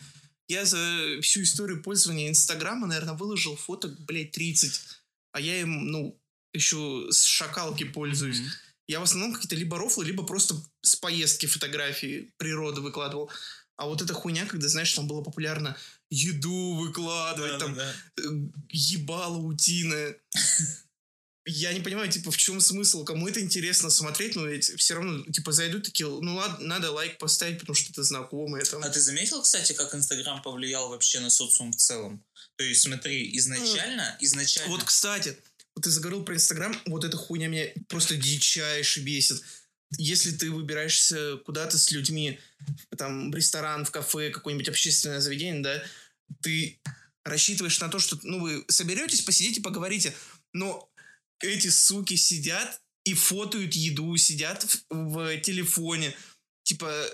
Я 0.49 0.65
за 0.65 1.21
всю 1.23 1.43
историю 1.43 1.83
пользования 1.83 2.29
Инстаграма, 2.29 2.87
наверное, 2.87 3.15
выложил 3.15 3.57
фоток, 3.57 3.99
блядь, 4.01 4.33
30. 4.33 4.81
А 5.33 5.41
я 5.41 5.61
им, 5.61 5.87
ну, 5.87 6.21
еще 6.53 7.07
с 7.11 7.23
шакалки 7.25 7.85
пользуюсь. 7.85 8.41
Mm-hmm. 8.41 8.69
Я 8.89 9.01
в 9.01 9.03
основном 9.03 9.35
какие-то 9.35 9.55
либо 9.55 9.79
рофлы, 9.79 10.05
либо 10.05 10.25
просто 10.25 10.57
с 10.81 10.97
поездки 10.97 11.47
фотографии 11.47 12.33
природы 12.39 12.81
выкладывал. 12.81 13.31
А 13.77 13.87
вот 13.87 14.03
эта 14.03 14.15
хуйня, 14.15 14.47
когда, 14.47 14.69
знаешь, 14.69 14.93
там 14.93 15.07
было 15.07 15.23
популярно 15.23 15.77
еду 16.11 16.75
выкладывать, 16.75 17.53
да, 17.53 17.59
там 17.59 17.75
да, 17.75 17.95
да. 18.17 18.23
Э, 18.23 18.49
ебало 18.71 19.39
утиное. 19.39 20.17
Я 21.51 21.73
не 21.73 21.81
понимаю, 21.81 22.11
типа, 22.11 22.31
в 22.31 22.37
чем 22.37 22.61
смысл? 22.61 23.05
Кому 23.05 23.27
это 23.27 23.41
интересно 23.41 23.89
смотреть, 23.89 24.37
но 24.37 24.47
ведь 24.47 24.67
все 24.79 24.95
равно, 24.95 25.25
типа, 25.33 25.53
зайдут 25.53 25.85
такие, 25.85 26.07
ну 26.07 26.37
ладно, 26.37 26.67
надо 26.67 26.93
лайк 26.93 27.17
поставить, 27.17 27.59
потому 27.59 27.75
что 27.75 27.91
это 27.91 28.03
знакомые. 28.03 28.65
Там. 28.67 28.83
А 28.83 28.91
ты 28.91 29.01
заметил, 29.01 29.41
кстати, 29.41 29.73
как 29.73 29.95
Инстаграм 29.95 30.43
повлиял 30.43 30.91
вообще 30.91 31.21
на 31.21 31.31
социум 31.31 31.73
в 31.73 31.77
целом? 31.77 32.23
То 32.57 32.65
есть, 32.65 32.83
смотри, 32.83 33.35
изначально, 33.39 34.17
изначально... 34.21 34.71
Вот, 34.71 34.85
кстати, 34.85 35.39
вот 35.75 35.85
ты 35.85 35.91
заговорил 35.91 36.23
про 36.23 36.35
Инстаграм, 36.35 36.79
вот 36.85 37.05
эта 37.05 37.17
хуйня 37.17 37.49
меня 37.49 37.67
просто 37.89 38.17
дичайше 38.17 39.01
бесит. 39.01 39.43
Если 39.97 40.33
ты 40.33 40.51
выбираешься 40.51 41.39
куда-то 41.47 41.79
с 41.79 41.91
людьми, 41.93 42.39
там, 42.99 43.31
в 43.31 43.35
ресторан, 43.35 43.87
в 43.87 43.91
кафе, 43.91 44.29
какое-нибудь 44.31 44.69
общественное 44.69 45.21
заведение, 45.21 45.63
да, 45.63 45.83
ты 46.43 46.79
рассчитываешь 47.25 47.81
на 47.81 47.89
то, 47.89 47.99
что, 47.99 48.19
ну, 48.23 48.41
вы 48.41 48.67
соберетесь, 48.69 49.23
посидите, 49.23 49.63
поговорите, 49.63 50.15
но 50.53 50.88
эти 51.41 51.69
суки 51.69 52.17
сидят 52.17 52.81
и 53.05 53.15
фотоют 53.15 53.75
еду, 53.75 54.17
сидят 54.17 54.65
в, 54.65 54.79
в 54.91 55.41
телефоне, 55.41 56.15
типа, 56.65 57.09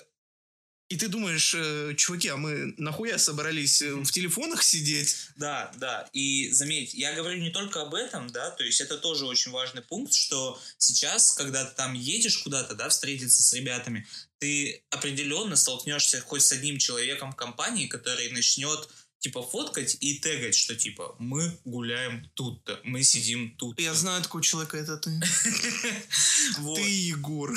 и 0.91 0.97
ты 0.97 1.09
думаешь, 1.09 1.55
э, 1.57 1.95
чуваки, 1.97 2.29
а 2.29 2.37
мы 2.37 2.75
нахуя 2.77 3.17
собрались 3.19 3.81
э, 3.81 3.95
в 3.95 4.11
телефонах 4.13 4.63
сидеть? 4.63 5.17
Да, 5.37 5.73
да. 5.77 6.09
И 6.13 6.51
заметь, 6.53 6.93
я 6.95 7.15
говорю 7.15 7.41
не 7.41 7.51
только 7.51 7.83
об 7.83 7.95
этом, 7.95 8.29
да, 8.29 8.51
то 8.51 8.63
есть 8.63 8.81
это 8.81 8.99
тоже 8.99 9.25
очень 9.25 9.51
важный 9.51 9.83
пункт, 9.83 10.13
что 10.13 10.61
сейчас, 10.77 11.33
когда 11.33 11.65
ты 11.65 11.75
там 11.75 11.95
едешь 11.95 12.39
куда-то, 12.39 12.75
да, 12.75 12.91
встретиться 12.91 13.43
с 13.43 13.53
ребятами, 13.55 14.07
ты 14.39 14.85
определенно 14.91 15.57
столкнешься 15.57 16.21
хоть 16.21 16.43
с 16.43 16.53
одним 16.53 16.79
человеком 16.79 17.33
в 17.33 17.37
компании, 17.37 17.87
который 17.87 18.31
начнет 18.31 18.89
типа 19.25 19.43
фоткать 19.43 19.97
и 20.01 20.19
тегать, 20.19 20.55
что 20.55 20.77
типа 20.77 21.17
мы 21.19 21.59
гуляем 21.65 22.31
тут-то, 22.35 22.79
мы 22.85 23.03
сидим 23.03 23.57
тут. 23.57 23.79
-то. 23.79 23.83
Я 23.83 23.95
знаю 23.95 24.23
такого 24.23 24.45
человека, 24.45 24.77
это 24.77 24.99
ты. 24.99 25.11
Ты 26.75 26.83
Егор. 26.83 27.51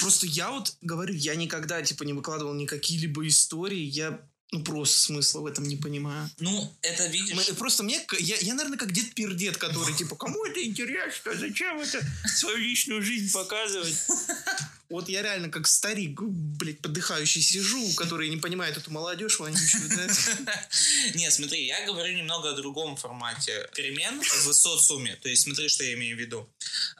Просто 0.00 0.26
я 0.26 0.50
вот 0.50 0.76
говорю, 0.80 1.14
я 1.14 1.36
никогда 1.36 1.80
типа 1.80 2.02
не 2.02 2.12
выкладывал 2.12 2.54
никакие 2.54 2.98
либо 2.98 3.24
истории, 3.28 3.84
я 3.84 4.20
ну, 4.50 4.64
просто 4.64 4.98
смысла 4.98 5.40
в 5.40 5.46
этом 5.46 5.64
не 5.64 5.76
понимаю. 5.76 6.28
Ну, 6.40 6.74
это 6.82 7.06
видишь... 7.06 7.36
Мы, 7.36 7.54
просто 7.54 7.84
мне... 7.84 8.04
Я, 8.18 8.36
я, 8.36 8.54
наверное, 8.54 8.78
как 8.78 8.92
дед-пердед, 8.92 9.56
который, 9.56 9.94
типа, 9.94 10.14
кому 10.16 10.44
это 10.44 10.62
интересно? 10.62 11.32
Зачем 11.34 11.80
это 11.80 12.04
свою 12.26 12.58
личную 12.58 13.00
жизнь 13.00 13.32
показывать? 13.32 13.96
Вот 14.92 15.08
я 15.08 15.22
реально 15.22 15.48
как 15.48 15.66
старик, 15.66 16.20
блядь, 16.20 16.80
подыхающий 16.80 17.40
сижу, 17.40 17.82
который 17.94 18.28
не 18.28 18.36
понимает 18.36 18.76
эту 18.76 18.90
молодежь 18.90 19.40
вонючую, 19.40 19.88
да? 19.88 20.06
Не, 21.14 21.30
смотри, 21.30 21.64
я 21.64 21.86
говорю 21.86 22.14
немного 22.14 22.50
о 22.50 22.52
другом 22.52 22.96
формате 22.96 23.70
перемен 23.74 24.20
в 24.20 24.52
социуме. 24.52 25.16
То 25.16 25.30
есть 25.30 25.44
смотри, 25.44 25.70
что 25.70 25.82
я 25.82 25.94
имею 25.94 26.14
в 26.14 26.20
виду. 26.20 26.46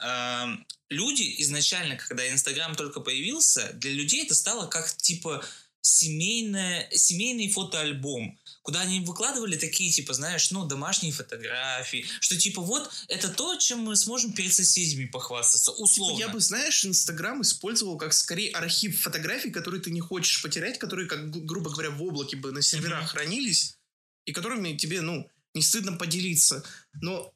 Эм, 0.03 0.65
люди 0.89 1.35
изначально, 1.43 1.95
когда 1.95 2.27
Инстаграм 2.27 2.75
только 2.75 2.99
появился, 2.99 3.71
для 3.73 3.91
людей 3.91 4.23
это 4.23 4.33
стало 4.33 4.65
как, 4.65 4.91
типа, 4.97 5.45
семейное, 5.81 6.89
семейный 6.91 7.51
фотоальбом, 7.51 8.39
куда 8.63 8.81
они 8.81 9.01
выкладывали 9.01 9.57
такие, 9.57 9.91
типа, 9.91 10.13
знаешь, 10.13 10.49
ну, 10.51 10.65
домашние 10.65 11.11
фотографии, 11.11 12.05
что, 12.21 12.37
типа, 12.37 12.61
вот, 12.61 12.89
это 13.09 13.29
то, 13.29 13.55
чем 13.57 13.79
мы 13.79 13.95
сможем 13.95 14.31
перед 14.31 14.53
соседями 14.53 15.05
похвастаться, 15.05 15.71
условно. 15.71 16.17
Я 16.17 16.29
бы, 16.29 16.39
знаешь, 16.39 16.85
Инстаграм 16.85 17.41
использовал 17.41 17.97
как, 17.97 18.13
скорее, 18.13 18.51
архив 18.51 19.01
фотографий, 19.01 19.51
которые 19.51 19.81
ты 19.81 19.91
не 19.91 19.99
хочешь 19.99 20.41
потерять, 20.41 20.79
которые, 20.79 21.07
как, 21.07 21.29
грубо 21.29 21.71
говоря, 21.71 21.91
в 21.91 22.01
облаке 22.01 22.37
бы 22.37 22.51
на 22.51 22.61
серверах 22.61 23.03
mm-hmm. 23.03 23.07
хранились, 23.07 23.77
и 24.25 24.31
которыми 24.31 24.77
тебе, 24.77 25.01
ну, 25.01 25.29
не 25.53 25.61
стыдно 25.61 25.97
поделиться. 25.97 26.63
Но 26.93 27.33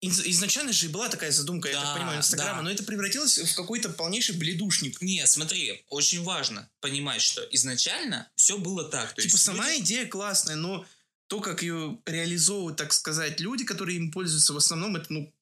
Изначально 0.00 0.72
же 0.72 0.90
была 0.90 1.08
такая 1.08 1.32
задумка, 1.32 1.68
да, 1.68 1.72
я 1.72 1.80
так 1.80 1.94
понимаю, 1.96 2.18
Инстаграма, 2.18 2.58
да. 2.58 2.62
но 2.62 2.70
это 2.70 2.82
превратилось 2.82 3.38
в 3.38 3.54
какой-то 3.54 3.88
полнейший 3.88 4.36
бледушник. 4.36 5.00
Не, 5.00 5.26
смотри, 5.26 5.84
очень 5.88 6.22
важно 6.22 6.68
понимать, 6.80 7.22
что 7.22 7.42
изначально 7.50 8.28
все 8.36 8.58
было 8.58 8.84
так. 8.84 9.14
То 9.14 9.22
типа 9.22 9.32
есть 9.32 9.44
сама 9.44 9.70
люди... 9.70 9.82
идея 9.82 10.06
классная, 10.06 10.56
но 10.56 10.84
то, 11.28 11.40
как 11.40 11.62
ее 11.62 11.98
реализовывают, 12.04 12.76
так 12.76 12.92
сказать, 12.92 13.40
люди, 13.40 13.64
которые 13.64 13.96
им 13.96 14.12
пользуются, 14.12 14.52
в 14.52 14.58
основном 14.58 14.96
это, 14.96 15.06
ну, 15.12 15.32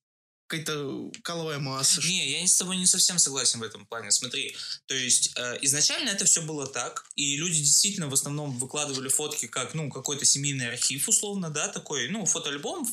какая-то 0.46 1.10
каловая 1.22 1.58
масса. 1.58 2.00
Не, 2.02 2.40
я 2.40 2.46
с 2.46 2.56
тобой 2.56 2.76
не 2.76 2.86
совсем 2.86 3.18
согласен 3.18 3.60
в 3.60 3.62
этом 3.62 3.86
плане. 3.86 4.10
Смотри, 4.10 4.56
то 4.86 4.94
есть 4.94 5.32
э, 5.36 5.58
изначально 5.62 6.10
это 6.10 6.24
все 6.26 6.42
было 6.42 6.66
так, 6.66 7.06
и 7.16 7.36
люди 7.36 7.58
действительно 7.58 8.08
в 8.08 8.14
основном 8.14 8.56
выкладывали 8.58 9.08
фотки 9.08 9.46
как, 9.46 9.74
ну, 9.74 9.90
какой-то 9.90 10.24
семейный 10.24 10.68
архив, 10.68 11.08
условно, 11.08 11.50
да, 11.50 11.68
такой, 11.68 12.08
ну, 12.08 12.24
фотоальбом 12.26 12.86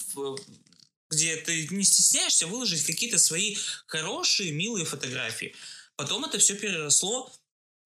где 1.12 1.36
ты 1.36 1.68
не 1.70 1.84
стесняешься 1.84 2.48
выложить 2.48 2.86
какие-то 2.86 3.20
свои 3.20 3.58
хорошие, 3.88 4.52
милые 4.52 4.86
фотографии. 4.86 5.56
Потом 5.96 6.26
это 6.26 6.40
все 6.40 6.56
переросло 6.56 7.32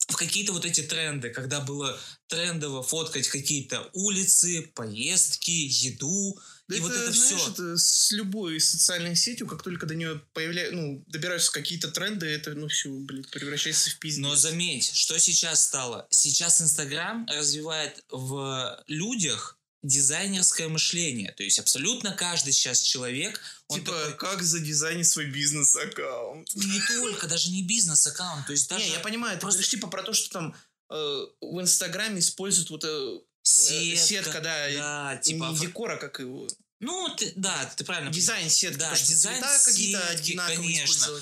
в 0.08 0.16
какие-то 0.16 0.54
вот 0.54 0.66
эти 0.66 0.82
тренды, 0.82 1.30
когда 1.30 1.62
было 1.62 2.00
трендово 2.28 2.84
фоткать 2.84 3.28
какие-то 3.28 3.90
улицы, 3.94 4.72
поездки, 4.76 5.52
еду. 5.52 6.40
Да 6.68 6.76
и 6.76 6.80
это, 6.80 6.88
вот 6.88 6.96
это 6.96 7.12
знаешь, 7.12 7.42
все. 7.42 7.52
это 7.52 7.78
с 7.78 8.12
любой 8.12 8.60
социальной 8.60 9.16
сетью, 9.16 9.48
как 9.48 9.64
только 9.64 9.86
до 9.86 9.96
нее 9.96 10.22
появляются, 10.34 10.76
ну, 10.76 11.04
добираются 11.08 11.52
какие-то 11.52 11.90
тренды, 11.90 12.28
это, 12.28 12.54
ну, 12.54 12.68
все, 12.68 12.90
блин, 12.90 13.26
превращается 13.32 13.90
в 13.90 14.00
пиздец. 14.00 14.22
Но 14.22 14.36
заметь, 14.36 14.92
что 14.94 15.18
сейчас 15.20 15.64
стало? 15.64 16.08
Сейчас 16.10 16.62
Инстаграм 16.62 17.28
развивает 17.28 18.04
в 18.10 18.84
людях 18.88 19.55
дизайнерское 19.88 20.68
мышление. 20.68 21.32
То 21.32 21.44
есть 21.44 21.60
абсолютно 21.60 22.12
каждый 22.14 22.54
сейчас 22.54 22.82
человек... 22.82 23.42
Он 23.68 23.80
типа, 23.80 23.92
такой... 23.92 24.14
как 24.16 24.44
задизайнить 24.44 25.08
свой 25.08 25.26
бизнес-аккаунт? 25.26 26.50
Не 26.56 26.82
только, 26.88 27.28
даже 27.28 27.50
не 27.50 27.64
бизнес-аккаунт. 27.64 28.46
То 28.46 28.52
есть 28.52 28.70
даже... 28.70 28.86
Не, 28.86 28.92
я 28.92 29.00
понимаю, 29.00 29.40
просто... 29.40 29.60
ты 29.60 29.64
говоришь 29.64 29.72
типа 29.72 29.88
про 29.88 30.04
то, 30.04 30.14
что 30.14 30.30
там 30.32 30.56
э, 30.90 31.26
в 31.42 31.62
Инстаграме 31.62 32.20
используют 32.20 32.70
вот 32.70 32.84
э, 32.84 33.20
сетка, 33.44 34.06
сетка, 34.06 34.42
да, 34.42 34.70
да 34.70 35.18
типа 35.18 35.46
не 35.52 35.58
декора, 35.58 35.98
как 35.98 36.20
его... 36.20 36.48
Ну, 36.80 37.16
ты, 37.16 37.32
да, 37.36 37.72
ты 37.78 37.84
правильно. 37.84 38.12
Дизайн 38.12 38.50
сетки. 38.50 38.78
Да, 38.78 38.94
дизайн 38.94 39.44
сетки, 39.60 40.36
конечно 40.36 41.22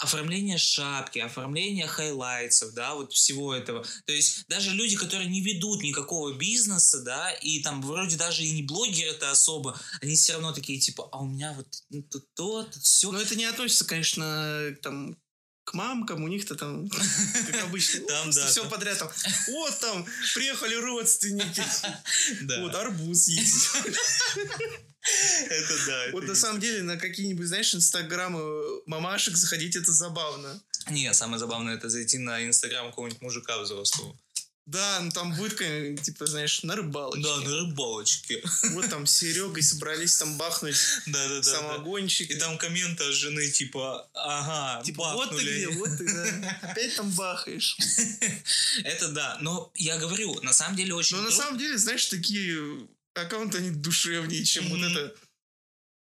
оформление 0.00 0.56
шапки, 0.58 1.18
оформление 1.18 1.86
хайлайтсов, 1.86 2.72
да, 2.72 2.94
вот 2.94 3.12
всего 3.12 3.54
этого. 3.54 3.84
То 4.06 4.12
есть 4.12 4.46
даже 4.48 4.70
люди, 4.70 4.96
которые 4.96 5.28
не 5.28 5.42
ведут 5.42 5.82
никакого 5.82 6.32
бизнеса, 6.32 7.02
да, 7.02 7.30
и 7.30 7.60
там 7.60 7.82
вроде 7.82 8.16
даже 8.16 8.42
и 8.42 8.50
не 8.50 8.62
блогеры 8.62 9.10
это 9.10 9.30
особо, 9.30 9.78
они 10.00 10.16
все 10.16 10.32
равно 10.32 10.52
такие 10.52 10.80
типа, 10.80 11.08
а 11.12 11.20
у 11.20 11.26
меня 11.26 11.52
вот 11.52 11.66
ну, 11.90 12.02
тут 12.02 12.24
то, 12.34 12.62
тут 12.64 12.82
все. 12.82 13.12
Но 13.12 13.20
это 13.20 13.36
не 13.36 13.44
относится, 13.44 13.84
конечно, 13.84 14.74
там 14.82 15.16
к 15.64 15.74
мамкам, 15.74 16.24
у 16.24 16.28
них-то 16.28 16.54
там, 16.56 16.88
как 16.88 17.62
обычно, 17.64 18.00
там, 18.06 18.30
да, 18.30 18.46
все 18.46 18.68
подряд 18.68 18.98
там. 18.98 19.10
Вот 19.48 19.78
там, 19.80 20.06
приехали 20.34 20.74
родственники. 20.76 21.62
Вот 22.60 22.74
арбуз 22.74 23.28
есть. 23.28 23.68
Это 25.02 25.86
да. 25.86 26.06
Вот 26.12 26.24
на 26.24 26.34
самом 26.34 26.60
деле 26.60 26.82
на 26.82 26.96
какие-нибудь, 26.96 27.46
знаешь, 27.46 27.74
инстаграмы 27.74 28.40
мамашек 28.86 29.36
заходить 29.36 29.76
это 29.76 29.92
забавно. 29.92 30.60
Не, 30.90 31.12
самое 31.14 31.38
забавное 31.38 31.76
это 31.76 31.88
зайти 31.88 32.18
на 32.18 32.44
инстаграм 32.44 32.88
какого-нибудь 32.90 33.22
мужика 33.22 33.58
взрослого. 33.58 34.16
Да, 34.66 35.00
ну 35.00 35.10
там 35.10 35.34
будет, 35.34 35.56
типа, 36.02 36.26
знаешь, 36.26 36.62
на 36.62 36.76
рыбалочке. 36.76 37.24
Да, 37.24 37.40
на 37.40 37.56
рыбалочке. 37.56 38.40
Вот 38.70 38.88
там 38.88 39.04
с 39.04 39.16
Серегой 39.16 39.62
собрались 39.62 40.16
там 40.16 40.36
бахнуть 40.36 40.76
да, 41.06 41.28
да, 41.28 41.36
да, 41.36 41.42
самогончик. 41.42 42.28
Да. 42.28 42.34
И 42.34 42.38
там 42.38 42.56
комменты 42.56 43.02
от 43.02 43.12
жены, 43.12 43.50
типа, 43.50 44.08
ага, 44.14 44.84
Типа, 44.84 45.12
бахнули. 45.16 45.26
вот 45.26 45.38
ты 45.38 45.56
где, 45.56 45.68
вот 45.68 45.98
ты, 45.98 46.06
да. 46.06 46.58
Опять 46.70 46.94
там 46.94 47.10
бахаешь. 47.10 47.76
Это 48.84 49.08
да, 49.08 49.38
но 49.40 49.72
я 49.74 49.98
говорю, 49.98 50.40
на 50.42 50.52
самом 50.52 50.76
деле 50.76 50.94
очень... 50.94 51.16
Но 51.16 51.24
на 51.24 51.32
самом 51.32 51.58
деле, 51.58 51.76
знаешь, 51.76 52.06
такие 52.06 52.86
аккаунты, 53.14 53.58
они 53.58 53.70
душевнее, 53.70 54.44
чем 54.44 54.68
вот 54.68 54.80
эта 54.82 55.14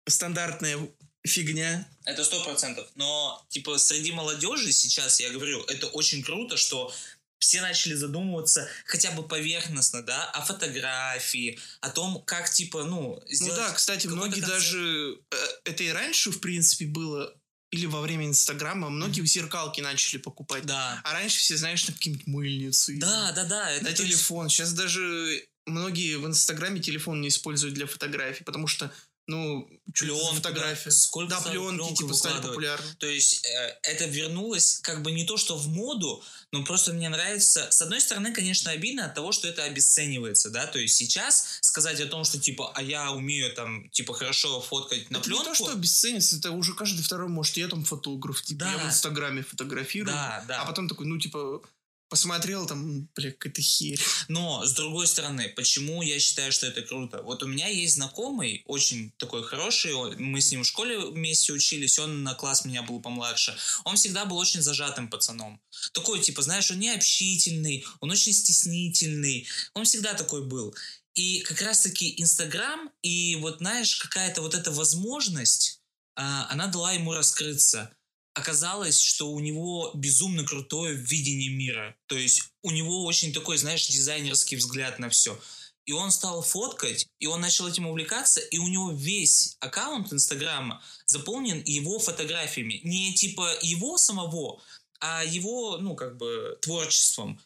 стандартная 0.08 0.78
фигня. 1.24 1.86
Это 2.04 2.24
сто 2.24 2.42
процентов. 2.44 2.88
Но, 2.94 3.44
типа, 3.48 3.78
среди 3.78 4.12
молодежи 4.12 4.72
сейчас, 4.72 5.20
я 5.20 5.30
говорю, 5.30 5.62
это 5.64 5.86
очень 5.88 6.22
круто, 6.22 6.56
что 6.56 6.92
все 7.38 7.62
начали 7.62 7.94
задумываться 7.94 8.68
хотя 8.84 9.10
бы 9.12 9.22
поверхностно, 9.22 10.02
да, 10.02 10.30
о 10.30 10.44
фотографии, 10.44 11.58
о 11.80 11.90
том, 11.90 12.22
как, 12.24 12.50
типа, 12.50 12.84
ну, 12.84 13.22
сделать... 13.28 13.58
Ну 13.58 13.66
да, 13.66 13.72
кстати, 13.72 14.06
многие 14.06 14.40
концерт. 14.40 14.52
даже... 14.52 15.18
Э, 15.30 15.36
это 15.64 15.82
и 15.82 15.88
раньше, 15.88 16.30
в 16.30 16.40
принципе, 16.40 16.86
было 16.86 17.34
или 17.70 17.86
во 17.86 18.00
время 18.00 18.26
Инстаграма 18.26 18.90
многие 18.90 19.24
зеркалки 19.24 19.80
начали 19.80 20.18
покупать. 20.18 20.66
Да. 20.66 21.00
А 21.04 21.12
раньше 21.12 21.38
все, 21.38 21.56
знаешь, 21.56 21.86
на 21.86 21.94
какие-нибудь 21.94 22.26
мыльницы. 22.26 22.96
Да, 22.98 23.32
да, 23.32 23.44
да. 23.44 23.70
Это 23.70 23.84
на 23.84 23.92
телефон. 23.92 24.46
Есть... 24.46 24.56
Сейчас 24.56 24.72
даже 24.72 25.46
многие 25.70 26.16
в 26.16 26.26
Инстаграме 26.26 26.80
телефон 26.80 27.20
не 27.20 27.28
используют 27.28 27.74
для 27.74 27.86
фотографий, 27.86 28.44
потому 28.44 28.66
что 28.66 28.92
ну, 29.30 29.68
пленка, 29.94 30.34
фотография. 30.34 30.90
Сколько 30.90 31.30
да, 31.30 31.40
пленки, 31.40 31.94
типа, 31.94 32.14
стали 32.14 32.42
популярны. 32.42 32.94
То 32.98 33.06
есть, 33.06 33.44
э, 33.44 33.78
это 33.82 34.06
вернулось 34.06 34.80
как 34.82 35.02
бы 35.02 35.12
не 35.12 35.24
то, 35.24 35.36
что 35.36 35.56
в 35.56 35.68
моду, 35.68 36.22
но 36.50 36.64
просто 36.64 36.92
мне 36.92 37.08
нравится... 37.08 37.68
С 37.70 37.80
одной 37.80 38.00
стороны, 38.00 38.32
конечно, 38.32 38.72
обидно 38.72 39.06
от 39.06 39.14
того, 39.14 39.30
что 39.30 39.46
это 39.46 39.62
обесценивается, 39.62 40.50
да, 40.50 40.66
то 40.66 40.80
есть 40.80 40.96
сейчас 40.96 41.58
сказать 41.60 42.00
о 42.00 42.06
том, 42.06 42.24
что, 42.24 42.40
типа, 42.40 42.72
а 42.74 42.82
я 42.82 43.12
умею, 43.12 43.54
там, 43.54 43.88
типа, 43.90 44.14
хорошо 44.14 44.60
фоткать 44.60 45.08
на 45.10 45.18
это 45.18 45.26
пленку... 45.26 45.44
не 45.44 45.48
то, 45.50 45.54
что 45.54 45.70
обесценивается, 45.70 46.38
это 46.38 46.50
уже 46.50 46.74
каждый 46.74 47.02
второй, 47.02 47.28
может, 47.28 47.56
я 47.56 47.68
там 47.68 47.84
фотограф, 47.84 48.42
типа, 48.42 48.64
да. 48.64 48.72
я 48.72 48.78
в 48.78 48.86
Инстаграме 48.88 49.42
фотографирую, 49.42 50.12
да, 50.12 50.44
да. 50.48 50.62
а 50.62 50.66
потом 50.66 50.88
такой, 50.88 51.06
ну, 51.06 51.18
типа, 51.18 51.62
посмотрел, 52.10 52.66
там, 52.66 53.08
бля, 53.14 53.30
какая-то 53.30 53.62
херь. 53.62 54.00
Но, 54.28 54.66
с 54.66 54.72
другой 54.72 55.06
стороны, 55.06 55.48
почему 55.56 56.02
я 56.02 56.18
считаю, 56.18 56.52
что 56.52 56.66
это 56.66 56.82
круто? 56.82 57.22
Вот 57.22 57.42
у 57.42 57.46
меня 57.46 57.68
есть 57.68 57.94
знакомый, 57.94 58.62
очень 58.66 59.12
такой 59.16 59.44
хороший, 59.44 59.94
мы 60.18 60.40
с 60.40 60.50
ним 60.50 60.64
в 60.64 60.66
школе 60.66 60.98
вместе 60.98 61.52
учились, 61.52 61.98
он 61.98 62.24
на 62.24 62.34
класс 62.34 62.64
меня 62.64 62.82
был 62.82 63.00
помладше. 63.00 63.56
Он 63.84 63.96
всегда 63.96 64.24
был 64.24 64.36
очень 64.36 64.60
зажатым 64.60 65.08
пацаном. 65.08 65.60
Такой, 65.92 66.20
типа, 66.20 66.42
знаешь, 66.42 66.70
он 66.70 66.80
не 66.80 66.90
общительный, 66.90 67.86
он 68.00 68.10
очень 68.10 68.32
стеснительный. 68.32 69.46
Он 69.74 69.84
всегда 69.84 70.14
такой 70.14 70.44
был. 70.44 70.74
И 71.14 71.40
как 71.40 71.62
раз-таки 71.62 72.20
Инстаграм 72.20 72.90
и 73.02 73.36
вот, 73.36 73.58
знаешь, 73.58 73.96
какая-то 73.96 74.42
вот 74.42 74.54
эта 74.54 74.70
возможность, 74.72 75.80
а, 76.16 76.48
она 76.50 76.66
дала 76.66 76.92
ему 76.92 77.14
раскрыться 77.14 77.94
оказалось, 78.40 79.00
что 79.00 79.30
у 79.30 79.40
него 79.40 79.90
безумно 79.94 80.44
крутое 80.44 80.94
видение 80.94 81.50
мира. 81.50 81.94
То 82.06 82.16
есть 82.16 82.42
у 82.62 82.70
него 82.70 83.04
очень 83.04 83.32
такой, 83.32 83.56
знаешь, 83.58 83.86
дизайнерский 83.86 84.56
взгляд 84.56 84.98
на 84.98 85.08
все. 85.08 85.38
И 85.86 85.92
он 85.92 86.10
стал 86.10 86.42
фоткать, 86.42 87.06
и 87.18 87.26
он 87.26 87.40
начал 87.40 87.66
этим 87.68 87.86
увлекаться, 87.86 88.40
и 88.40 88.58
у 88.58 88.68
него 88.68 88.92
весь 88.92 89.56
аккаунт 89.60 90.12
Инстаграма 90.12 90.82
заполнен 91.06 91.62
его 91.64 91.98
фотографиями. 91.98 92.80
Не 92.84 93.14
типа 93.14 93.58
его 93.62 93.98
самого, 93.98 94.62
а 95.00 95.24
его, 95.24 95.78
ну, 95.78 95.94
как 95.94 96.16
бы, 96.16 96.58
творчеством. 96.60 97.40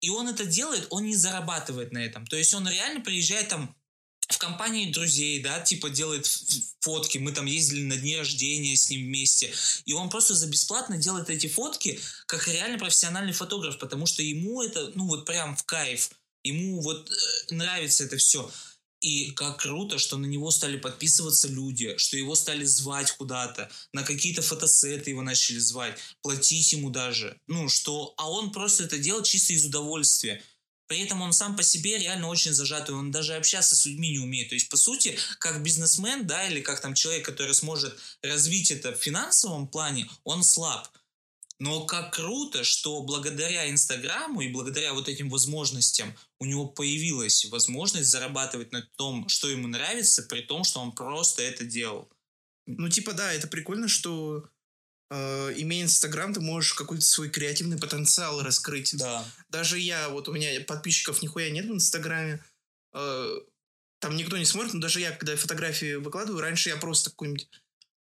И 0.00 0.10
он 0.10 0.28
это 0.28 0.44
делает, 0.44 0.86
он 0.90 1.04
не 1.04 1.16
зарабатывает 1.16 1.92
на 1.92 1.98
этом. 1.98 2.26
То 2.26 2.36
есть 2.36 2.54
он 2.54 2.68
реально 2.68 3.00
приезжает 3.00 3.48
там 3.48 3.74
в 4.28 4.38
компании 4.38 4.92
друзей, 4.92 5.40
да, 5.42 5.60
типа 5.60 5.90
делает 5.90 6.26
фотки, 6.80 7.18
мы 7.18 7.32
там 7.32 7.46
ездили 7.46 7.82
на 7.82 7.96
дни 7.96 8.16
рождения 8.16 8.76
с 8.76 8.90
ним 8.90 9.06
вместе, 9.06 9.52
и 9.84 9.92
он 9.94 10.10
просто 10.10 10.34
за 10.34 10.46
бесплатно 10.46 10.98
делает 10.98 11.30
эти 11.30 11.46
фотки, 11.46 11.98
как 12.26 12.46
реально 12.48 12.78
профессиональный 12.78 13.32
фотограф, 13.32 13.78
потому 13.78 14.06
что 14.06 14.22
ему 14.22 14.62
это, 14.62 14.92
ну 14.94 15.06
вот 15.06 15.24
прям 15.24 15.56
в 15.56 15.64
кайф, 15.64 16.10
ему 16.44 16.80
вот 16.80 17.10
э, 17.10 17.54
нравится 17.54 18.04
это 18.04 18.16
все. 18.16 18.50
И 19.00 19.30
как 19.30 19.60
круто, 19.60 19.96
что 19.98 20.16
на 20.16 20.26
него 20.26 20.50
стали 20.50 20.76
подписываться 20.76 21.46
люди, 21.46 21.96
что 21.98 22.16
его 22.16 22.34
стали 22.34 22.64
звать 22.64 23.12
куда-то, 23.12 23.70
на 23.92 24.02
какие-то 24.02 24.42
фотосеты 24.42 25.10
его 25.10 25.22
начали 25.22 25.58
звать, 25.58 25.96
платить 26.20 26.72
ему 26.72 26.90
даже. 26.90 27.38
Ну, 27.46 27.68
что... 27.68 28.14
А 28.16 28.28
он 28.28 28.50
просто 28.50 28.84
это 28.84 28.98
делает 28.98 29.26
чисто 29.26 29.52
из 29.52 29.64
удовольствия. 29.64 30.42
При 30.88 31.00
этом 31.00 31.20
он 31.20 31.34
сам 31.34 31.54
по 31.54 31.62
себе 31.62 31.98
реально 31.98 32.28
очень 32.28 32.52
зажатый, 32.52 32.94
он 32.94 33.10
даже 33.10 33.34
общаться 33.34 33.76
с 33.76 33.84
людьми 33.84 34.10
не 34.10 34.18
умеет. 34.18 34.48
То 34.48 34.54
есть, 34.54 34.70
по 34.70 34.76
сути, 34.76 35.18
как 35.38 35.62
бизнесмен, 35.62 36.26
да, 36.26 36.48
или 36.48 36.62
как 36.62 36.80
там 36.80 36.94
человек, 36.94 37.26
который 37.26 37.54
сможет 37.54 37.96
развить 38.22 38.70
это 38.70 38.92
в 38.92 38.96
финансовом 38.96 39.68
плане, 39.68 40.08
он 40.24 40.42
слаб. 40.42 40.88
Но 41.60 41.84
как 41.84 42.14
круто, 42.14 42.64
что 42.64 43.02
благодаря 43.02 43.68
Инстаграму 43.68 44.40
и 44.40 44.48
благодаря 44.48 44.94
вот 44.94 45.08
этим 45.08 45.28
возможностям 45.28 46.16
у 46.38 46.46
него 46.46 46.66
появилась 46.66 47.44
возможность 47.46 48.08
зарабатывать 48.08 48.72
на 48.72 48.82
том, 48.96 49.28
что 49.28 49.48
ему 49.48 49.68
нравится, 49.68 50.22
при 50.22 50.40
том, 50.40 50.64
что 50.64 50.80
он 50.80 50.92
просто 50.92 51.42
это 51.42 51.64
делал. 51.64 52.08
Ну, 52.66 52.88
типа, 52.88 53.12
да, 53.12 53.32
это 53.32 53.48
прикольно, 53.48 53.88
что 53.88 54.48
имея 55.10 55.84
Инстаграм, 55.84 56.34
ты 56.34 56.40
можешь 56.40 56.74
какой-то 56.74 57.04
свой 57.04 57.30
креативный 57.30 57.78
потенциал 57.78 58.42
раскрыть. 58.42 58.96
Да. 58.96 59.24
Даже 59.48 59.78
я, 59.78 60.08
вот 60.10 60.28
у 60.28 60.32
меня 60.32 60.60
подписчиков 60.66 61.22
нихуя 61.22 61.50
нет 61.50 61.66
в 61.66 61.72
Инстаграме, 61.72 62.44
э, 62.92 63.34
там 64.00 64.16
никто 64.16 64.36
не 64.36 64.44
смотрит, 64.44 64.74
но 64.74 64.80
даже 64.80 65.00
я, 65.00 65.10
когда 65.10 65.36
фотографии 65.36 65.94
выкладываю, 65.94 66.40
раньше 66.40 66.68
я 66.68 66.76
просто 66.76 67.10
какую-нибудь 67.10 67.48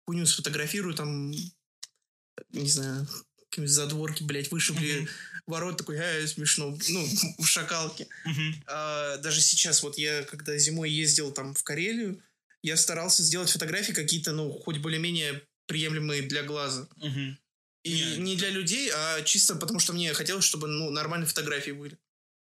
хуйню 0.06 0.26
сфотографирую, 0.26 0.96
там, 0.96 1.32
не 1.32 2.70
знаю, 2.70 3.08
какие-нибудь 3.50 3.74
задворки, 3.74 4.24
блядь, 4.24 4.52
вышибли 4.52 5.04
uh-huh. 5.04 5.10
ворот, 5.46 5.78
такой, 5.78 6.00
а, 6.00 6.28
смешно, 6.28 6.78
ну, 6.90 7.08
в 7.38 7.46
шакалке. 7.46 8.08
Uh-huh. 8.28 8.54
А, 8.68 9.18
даже 9.18 9.42
сейчас, 9.42 9.84
вот 9.84 9.98
я, 9.98 10.24
когда 10.24 10.58
зимой 10.58 10.90
ездил 10.90 11.32
там 11.32 11.54
в 11.54 11.64
Карелию, 11.64 12.22
я 12.64 12.78
старался 12.78 13.24
сделать 13.24 13.52
фотографии 13.52 13.94
какие-то, 13.94 14.32
ну, 14.32 14.52
хоть 14.52 14.78
более-менее 14.80 15.44
приемлемые 15.74 16.22
для 16.22 16.44
глаза. 16.44 16.88
Угу. 16.98 17.38
И 17.84 17.94
Нет. 17.94 18.18
не 18.20 18.36
для 18.36 18.50
людей, 18.50 18.92
а 18.94 19.24
чисто 19.24 19.56
потому, 19.56 19.80
что 19.80 19.92
мне 19.92 20.14
хотелось, 20.14 20.46
чтобы 20.46 20.68
ну, 20.68 20.92
нормальные 20.92 21.28
фотографии 21.28 21.72
были. 21.72 21.98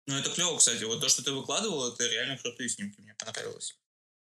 Ну, 0.07 0.17
это 0.17 0.31
клево, 0.31 0.57
кстати. 0.57 0.85
Вот 0.85 1.01
то, 1.01 1.09
что 1.09 1.25
ты 1.25 1.33
выкладывал, 1.33 1.93
это 1.93 2.07
реально 2.07 2.39
крутые 2.39 2.69
снимки. 2.69 3.01
Мне 3.01 3.15
понравилось. 3.15 3.77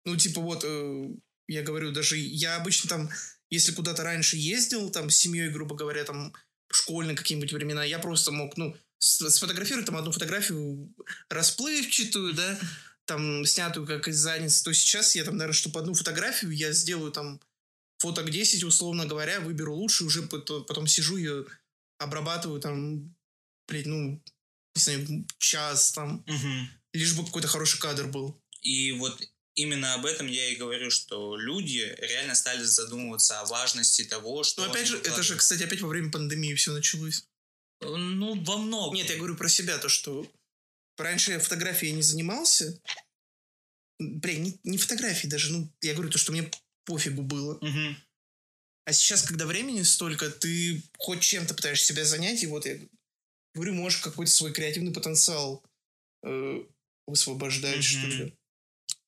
Ну, 0.05 0.17
типа 0.17 0.43
вот, 0.43 0.65
э, 0.65 1.09
я 1.49 1.63
говорю, 1.63 1.93
даже 1.93 2.19
я 2.19 2.57
обычно 2.57 2.91
там, 2.91 3.11
если 3.49 3.73
куда-то 3.73 4.03
раньше 4.03 4.37
ездил, 4.37 4.91
там, 4.91 5.09
с 5.09 5.17
семьей, 5.17 5.49
грубо 5.49 5.75
говоря, 5.75 6.05
там, 6.05 6.35
школьные 6.71 7.17
какие-нибудь 7.17 7.53
времена, 7.55 7.85
я 7.85 7.99
просто 7.99 8.33
мог, 8.33 8.57
ну, 8.59 8.77
сфотографировать 8.99 9.87
там 9.87 9.97
одну 9.97 10.13
фотографию 10.13 10.95
расплывчатую, 11.31 12.35
да, 12.35 12.61
там, 13.07 13.47
снятую 13.47 13.87
как 13.87 14.09
из 14.09 14.17
задницы, 14.17 14.63
то 14.63 14.73
сейчас 14.75 15.17
я 15.17 15.25
там, 15.25 15.39
наверное, 15.39 15.55
чтобы 15.55 15.81
одну 15.81 15.95
фотографию 15.95 16.51
я 16.51 16.73
сделаю 16.73 17.11
там 17.13 17.41
фоток 18.05 18.31
10, 18.31 18.65
условно 18.65 19.07
говоря, 19.07 19.41
выберу 19.41 19.75
лучше, 19.75 20.05
уже 20.05 20.23
потом 20.23 20.87
сижу 20.87 21.17
и 21.17 21.47
обрабатываю 21.99 22.61
там, 22.61 23.17
блядь, 23.67 23.87
ну, 23.87 24.23
не 24.77 24.83
знаю, 24.83 25.27
час 25.39 25.93
там, 25.93 26.19
угу. 26.19 26.69
лишь 26.93 27.15
бы 27.15 27.25
какой-то 27.25 27.49
хороший 27.49 27.81
кадр 27.81 28.07
был. 28.07 28.39
И 28.61 28.93
вот 28.93 29.19
именно 29.55 29.95
об 29.95 30.05
этом 30.05 30.27
я 30.27 30.51
и 30.51 30.57
говорю, 30.57 30.91
что 30.91 31.37
люди 31.37 31.95
реально 31.99 32.35
стали 32.35 32.63
задумываться 32.63 33.41
о 33.41 33.47
важности 33.47 34.05
того, 34.05 34.45
что... 34.45 34.67
Ну, 34.67 34.71
опять 34.71 34.87
же, 34.87 34.99
это 34.99 35.23
же, 35.23 35.37
кстати, 35.37 35.63
опять 35.63 35.81
во 35.81 35.89
время 35.89 36.11
пандемии 36.11 36.55
все 36.55 36.73
началось. 36.73 37.27
Ну, 37.81 38.43
во 38.45 38.59
многом. 38.59 38.95
Нет, 38.97 39.09
я 39.09 39.17
говорю 39.17 39.37
про 39.37 39.49
себя, 39.49 39.79
то, 39.79 39.89
что 39.89 40.31
раньше 40.99 41.33
я 41.33 41.39
фотографией 41.39 41.93
не 41.93 42.03
занимался. 42.03 42.79
Бля, 43.99 44.37
не, 44.37 44.61
не 44.63 44.77
фотографии 44.77 45.27
даже, 45.27 45.53
ну, 45.53 45.73
я 45.81 45.95
говорю 45.95 46.11
то, 46.11 46.19
что 46.19 46.33
мне 46.33 46.51
пофигу 46.85 47.23
было. 47.23 47.55
Угу. 47.57 47.97
А 48.87 48.93
сейчас, 48.93 49.23
когда 49.23 49.47
времени 49.47 49.83
столько, 49.83 50.31
ты 50.31 50.83
хоть 50.99 51.21
чем-то 51.21 51.55
пытаешься 51.55 51.87
себя 51.87 52.05
занять, 52.05 52.43
и 52.43 52.47
вот 52.47 52.67
я 52.67 52.79
говорю, 53.55 53.75
можешь 53.75 54.01
какой-то 54.01 54.31
свой 54.31 54.53
креативный 54.53 54.93
потенциал 54.93 55.65
э, 56.23 56.63
высвобождать, 57.07 57.77
угу. 57.77 57.83
что 57.83 58.07
ли. 58.07 58.35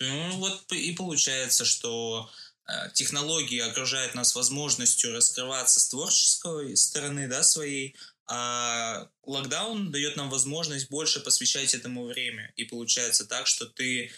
Ну, 0.01 0.37
вот 0.39 0.72
и 0.72 0.93
получается, 0.93 1.64
что 1.64 2.31
э, 2.68 2.91
технологии 2.95 3.61
окружают 3.61 4.14
нас 4.14 4.35
возможностью 4.35 5.12
раскрываться 5.12 5.81
с 5.81 5.89
творческой 5.89 6.77
стороны, 6.77 7.29
да, 7.29 7.43
своей, 7.43 7.97
а 8.29 9.09
локдаун 9.22 9.93
дает 9.93 10.16
нам 10.16 10.31
возможность 10.31 10.91
больше 10.91 11.20
посвящать 11.20 11.74
этому 11.74 12.07
время. 12.07 12.53
И 12.57 12.64
получается 12.64 13.24
так, 13.24 13.47
что 13.47 13.66
ты, 13.66 14.11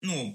ну, 0.00 0.34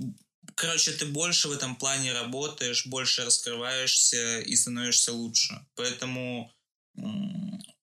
короче, 0.55 0.91
ты 0.91 1.05
больше 1.05 1.47
в 1.47 1.51
этом 1.51 1.75
плане 1.75 2.13
работаешь, 2.13 2.85
больше 2.85 3.25
раскрываешься 3.25 4.39
и 4.39 4.55
становишься 4.55 5.13
лучше. 5.13 5.65
Поэтому 5.75 6.51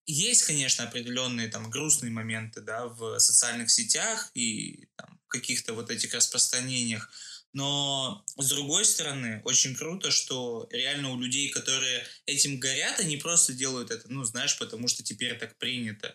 есть, 0.06 0.42
конечно, 0.42 0.84
определенные 0.84 1.48
там 1.48 1.70
грустные 1.70 2.10
моменты, 2.10 2.60
да, 2.60 2.86
в 2.86 3.18
социальных 3.18 3.70
сетях 3.70 4.30
и 4.34 4.88
там, 4.96 5.20
каких-то 5.28 5.74
вот 5.74 5.90
этих 5.90 6.14
распространениях. 6.14 7.10
Но, 7.54 8.24
с 8.36 8.48
другой 8.48 8.84
стороны, 8.84 9.42
очень 9.44 9.74
круто, 9.74 10.10
что 10.10 10.68
реально 10.70 11.10
у 11.10 11.20
людей, 11.20 11.50
которые 11.50 12.06
этим 12.24 12.58
горят, 12.58 12.98
они 12.98 13.18
просто 13.18 13.52
делают 13.52 13.90
это, 13.90 14.10
ну, 14.10 14.24
знаешь, 14.24 14.58
потому 14.58 14.88
что 14.88 15.02
теперь 15.02 15.38
так 15.38 15.56
принято. 15.58 16.14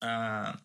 А, 0.00 0.60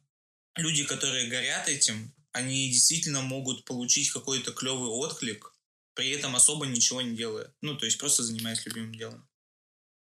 люди, 0.56 0.84
которые 0.84 1.28
горят 1.28 1.70
этим, 1.70 2.14
они 2.34 2.70
действительно 2.70 3.22
могут 3.22 3.66
получить 3.66 4.12
какой-то 4.12 4.52
клевый 4.52 4.90
отклик, 4.90 5.54
при 5.94 6.10
этом 6.10 6.36
особо 6.36 6.66
ничего 6.66 7.02
не 7.02 7.16
делая. 7.16 7.54
Ну, 7.62 7.76
то 7.76 7.86
есть 7.86 7.98
просто 7.98 8.24
занимаясь 8.24 8.66
любимым 8.66 8.96
делом. 8.96 9.28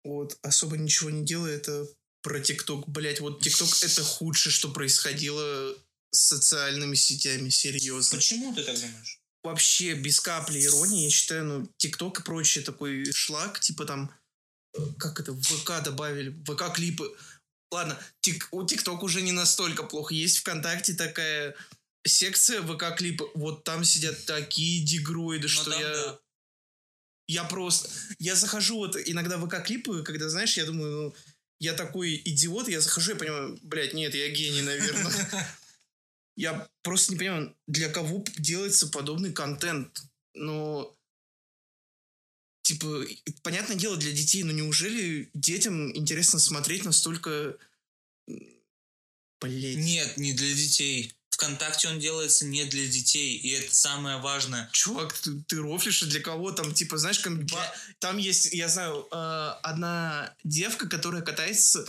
Вот, 0.04 0.38
особо 0.42 0.78
ничего 0.78 1.10
не 1.10 1.26
делая, 1.26 1.56
это 1.56 1.88
про 2.22 2.40
ТикТок. 2.40 2.88
Блять, 2.88 3.20
вот 3.20 3.42
ТикТок 3.42 3.70
это 3.82 4.04
худшее, 4.04 4.52
что 4.52 4.70
происходило 4.70 5.76
с 6.12 6.20
социальными 6.20 6.96
сетями, 6.96 7.50
серьезно. 7.50 8.18
Почему 8.18 8.54
ты 8.54 8.64
так 8.64 8.76
думаешь? 8.80 9.22
Вообще, 9.44 9.94
без 9.94 10.20
капли 10.20 10.64
иронии, 10.64 11.04
я 11.04 11.10
считаю, 11.10 11.46
ну, 11.46 11.70
ТикТок 11.78 12.20
и 12.20 12.24
прочее 12.24 12.64
такой 12.64 13.12
шлак, 13.12 13.60
типа 13.60 13.86
там 13.86 14.12
как 14.98 15.20
это, 15.20 15.34
ВК 15.34 15.84
добавили, 15.84 16.32
ВК-клипы. 16.44 17.16
Ладно, 17.72 17.98
тик, 18.22 18.48
у 18.52 18.66
ТикТок 18.66 19.04
уже 19.04 19.22
не 19.22 19.32
настолько 19.32 19.84
плохо. 19.84 20.14
Есть 20.14 20.40
ВКонтакте 20.40 20.94
такая 20.94 21.56
секция 22.06 22.62
ВК-клипы. 22.62 23.26
Вот 23.34 23.64
там 23.64 23.84
сидят 23.84 24.26
такие 24.26 24.84
дегроиды, 24.84 25.48
что 25.48 25.72
там, 25.72 25.80
я... 25.80 25.90
да. 25.90 26.20
Я 27.28 27.44
просто... 27.44 27.90
Я 28.20 28.36
захожу 28.36 28.78
вот 28.78 28.96
иногда 28.96 29.38
в 29.38 29.46
ВК-клипы, 29.46 30.04
когда, 30.04 30.30
знаешь, 30.30 30.58
я 30.58 30.66
думаю, 30.66 30.92
ну, 30.92 31.16
я 31.60 31.74
такой 31.74 32.22
идиот, 32.24 32.68
я 32.68 32.82
захожу 32.82 33.14
и 33.14 33.18
понимаю, 33.18 33.58
блядь, 33.64 33.94
нет, 33.94 34.14
я 34.14 34.30
гений, 34.30 34.62
наверное. 34.62 35.50
Я 36.38 36.68
просто 36.82 37.14
не 37.14 37.18
понимаю, 37.18 37.56
для 37.66 37.88
кого 37.88 38.22
делается 38.38 38.88
подобный 38.88 39.32
контент. 39.32 40.04
Но 40.34 40.94
типа, 42.64 43.06
понятное 43.42 43.78
дело, 43.78 43.96
для 43.96 44.12
детей, 44.12 44.44
но 44.44 44.52
неужели 44.52 45.30
детям 45.34 45.96
интересно 45.96 46.40
смотреть 46.40 46.84
настолько... 46.84 47.58
Блять. 49.40 49.78
Нет, 49.78 50.18
не 50.18 50.34
для 50.34 50.54
детей. 50.54 51.14
ВКонтакте 51.36 51.90
он 51.90 52.00
делается 52.00 52.46
не 52.46 52.64
для 52.64 52.88
детей, 52.88 53.36
и 53.36 53.50
это 53.50 53.76
самое 53.76 54.18
важное. 54.18 54.70
Чувак, 54.72 55.12
ты, 55.14 55.42
ты 55.48 55.58
рофлишь, 55.58 56.02
а 56.02 56.06
для 56.06 56.22
кого 56.22 56.52
там, 56.52 56.74
типа, 56.74 56.98
знаешь, 56.98 57.20
как, 57.20 57.46
для... 57.46 57.76
там 58.00 58.18
есть, 58.18 58.54
я 58.54 58.70
знаю, 58.70 59.06
э, 59.12 59.16
одна 59.62 60.34
девка, 60.46 60.88
которая 60.88 61.22
катается 61.22 61.86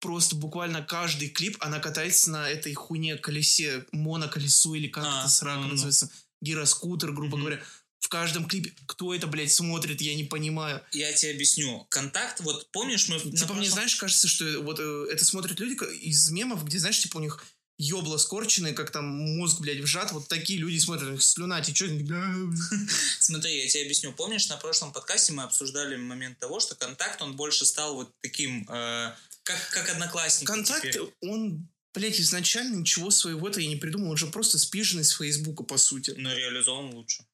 просто 0.00 0.34
буквально 0.34 0.82
каждый 0.82 1.28
клип, 1.28 1.56
она 1.60 1.78
катается 1.78 2.30
на 2.30 2.50
этой 2.50 2.74
хуйне 2.74 3.16
колесе, 3.16 3.86
моноколесу 3.92 4.74
или 4.74 4.88
как 4.88 5.04
а, 5.06 5.20
это 5.20 5.28
срака 5.28 5.60
ну, 5.60 5.68
называется, 5.68 6.10
гироскутер, 6.40 7.12
грубо 7.12 7.36
mm-hmm. 7.36 7.40
говоря 7.40 7.62
в 8.00 8.08
каждом 8.08 8.46
клипе. 8.46 8.72
Кто 8.86 9.14
это, 9.14 9.28
блядь, 9.28 9.52
смотрит, 9.52 10.00
я 10.00 10.14
не 10.16 10.24
понимаю. 10.24 10.82
Я 10.90 11.12
тебе 11.12 11.32
объясню. 11.32 11.86
Контакт, 11.88 12.40
вот 12.40 12.68
помнишь, 12.72 13.08
мы... 13.08 13.18
Типа 13.18 13.36
прошлом... 13.36 13.58
мне, 13.58 13.70
знаешь, 13.70 13.94
кажется, 13.96 14.26
что 14.26 14.44
вот 14.62 14.80
э, 14.80 15.06
это 15.12 15.24
смотрят 15.24 15.60
люди 15.60 15.76
из 16.00 16.30
мемов, 16.30 16.64
где, 16.64 16.78
знаешь, 16.78 17.00
типа 17.00 17.18
у 17.18 17.20
них 17.20 17.44
ёбла 17.78 18.18
скорченные, 18.18 18.74
как 18.74 18.90
там 18.90 19.06
мозг, 19.06 19.60
блядь, 19.60 19.80
вжат. 19.80 20.12
Вот 20.12 20.28
такие 20.28 20.58
люди 20.58 20.78
смотрят, 20.78 21.22
слюна 21.22 21.60
течет. 21.60 21.90
Смотри, 23.20 23.62
я 23.62 23.68
тебе 23.68 23.84
объясню. 23.84 24.12
Помнишь, 24.12 24.48
на 24.48 24.56
прошлом 24.56 24.92
подкасте 24.92 25.32
мы 25.32 25.44
обсуждали 25.44 25.96
момент 25.96 26.38
того, 26.38 26.60
что 26.60 26.74
контакт, 26.74 27.22
он 27.22 27.36
больше 27.36 27.64
стал 27.64 27.94
вот 27.94 28.12
таким, 28.20 28.68
э, 28.68 29.14
как, 29.44 29.70
как 29.70 29.88
одноклассник. 29.90 30.46
Контакт, 30.46 30.82
теперь. 30.82 31.14
он 31.22 31.68
Блять, 31.94 32.20
изначально 32.20 32.76
ничего 32.76 33.10
своего-то 33.10 33.60
я 33.60 33.66
не 33.66 33.76
придумал. 33.76 34.10
Он 34.10 34.16
же 34.16 34.26
просто 34.26 34.58
спиженный 34.58 35.04
с 35.04 35.16
Фейсбука, 35.16 35.64
по 35.64 35.78
сути. 35.78 36.12
Но 36.16 36.32
реализован 36.32 36.94
лучше. 36.94 37.24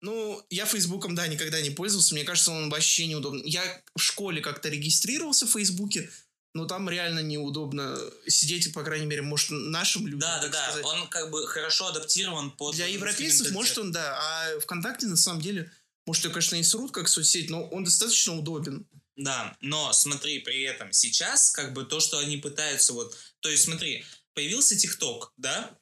Ну, 0.00 0.44
я 0.50 0.66
Фейсбуком, 0.66 1.14
да, 1.14 1.26
никогда 1.28 1.60
не 1.60 1.70
пользовался. 1.70 2.14
Мне 2.14 2.24
кажется, 2.24 2.50
он 2.50 2.70
вообще 2.70 3.06
неудобный. 3.06 3.48
Я 3.48 3.62
в 3.94 4.00
школе 4.00 4.40
как-то 4.40 4.68
регистрировался 4.68 5.46
в 5.46 5.52
Фейсбуке, 5.52 6.10
но 6.54 6.66
там 6.66 6.88
реально 6.88 7.20
неудобно 7.20 7.98
сидеть, 8.28 8.72
по 8.72 8.84
крайней 8.84 9.06
мере, 9.06 9.22
может, 9.22 9.50
нашим 9.50 10.06
людям. 10.06 10.20
Да, 10.20 10.40
да, 10.40 10.48
да. 10.48 10.64
Сказать. 10.66 10.84
Он 10.84 11.08
как 11.08 11.30
бы 11.30 11.46
хорошо 11.48 11.88
адаптирован 11.88 12.52
под... 12.52 12.76
Для 12.76 12.86
европейцев, 12.86 13.50
может, 13.50 13.76
он, 13.78 13.90
да. 13.90 14.16
А 14.16 14.60
ВКонтакте, 14.60 15.06
на 15.06 15.16
самом 15.16 15.42
деле, 15.42 15.70
может, 16.06 16.24
ее, 16.24 16.30
конечно, 16.30 16.56
и 16.56 16.62
срут 16.62 16.92
как 16.92 17.08
соцсеть, 17.08 17.50
но 17.50 17.68
он 17.68 17.84
достаточно 17.84 18.38
удобен. 18.38 18.86
Да, 19.16 19.56
но 19.60 19.92
смотри, 19.92 20.40
при 20.40 20.62
этом 20.62 20.92
сейчас, 20.92 21.50
как 21.50 21.72
бы 21.72 21.84
то, 21.84 22.00
что 22.00 22.18
они 22.18 22.36
пытаются 22.36 22.92
вот... 22.92 23.16
То 23.40 23.48
есть 23.48 23.64
смотри, 23.64 24.04
появился 24.34 24.76
ТикТок, 24.76 25.32
да? 25.36 25.76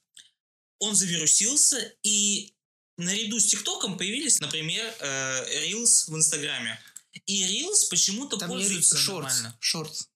Он 0.78 0.94
завирусился, 0.94 1.94
и 2.02 2.54
наряду 2.96 3.38
с 3.38 3.46
ТикТоком 3.46 3.98
появились, 3.98 4.40
например, 4.40 4.92
э, 4.98 5.66
Reels 5.66 6.10
в 6.10 6.16
Инстаграме. 6.16 6.78
И 7.26 7.44
Reels 7.44 7.88
почему-то 7.90 8.36
Там 8.38 8.48
пользуются 8.48 8.96
shorts, 8.96 9.22
нормально. 9.22 9.58
Shorts. 9.60 10.06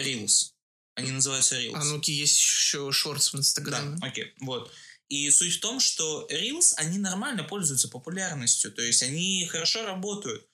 Reels. 0.00 0.52
Они 0.94 1.10
называются 1.12 1.60
Reels. 1.60 1.74
А 1.74 1.84
ну-ка, 1.84 2.10
есть 2.10 2.38
еще 2.38 2.90
Shorts 2.90 3.32
в 3.32 3.36
Инстаграме. 3.36 3.96
Да, 3.98 4.06
окей, 4.06 4.34
вот. 4.40 4.72
И 5.08 5.28
суть 5.30 5.56
в 5.56 5.60
том, 5.60 5.80
что 5.80 6.28
Reels, 6.30 6.74
они 6.76 6.98
нормально 6.98 7.42
пользуются 7.44 7.88
популярностью, 7.88 8.70
то 8.70 8.82
есть 8.82 9.02
они 9.02 9.46
хорошо 9.50 9.84
работают. 9.84 10.46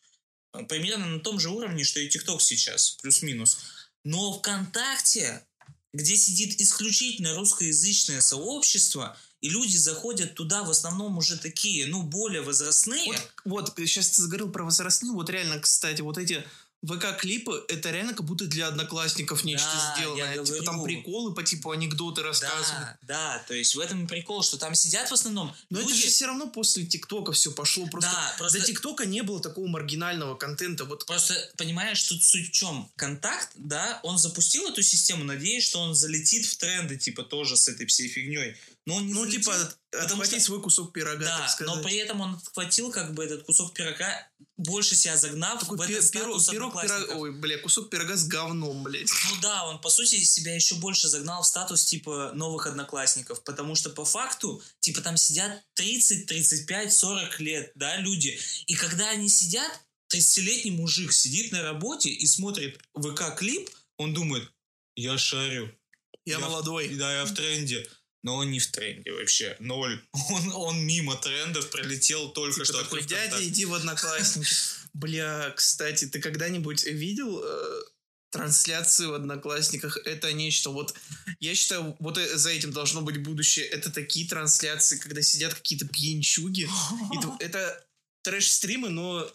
Примерно 0.68 1.06
на 1.06 1.20
том 1.20 1.38
же 1.38 1.50
уровне, 1.50 1.84
что 1.84 2.00
и 2.00 2.08
ТикТок 2.08 2.40
сейчас, 2.40 2.92
плюс-минус. 3.02 3.58
Но 4.04 4.38
ВКонтакте, 4.38 5.46
где 5.92 6.16
сидит 6.16 6.60
исключительно 6.60 7.34
русскоязычное 7.34 8.20
сообщество, 8.22 9.18
и 9.42 9.50
люди 9.50 9.76
заходят 9.76 10.34
туда 10.34 10.62
в 10.62 10.70
основном 10.70 11.18
уже 11.18 11.36
такие, 11.36 11.86
ну, 11.86 12.02
более 12.02 12.40
возрастные. 12.40 13.12
Вот, 13.44 13.74
вот 13.76 13.76
сейчас 13.76 14.10
ты 14.10 14.22
заговорил 14.22 14.50
про 14.50 14.64
возрастные, 14.64 15.12
вот 15.12 15.28
реально, 15.28 15.60
кстати, 15.60 16.00
вот 16.00 16.16
эти 16.16 16.42
ВК-клипы 16.86 17.64
это 17.68 17.90
реально 17.90 18.14
как 18.14 18.24
будто 18.24 18.46
для 18.46 18.68
одноклассников 18.68 19.44
нечто 19.44 19.68
да, 19.72 19.94
сделано. 19.96 20.44
Типа 20.44 20.64
там 20.64 20.82
приколы 20.82 21.34
по 21.34 21.42
типу 21.42 21.70
анекдоты 21.70 22.22
рассказывают. 22.22 22.96
Да, 23.02 23.36
да, 23.36 23.44
то 23.46 23.54
есть 23.54 23.74
в 23.74 23.80
этом 23.80 24.04
и 24.04 24.08
прикол, 24.08 24.42
что 24.42 24.56
там 24.56 24.74
сидят 24.74 25.10
в 25.10 25.12
основном. 25.12 25.54
Но 25.70 25.80
люди... 25.80 25.92
это 25.92 26.00
же 26.00 26.08
все 26.08 26.26
равно 26.26 26.46
после 26.46 26.84
ТикТока 26.84 27.32
все 27.32 27.52
пошло. 27.52 27.86
Просто, 27.86 28.10
да, 28.10 28.34
просто... 28.38 28.58
за 28.58 28.64
ТикТока 28.64 29.04
не 29.06 29.22
было 29.22 29.40
такого 29.40 29.66
маргинального 29.66 30.36
контента. 30.36 30.84
Вот. 30.84 31.06
Просто 31.06 31.34
понимаешь, 31.56 32.02
тут 32.04 32.22
суть 32.22 32.48
в 32.48 32.52
чем? 32.52 32.90
Контакт, 32.96 33.50
да, 33.56 34.00
он 34.02 34.18
запустил 34.18 34.68
эту 34.68 34.82
систему, 34.82 35.24
надеясь, 35.24 35.64
что 35.64 35.80
он 35.80 35.94
залетит 35.94 36.46
в 36.46 36.56
тренды, 36.56 36.96
типа 36.96 37.22
тоже 37.22 37.56
с 37.56 37.68
этой 37.68 37.86
всей 37.86 38.08
фигней. 38.08 38.56
Но 38.86 38.96
он 38.96 39.06
не 39.06 39.12
ну, 39.12 39.24
залетел, 39.24 39.40
типа, 39.40 39.74
отхватить 40.00 40.34
что... 40.34 40.44
свой 40.44 40.62
кусок 40.62 40.92
пирога, 40.92 41.24
да, 41.24 41.38
так 41.38 41.50
сказать. 41.50 41.74
но 41.74 41.82
при 41.82 41.96
этом 41.96 42.20
он 42.20 42.34
отхватил 42.34 42.92
как 42.92 43.14
бы 43.14 43.24
этот 43.24 43.42
кусок 43.42 43.74
пирога, 43.74 44.28
больше 44.56 44.94
себя 44.94 45.16
загнав 45.16 45.58
Такой 45.58 45.76
в 45.76 45.80
этот 45.80 46.10
пир, 46.12 46.22
статус 46.22 46.48
пирог, 46.48 46.80
пирог, 46.80 47.16
Ой, 47.16 47.32
бля, 47.32 47.58
кусок 47.58 47.90
пирога 47.90 48.16
с 48.16 48.28
говном, 48.28 48.84
блядь. 48.84 49.10
Ну 49.30 49.40
да, 49.42 49.66
он, 49.66 49.80
по 49.80 49.90
сути, 49.90 50.22
себя 50.22 50.54
еще 50.54 50.76
больше 50.76 51.08
загнал 51.08 51.42
в 51.42 51.46
статус, 51.46 51.84
типа, 51.84 52.30
новых 52.34 52.68
одноклассников, 52.68 53.42
потому 53.42 53.74
что 53.74 53.90
по 53.90 54.04
факту, 54.04 54.62
типа, 54.78 55.00
там 55.00 55.16
сидят 55.16 55.64
30, 55.74 56.26
35, 56.26 56.92
40 56.92 57.40
лет, 57.40 57.72
да, 57.74 57.96
люди, 57.96 58.38
и 58.66 58.76
когда 58.76 59.10
они 59.10 59.28
сидят, 59.28 59.70
30-летний 60.14 60.70
мужик 60.70 61.12
сидит 61.12 61.50
на 61.50 61.62
работе 61.62 62.10
и 62.10 62.24
смотрит 62.28 62.80
ВК-клип, 62.94 63.68
он 63.96 64.14
думает, 64.14 64.48
я 64.94 65.18
шарю. 65.18 65.76
Я, 66.24 66.34
я 66.34 66.38
молодой. 66.38 66.88
Да, 66.94 67.12
я 67.12 67.24
в 67.24 67.34
тренде 67.34 67.88
но 68.22 68.36
он 68.36 68.50
не 68.50 68.58
в 68.58 68.66
тренде 68.68 69.12
вообще. 69.12 69.56
Ноль. 69.60 70.02
Он, 70.30 70.52
он 70.52 70.84
мимо 70.84 71.16
трендов 71.16 71.70
пролетел 71.70 72.30
только 72.30 72.54
типа 72.54 72.64
что. 72.64 72.82
Такой, 72.82 73.04
дядя, 73.04 73.44
иди 73.46 73.64
в 73.64 73.74
Одноклассники. 73.74 74.48
Бля, 74.94 75.52
кстати, 75.56 76.06
ты 76.06 76.20
когда-нибудь 76.20 76.84
видел 76.86 77.40
э, 77.44 77.82
трансляции 78.30 79.06
в 79.06 79.14
Одноклассниках? 79.14 79.98
Это 80.04 80.32
нечто. 80.32 80.70
Вот 80.70 80.94
я 81.38 81.54
считаю, 81.54 81.96
вот 82.00 82.18
э, 82.18 82.36
за 82.36 82.50
этим 82.50 82.72
должно 82.72 83.02
быть 83.02 83.22
будущее. 83.22 83.66
Это 83.66 83.92
такие 83.92 84.26
трансляции, 84.26 84.98
когда 84.98 85.22
сидят 85.22 85.54
какие-то 85.54 85.86
пьянчуги. 85.86 86.68
это 87.40 87.86
трэш-стримы, 88.22 88.88
но 88.88 89.30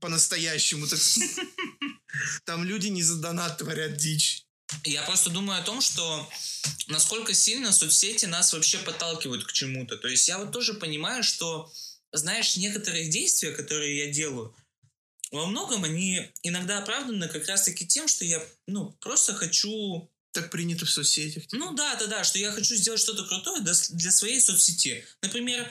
по-настоящему. 0.00 0.86
Там 2.44 2.64
люди 2.64 2.86
не 2.88 3.02
за 3.02 3.20
донат 3.20 3.58
творят 3.58 3.96
дичь. 3.96 4.45
Я 4.84 5.02
просто 5.02 5.30
думаю 5.30 5.60
о 5.60 5.64
том, 5.64 5.80
что 5.80 6.28
насколько 6.88 7.34
сильно 7.34 7.72
соцсети 7.72 8.26
нас 8.26 8.52
вообще 8.52 8.78
подталкивают 8.78 9.44
к 9.44 9.52
чему-то. 9.52 9.96
То 9.96 10.08
есть 10.08 10.28
я 10.28 10.38
вот 10.38 10.52
тоже 10.52 10.74
понимаю, 10.74 11.22
что, 11.22 11.72
знаешь, 12.12 12.56
некоторые 12.56 13.08
действия, 13.08 13.52
которые 13.52 14.06
я 14.06 14.12
делаю, 14.12 14.54
во 15.30 15.46
многом 15.46 15.84
они 15.84 16.30
иногда 16.42 16.78
оправданы 16.78 17.28
как 17.28 17.46
раз-таки 17.48 17.86
тем, 17.86 18.08
что 18.08 18.24
я, 18.24 18.44
ну, 18.66 18.92
просто 19.00 19.34
хочу... 19.34 20.10
Так 20.32 20.50
принято 20.50 20.84
в 20.84 20.90
соцсетях. 20.90 21.46
Типа. 21.46 21.56
Ну 21.56 21.74
да, 21.74 21.94
да, 21.96 22.06
да, 22.06 22.24
что 22.24 22.38
я 22.38 22.52
хочу 22.52 22.74
сделать 22.74 23.00
что-то 23.00 23.24
крутое 23.24 23.62
для 23.62 24.10
своей 24.12 24.40
соцсети. 24.40 25.04
Например, 25.22 25.66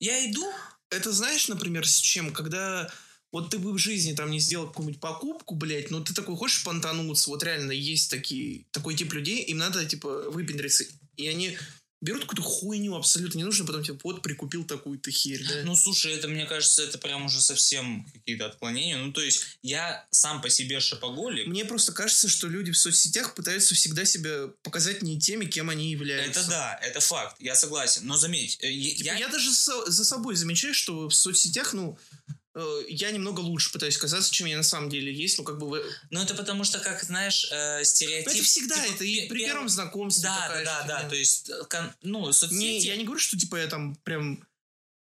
я 0.00 0.28
иду... 0.28 0.52
Это 0.90 1.12
знаешь, 1.12 1.46
например, 1.46 1.86
с 1.86 1.96
чем? 1.96 2.32
Когда 2.32 2.92
вот 3.32 3.50
ты 3.50 3.58
бы 3.58 3.72
в 3.72 3.78
жизни 3.78 4.12
там 4.12 4.30
не 4.30 4.40
сделал 4.40 4.66
какую-нибудь 4.66 5.00
покупку, 5.00 5.54
блядь, 5.54 5.90
но 5.90 6.00
ты 6.00 6.14
такой 6.14 6.36
хочешь 6.36 6.64
понтануться, 6.64 7.30
вот 7.30 7.42
реально 7.42 7.72
есть 7.72 8.10
такие, 8.10 8.66
такой 8.72 8.94
тип 8.94 9.12
людей, 9.12 9.42
им 9.44 9.58
надо, 9.58 9.84
типа, 9.84 10.30
выпендриться. 10.30 10.84
И 11.16 11.28
они 11.28 11.56
берут 12.00 12.22
какую-то 12.22 12.42
хуйню 12.42 12.96
абсолютно 12.96 13.38
не 13.38 13.44
нужно, 13.44 13.66
потом 13.66 13.84
типа, 13.84 14.00
вот 14.04 14.22
прикупил 14.22 14.64
такую-то 14.64 15.10
херь, 15.10 15.46
да? 15.46 15.62
Ну, 15.64 15.76
слушай, 15.76 16.12
это, 16.12 16.28
мне 16.28 16.46
кажется, 16.46 16.82
это 16.82 16.98
прям 16.98 17.26
уже 17.26 17.40
совсем 17.40 18.06
какие-то 18.12 18.46
отклонения. 18.46 18.96
Ну, 18.96 19.12
то 19.12 19.20
есть, 19.20 19.58
я 19.62 20.06
сам 20.10 20.40
по 20.40 20.48
себе 20.48 20.80
шапоголик. 20.80 21.46
Мне 21.46 21.64
просто 21.64 21.92
кажется, 21.92 22.28
что 22.28 22.48
люди 22.48 22.72
в 22.72 22.78
соцсетях 22.78 23.34
пытаются 23.34 23.74
всегда 23.74 24.04
себя 24.04 24.48
показать 24.62 25.02
не 25.02 25.20
теми, 25.20 25.44
кем 25.44 25.68
они 25.68 25.90
являются. 25.90 26.40
Это 26.40 26.48
да, 26.48 26.80
это 26.82 27.00
факт, 27.00 27.36
я 27.38 27.54
согласен. 27.54 28.06
Но 28.06 28.16
заметь, 28.16 28.58
э, 28.60 28.72
типа, 28.72 29.06
я... 29.06 29.18
Я 29.18 29.28
даже 29.28 29.50
за 29.50 30.04
собой 30.04 30.36
замечаю, 30.36 30.72
что 30.72 31.08
в 31.08 31.14
соцсетях, 31.14 31.74
ну, 31.74 31.98
я 32.88 33.10
немного 33.10 33.40
лучше 33.40 33.72
пытаюсь 33.72 33.96
казаться, 33.96 34.32
чем 34.32 34.46
я 34.46 34.56
на 34.56 34.62
самом 34.62 34.88
деле 34.88 35.12
есть, 35.12 35.38
ну 35.38 35.44
как 35.44 35.58
бы... 35.58 35.68
Вы... 35.68 35.84
Ну 36.10 36.20
это 36.20 36.34
потому 36.34 36.64
что, 36.64 36.78
как 36.80 37.02
знаешь, 37.02 37.46
э, 37.50 37.84
стереотип... 37.84 38.28
Это 38.28 38.42
всегда, 38.42 38.76
типа, 38.76 38.94
это 38.94 39.04
и 39.04 39.28
при 39.28 39.44
первом 39.44 39.68
знакомстве 39.68 40.24
Да, 40.24 40.48
да, 40.48 40.64
да, 40.64 40.86
да, 40.86 41.08
то 41.08 41.14
есть, 41.14 41.50
э, 41.50 41.64
кон... 41.68 41.92
ну, 42.02 42.32
соцсети... 42.32 42.58
Не, 42.58 42.78
я 42.80 42.96
не 42.96 43.04
говорю, 43.04 43.20
что 43.20 43.38
типа 43.38 43.56
я 43.56 43.66
там 43.66 43.94
прям 43.96 44.44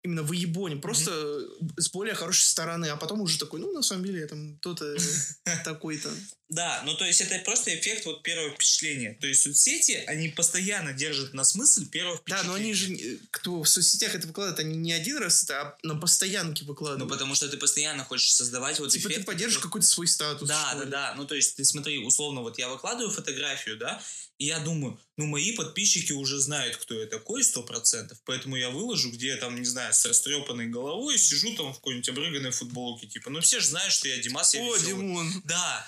именно 0.03 0.23
выебоне, 0.23 0.77
просто 0.77 1.11
mm-hmm. 1.11 1.73
с 1.77 1.91
более 1.91 2.15
хорошей 2.15 2.43
стороны, 2.43 2.85
а 2.87 2.95
потом 2.95 3.21
уже 3.21 3.37
такой, 3.37 3.59
ну, 3.59 3.73
на 3.73 3.81
самом 3.81 4.05
деле, 4.05 4.21
я 4.21 4.27
там 4.27 4.57
кто-то 4.57 4.95
такой-то. 5.65 6.09
Да, 6.49 6.81
ну 6.85 6.95
то 6.95 7.05
есть 7.05 7.19
это 7.19 7.37
просто 7.43 7.75
эффект 7.75 8.05
вот 8.05 8.23
первого 8.23 8.51
впечатления. 8.51 9.17
То 9.19 9.27
есть 9.27 9.43
соцсети, 9.43 10.03
они 10.07 10.29
постоянно 10.29 10.93
держат 10.93 11.33
нас 11.33 11.55
мысль 11.55 11.89
первого 11.89 12.17
впечатления. 12.17 12.43
Да, 12.43 12.49
но 12.49 12.53
они 12.55 12.73
же, 12.73 13.19
кто 13.31 13.63
в 13.63 13.67
соцсетях 13.67 14.15
это 14.15 14.27
выкладывает, 14.27 14.59
они 14.59 14.77
не 14.77 14.93
один 14.93 15.17
раз 15.17 15.43
это, 15.43 15.61
а 15.61 15.77
на 15.83 15.95
постоянке 15.95 16.63
выкладывают. 16.63 17.03
Ну 17.03 17.09
потому 17.09 17.35
что 17.35 17.49
ты 17.49 17.57
постоянно 17.57 18.05
хочешь 18.05 18.33
создавать 18.33 18.79
вот 18.79 18.91
типа 18.91 19.07
эффект. 19.09 19.19
ты 19.19 19.25
поддержишь 19.25 19.59
какой-то 19.59 19.87
свой 19.87 20.07
статус. 20.07 20.47
Да, 20.47 20.75
да, 20.75 20.85
да. 20.85 21.13
Ну 21.15 21.25
то 21.25 21.35
есть 21.35 21.57
ты 21.57 21.65
смотри, 21.65 21.97
условно, 21.97 22.41
вот 22.41 22.57
я 22.57 22.69
выкладываю 22.69 23.11
фотографию, 23.11 23.77
да, 23.77 24.01
и 24.37 24.45
я 24.45 24.59
думаю, 24.59 24.99
ну, 25.17 25.25
мои 25.25 25.53
подписчики 25.53 26.11
уже 26.11 26.37
знают, 26.39 26.77
кто 26.77 26.93
я 26.93 27.07
такой, 27.07 27.43
сто 27.43 27.63
процентов, 27.63 28.19
поэтому 28.23 28.55
я 28.55 28.69
выложу, 28.69 29.11
где 29.11 29.29
я 29.29 29.37
там, 29.37 29.55
не 29.55 29.65
знаю, 29.65 29.95
с 29.95 30.05
растрепанной 30.05 30.67
головой, 30.67 31.17
сижу 31.17 31.55
там 31.55 31.73
в 31.73 31.77
какой-нибудь 31.77 32.07
обрыганной 32.09 32.51
футболке, 32.51 33.07
типа, 33.07 33.31
ну, 33.31 33.41
все 33.41 33.59
же 33.59 33.67
знают, 33.67 33.91
что 33.91 34.07
я 34.07 34.17
Димас, 34.19 34.53
я 34.53 34.61
О, 34.61 34.75
веселый. 34.75 34.93
Димон. 34.93 35.41
Да. 35.45 35.87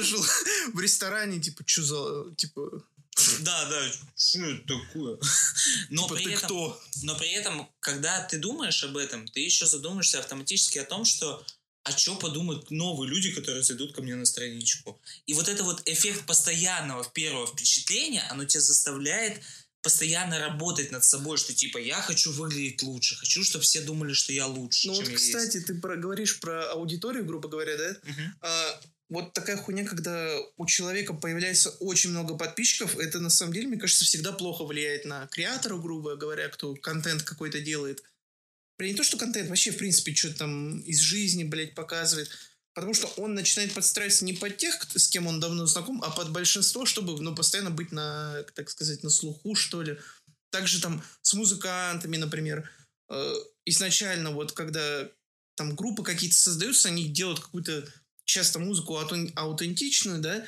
Выложил 0.00 0.24
в 0.74 0.80
ресторане, 0.80 1.40
типа, 1.40 1.62
что 1.66 1.82
за, 1.82 2.34
типа... 2.36 2.84
Да, 3.40 3.68
да, 3.68 3.92
что 4.16 4.44
это 4.44 4.62
такое? 4.66 5.18
Но 5.90 6.04
типа, 6.04 6.14
при 6.14 6.24
ты 6.24 6.30
этом, 6.32 6.44
кто? 6.44 6.82
Но 7.02 7.16
при 7.16 7.30
этом, 7.30 7.70
когда 7.80 8.22
ты 8.24 8.38
думаешь 8.38 8.82
об 8.84 8.96
этом, 8.96 9.26
ты 9.28 9.40
еще 9.40 9.66
задумаешься 9.66 10.20
автоматически 10.20 10.78
о 10.78 10.84
том, 10.84 11.04
что 11.04 11.44
а 11.82 11.96
что 11.96 12.14
подумают 12.16 12.70
новые 12.70 13.08
люди, 13.08 13.32
которые 13.32 13.62
зайдут 13.62 13.94
ко 13.94 14.02
мне 14.02 14.14
на 14.14 14.26
страничку. 14.26 15.00
И 15.26 15.32
вот 15.32 15.48
это 15.48 15.64
вот 15.64 15.82
эффект 15.86 16.26
постоянного 16.26 17.04
первого 17.10 17.46
впечатления, 17.46 18.22
оно 18.30 18.44
тебя 18.44 18.60
заставляет 18.60 19.40
постоянно 19.82 20.38
работать 20.38 20.90
над 20.90 21.04
собой, 21.04 21.38
что 21.38 21.54
типа 21.54 21.78
я 21.78 22.02
хочу 22.02 22.32
выглядеть 22.32 22.82
лучше, 22.82 23.16
хочу, 23.16 23.42
чтобы 23.42 23.64
все 23.64 23.80
думали, 23.80 24.12
что 24.12 24.32
я 24.32 24.46
лучше. 24.46 24.88
Ну 24.88 24.94
чем 24.94 25.04
вот, 25.04 25.10
я 25.12 25.16
кстати, 25.16 25.56
есть. 25.56 25.66
ты 25.66 25.74
про, 25.74 25.96
говоришь 25.96 26.38
про 26.38 26.70
аудиторию, 26.72 27.24
грубо 27.24 27.48
говоря, 27.48 27.76
да? 27.76 27.96
Мгм. 28.02 28.34
А, 28.42 28.80
вот 29.10 29.32
такая 29.32 29.56
хуйня, 29.56 29.84
когда 29.84 30.38
у 30.56 30.66
человека 30.66 31.12
появляется 31.12 31.70
очень 31.80 32.10
много 32.10 32.36
подписчиков, 32.36 32.96
это 32.96 33.18
на 33.18 33.28
самом 33.28 33.52
деле, 33.52 33.66
мне 33.66 33.78
кажется, 33.78 34.04
всегда 34.04 34.32
плохо 34.32 34.64
влияет 34.64 35.04
на 35.04 35.26
креатора, 35.26 35.76
грубо 35.76 36.14
говоря, 36.14 36.48
кто 36.48 36.74
контент 36.76 37.24
какой-то 37.24 37.60
делает. 37.60 38.04
Не 38.78 38.94
то, 38.94 39.02
что 39.02 39.18
контент, 39.18 39.50
вообще, 39.50 39.72
в 39.72 39.76
принципе, 39.76 40.14
что 40.14 40.32
там 40.32 40.78
из 40.80 41.00
жизни, 41.00 41.44
блядь, 41.44 41.74
показывает. 41.74 42.30
Потому 42.72 42.94
что 42.94 43.08
он 43.16 43.34
начинает 43.34 43.74
подстраиваться 43.74 44.24
не 44.24 44.32
под 44.32 44.56
тех, 44.56 44.80
с 44.94 45.08
кем 45.08 45.26
он 45.26 45.40
давно 45.40 45.66
знаком, 45.66 46.02
а 46.02 46.10
под 46.10 46.30
большинство, 46.30 46.86
чтобы, 46.86 47.20
ну, 47.20 47.34
постоянно 47.34 47.70
быть 47.70 47.90
на, 47.90 48.44
так 48.54 48.70
сказать, 48.70 49.02
на 49.02 49.10
слуху, 49.10 49.56
что 49.56 49.82
ли. 49.82 49.98
Также 50.50 50.80
там 50.80 51.02
с 51.20 51.34
музыкантами, 51.34 52.16
например. 52.16 52.70
Э, 53.10 53.34
изначально 53.66 54.30
вот 54.30 54.52
когда 54.52 55.10
там 55.56 55.74
группы 55.74 56.04
какие-то 56.04 56.36
создаются, 56.36 56.88
они 56.88 57.08
делают 57.08 57.40
какую-то 57.40 57.92
часто 58.24 58.58
музыку 58.58 58.94
аутен- 58.98 59.32
аутентичную, 59.34 60.20
да, 60.20 60.46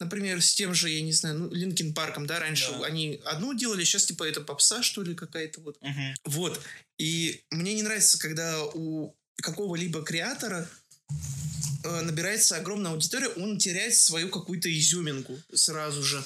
например, 0.00 0.40
с 0.42 0.54
тем 0.54 0.74
же, 0.74 0.90
я 0.90 1.00
не 1.02 1.12
знаю, 1.12 1.38
ну, 1.38 1.50
Linkin 1.52 1.92
Park'ом, 1.94 2.26
да, 2.26 2.38
раньше 2.38 2.70
Да. 2.70 2.86
они 2.86 3.20
одно 3.24 3.52
делали, 3.52 3.84
сейчас 3.84 4.04
типа 4.06 4.24
это 4.24 4.40
попса, 4.40 4.82
что 4.82 5.02
ли, 5.02 5.14
какая-то 5.14 5.60
вот. 5.60 5.76
Мгм. 5.80 6.14
Вот. 6.24 6.60
И 6.98 7.42
мне 7.50 7.74
не 7.74 7.82
нравится, 7.82 8.18
когда 8.18 8.64
у 8.64 9.14
какого-либо 9.42 10.02
креатора 10.02 10.68
э, 11.84 12.00
набирается 12.02 12.56
огромная 12.56 12.90
аудитория, 12.90 13.28
он 13.28 13.56
теряет 13.58 13.94
свою 13.94 14.28
какую-то 14.30 14.68
изюминку 14.72 15.38
сразу 15.54 16.02
же. 16.02 16.22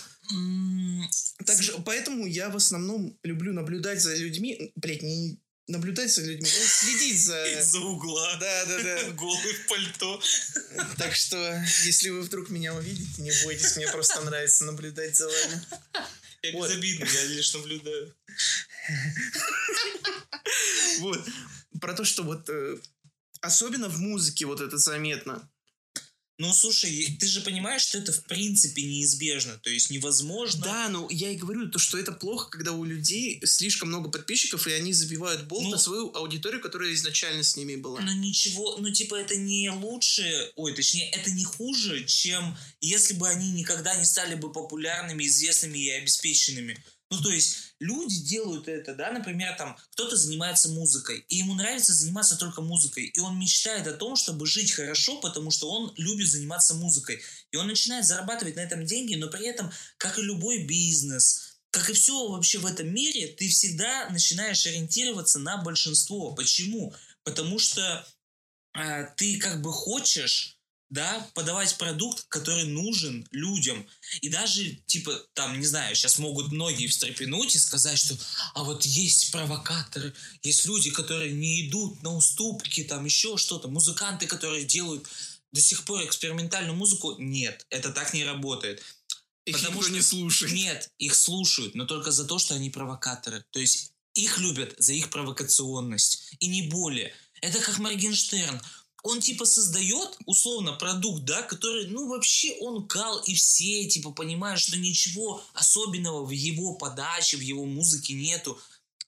Также, 1.44 1.72
поэтому 1.84 2.26
я 2.26 2.48
в 2.48 2.56
основном 2.56 3.18
люблю 3.22 3.52
наблюдать 3.52 4.00
за 4.00 4.14
людьми, 4.16 4.72
блять, 4.76 5.02
не 5.02 5.38
наблюдать 5.72 6.14
за 6.14 6.22
людьми, 6.22 6.48
а 6.48 6.68
следить 6.68 7.20
за... 7.20 7.44
Из-за 7.58 7.80
угла. 7.80 8.36
Да, 8.36 8.64
да, 8.66 8.82
да. 8.82 9.10
Голый 9.12 9.54
в 9.54 9.66
пальто. 9.66 10.22
Так 10.98 11.14
что, 11.14 11.36
если 11.84 12.10
вы 12.10 12.20
вдруг 12.22 12.50
меня 12.50 12.74
увидите, 12.74 13.22
не 13.22 13.32
бойтесь, 13.44 13.76
мне 13.76 13.88
просто 13.88 14.20
нравится 14.20 14.64
наблюдать 14.64 15.16
за 15.16 15.26
вами. 15.26 15.62
Я 16.42 16.52
Вот. 16.52 16.68
безобидный, 16.68 17.08
я 17.12 17.24
лишь 17.24 17.52
наблюдаю. 17.54 18.14
Вот. 20.98 21.26
Про 21.80 21.94
то, 21.94 22.04
что 22.04 22.22
вот 22.22 22.48
э, 22.48 22.76
особенно 23.40 23.88
в 23.88 23.98
музыке 23.98 24.44
вот 24.46 24.60
это 24.60 24.76
заметно. 24.76 25.48
Ну, 26.42 26.52
слушай, 26.52 27.16
ты 27.20 27.26
же 27.28 27.40
понимаешь, 27.40 27.82
что 27.82 27.98
это 27.98 28.12
в 28.12 28.24
принципе 28.24 28.82
неизбежно. 28.82 29.58
То 29.58 29.70
есть 29.70 29.90
невозможно... 29.90 30.64
Да, 30.64 30.88
ну 30.88 31.08
я 31.08 31.30
и 31.30 31.36
говорю, 31.36 31.68
то, 31.70 31.78
что 31.78 31.98
это 31.98 32.10
плохо, 32.10 32.50
когда 32.50 32.72
у 32.72 32.82
людей 32.82 33.40
слишком 33.44 33.90
много 33.90 34.10
подписчиков, 34.10 34.66
и 34.66 34.72
они 34.72 34.92
забивают 34.92 35.46
болт 35.46 35.62
Ну. 35.62 35.70
на 35.70 35.78
свою 35.78 36.12
аудиторию, 36.16 36.60
которая 36.60 36.92
изначально 36.94 37.44
с 37.44 37.54
ними 37.54 37.76
была. 37.76 38.00
Ну 38.00 38.12
ничего, 38.14 38.76
ну 38.78 38.90
типа 38.90 39.14
это 39.14 39.36
не 39.36 39.70
лучше, 39.70 40.50
ой, 40.56 40.74
точнее, 40.74 41.10
это 41.10 41.30
не 41.30 41.44
хуже, 41.44 42.04
чем 42.06 42.58
если 42.80 43.14
бы 43.14 43.28
они 43.28 43.52
никогда 43.52 43.94
не 43.94 44.04
стали 44.04 44.34
бы 44.34 44.52
популярными, 44.52 45.24
известными 45.24 45.78
и 45.78 45.90
обеспеченными. 45.90 46.76
Ну 47.12 47.20
то 47.20 47.28
есть 47.28 47.74
люди 47.78 48.20
делают 48.20 48.68
это, 48.68 48.94
да, 48.94 49.12
например, 49.12 49.54
там 49.58 49.76
кто-то 49.90 50.16
занимается 50.16 50.70
музыкой, 50.70 51.26
и 51.28 51.36
ему 51.36 51.52
нравится 51.52 51.92
заниматься 51.92 52.38
только 52.38 52.62
музыкой, 52.62 53.04
и 53.04 53.20
он 53.20 53.38
мечтает 53.38 53.86
о 53.86 53.92
том, 53.92 54.16
чтобы 54.16 54.46
жить 54.46 54.72
хорошо, 54.72 55.20
потому 55.20 55.50
что 55.50 55.70
он 55.70 55.92
любит 55.98 56.26
заниматься 56.26 56.72
музыкой. 56.72 57.20
И 57.50 57.56
он 57.56 57.66
начинает 57.66 58.06
зарабатывать 58.06 58.56
на 58.56 58.60
этом 58.60 58.86
деньги, 58.86 59.14
но 59.16 59.28
при 59.28 59.46
этом, 59.46 59.70
как 59.98 60.18
и 60.18 60.22
любой 60.22 60.64
бизнес, 60.64 61.58
как 61.70 61.90
и 61.90 61.92
все 61.92 62.28
вообще 62.28 62.56
в 62.58 62.66
этом 62.66 62.88
мире, 62.88 63.26
ты 63.28 63.46
всегда 63.50 64.08
начинаешь 64.08 64.64
ориентироваться 64.64 65.38
на 65.38 65.58
большинство. 65.58 66.34
Почему? 66.34 66.94
Потому 67.24 67.58
что 67.58 68.06
а, 68.72 69.04
ты 69.04 69.38
как 69.38 69.60
бы 69.60 69.70
хочешь, 69.70 70.51
да, 70.92 71.26
подавать 71.32 71.78
продукт, 71.78 72.26
который 72.28 72.64
нужен 72.64 73.26
людям. 73.30 73.86
И 74.20 74.28
даже, 74.28 74.74
типа, 74.84 75.10
там, 75.32 75.58
не 75.58 75.64
знаю, 75.64 75.96
сейчас 75.96 76.18
могут 76.18 76.52
многие 76.52 76.86
встрепенуть 76.86 77.56
и 77.56 77.58
сказать, 77.58 77.98
что, 77.98 78.14
а 78.52 78.62
вот 78.62 78.84
есть 78.84 79.32
провокаторы, 79.32 80.12
есть 80.42 80.66
люди, 80.66 80.90
которые 80.90 81.32
не 81.32 81.66
идут 81.66 82.02
на 82.02 82.14
уступки, 82.14 82.84
там 82.84 83.06
еще 83.06 83.38
что-то, 83.38 83.68
музыканты, 83.68 84.26
которые 84.26 84.66
делают 84.66 85.08
до 85.50 85.62
сих 85.62 85.86
пор 85.86 86.04
экспериментальную 86.04 86.76
музыку. 86.76 87.16
Нет, 87.18 87.66
это 87.70 87.90
так 87.90 88.12
не 88.12 88.24
работает. 88.24 88.82
Их 89.46 89.56
потому 89.56 89.76
никто 89.76 89.86
что- 89.86 89.94
не 89.94 90.02
слушает. 90.02 90.52
Нет, 90.52 90.90
их 90.98 91.14
слушают, 91.14 91.74
но 91.74 91.86
только 91.86 92.10
за 92.10 92.26
то, 92.26 92.38
что 92.38 92.54
они 92.54 92.68
провокаторы. 92.68 93.42
То 93.50 93.60
есть 93.60 93.92
их 94.12 94.36
любят 94.36 94.74
за 94.76 94.92
их 94.92 95.08
провокационность. 95.08 96.34
И 96.38 96.48
не 96.48 96.62
более. 96.68 97.14
Это 97.40 97.60
как 97.60 97.78
Моргенштерн. 97.78 98.60
Он 99.02 99.20
типа 99.20 99.44
создает, 99.46 100.16
условно, 100.26 100.72
продукт, 100.74 101.24
да, 101.24 101.42
который, 101.42 101.86
ну, 101.88 102.08
вообще 102.08 102.54
он 102.60 102.86
кал, 102.86 103.18
и 103.24 103.34
все, 103.34 103.84
типа, 103.86 104.12
понимают, 104.12 104.60
что 104.60 104.76
ничего 104.76 105.42
особенного 105.54 106.24
в 106.24 106.30
его 106.30 106.74
подаче, 106.74 107.36
в 107.36 107.40
его 107.40 107.64
музыке 107.64 108.14
нету. 108.14 108.60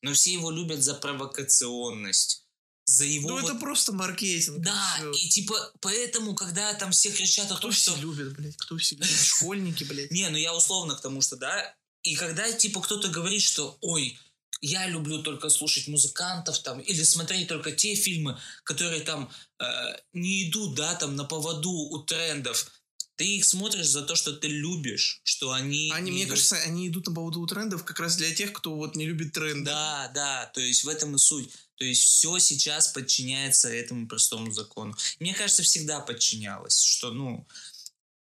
Но 0.03 0.13
все 0.13 0.33
его 0.33 0.51
любят 0.51 0.83
за 0.83 0.95
провокационность. 0.95 2.43
За 2.87 3.05
его 3.05 3.31
Ну 3.31 3.41
вот- 3.41 3.51
это 3.51 3.59
просто 3.59 3.93
маркетинг. 3.93 4.59
Да, 4.59 4.95
всё. 4.99 5.13
и 5.13 5.29
типа, 5.29 5.73
поэтому, 5.81 6.35
когда 6.35 6.75
там 6.75 6.91
все 6.93 7.11
кричат 7.11 7.47
о 7.51 7.55
Кто 7.55 7.63
том, 7.69 7.71
все 7.73 7.93
что... 7.93 8.01
любит, 8.01 8.35
блядь? 8.37 8.57
Кто 8.57 8.77
все 8.77 8.97
любит? 8.97 9.11
Школьники, 9.11 9.85
блядь. 9.85 10.11
Не, 10.11 10.29
ну 10.29 10.37
я 10.37 10.55
условно 10.55 10.95
к 10.95 11.01
тому, 11.01 11.23
что, 11.23 11.37
да, 11.37 11.75
и 12.03 12.15
когда, 12.17 12.53
типа, 12.53 12.83
кто-то 12.83 13.09
говорит, 13.09 13.41
что, 13.41 13.79
ой, 13.81 14.19
я 14.67 14.87
люблю 14.89 15.23
только 15.23 15.51
слушать 15.51 15.89
музыкантов 15.89 16.59
там, 16.61 16.81
или 16.81 17.03
смотреть 17.03 17.49
только 17.49 17.73
те 17.73 17.95
фильмы, 17.95 18.39
которые 18.65 19.03
там 19.03 19.31
э, 19.59 19.65
не 20.13 20.49
идут, 20.49 20.75
да, 20.75 20.95
там, 20.95 21.17
на 21.17 21.25
поводу 21.25 21.71
у 21.71 21.99
трендов, 21.99 22.71
ты 23.17 23.37
их 23.37 23.45
смотришь 23.45 23.87
за 23.87 24.03
то, 24.03 24.17
что 24.17 24.33
ты 24.33 24.49
любишь, 24.49 25.21
что 25.23 25.53
они... 25.53 25.93
Они, 25.95 26.11
не 26.11 26.17
мне 26.17 26.23
идут- 26.23 26.31
кажется, 26.31 26.57
они 26.57 26.89
идут 26.89 27.07
на 27.07 27.15
поводу 27.15 27.41
у 27.41 27.47
трендов 27.47 27.85
как 27.85 28.01
раз 28.01 28.17
для 28.17 28.35
тех, 28.35 28.53
кто 28.53 28.75
вот 28.75 28.97
не 28.97 29.07
любит 29.07 29.33
тренды. 29.33 29.67
Да, 29.67 30.11
да, 30.15 30.51
то 30.55 30.61
есть 30.61 30.85
в 30.85 30.89
этом 30.89 31.15
и 31.15 31.19
суть. 31.19 31.51
То 31.77 31.85
есть 31.85 32.03
все 32.03 32.39
сейчас 32.39 32.89
подчиняется 32.89 33.69
этому 33.69 34.09
простому 34.09 34.51
закону. 34.51 34.97
Мне 35.21 35.35
кажется, 35.35 35.63
всегда 35.63 36.01
подчинялось, 36.01 36.81
что, 36.81 37.13
ну, 37.13 37.47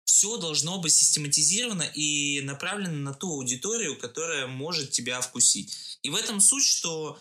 все 0.06 0.38
должно 0.38 0.78
быть 0.78 0.94
систематизировано 0.94 1.84
и 1.84 2.42
направлено 2.42 2.96
на 2.96 3.14
ту 3.14 3.32
аудиторию, 3.34 3.98
которая 3.98 4.48
может 4.48 4.92
тебя 4.92 5.20
вкусить. 5.20 6.00
И 6.04 6.10
в 6.10 6.16
этом 6.16 6.40
суть, 6.40 6.64
что 6.64 7.20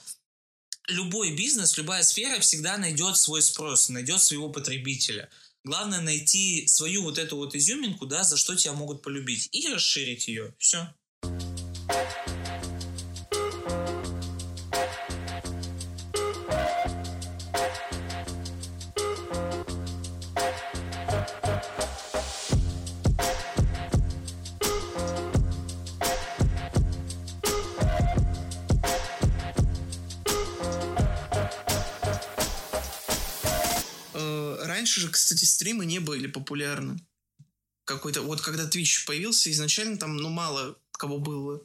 любой 0.89 1.35
бизнес, 1.35 1.76
любая 1.76 2.03
сфера 2.03 2.39
всегда 2.41 2.76
найдет 2.76 3.16
свой 3.16 3.43
спрос, 3.43 3.89
найдет 3.89 4.22
своего 4.22 4.51
потребителя. 4.51 5.30
Главное 5.64 6.03
найти 6.03 6.66
свою 6.66 7.03
вот 7.03 7.16
эту 7.18 7.37
вот 7.37 7.55
изюминку, 7.55 8.05
да, 8.05 8.22
за 8.22 8.37
что 8.37 8.55
тебя 8.55 8.74
могут 8.74 9.03
полюбить, 9.03 9.49
и 9.53 9.66
расширить 9.68 10.28
ее. 10.28 10.55
Все. 10.59 10.95
Стримы 35.64 35.86
не 35.86 35.98
были 35.98 36.26
популярны. 36.26 36.98
Какой-то, 37.86 38.20
вот 38.20 38.42
когда 38.42 38.68
Twitch 38.68 39.06
появился, 39.06 39.50
изначально 39.50 39.96
там, 39.96 40.18
ну, 40.18 40.28
мало 40.28 40.78
кого 40.92 41.18
было. 41.18 41.62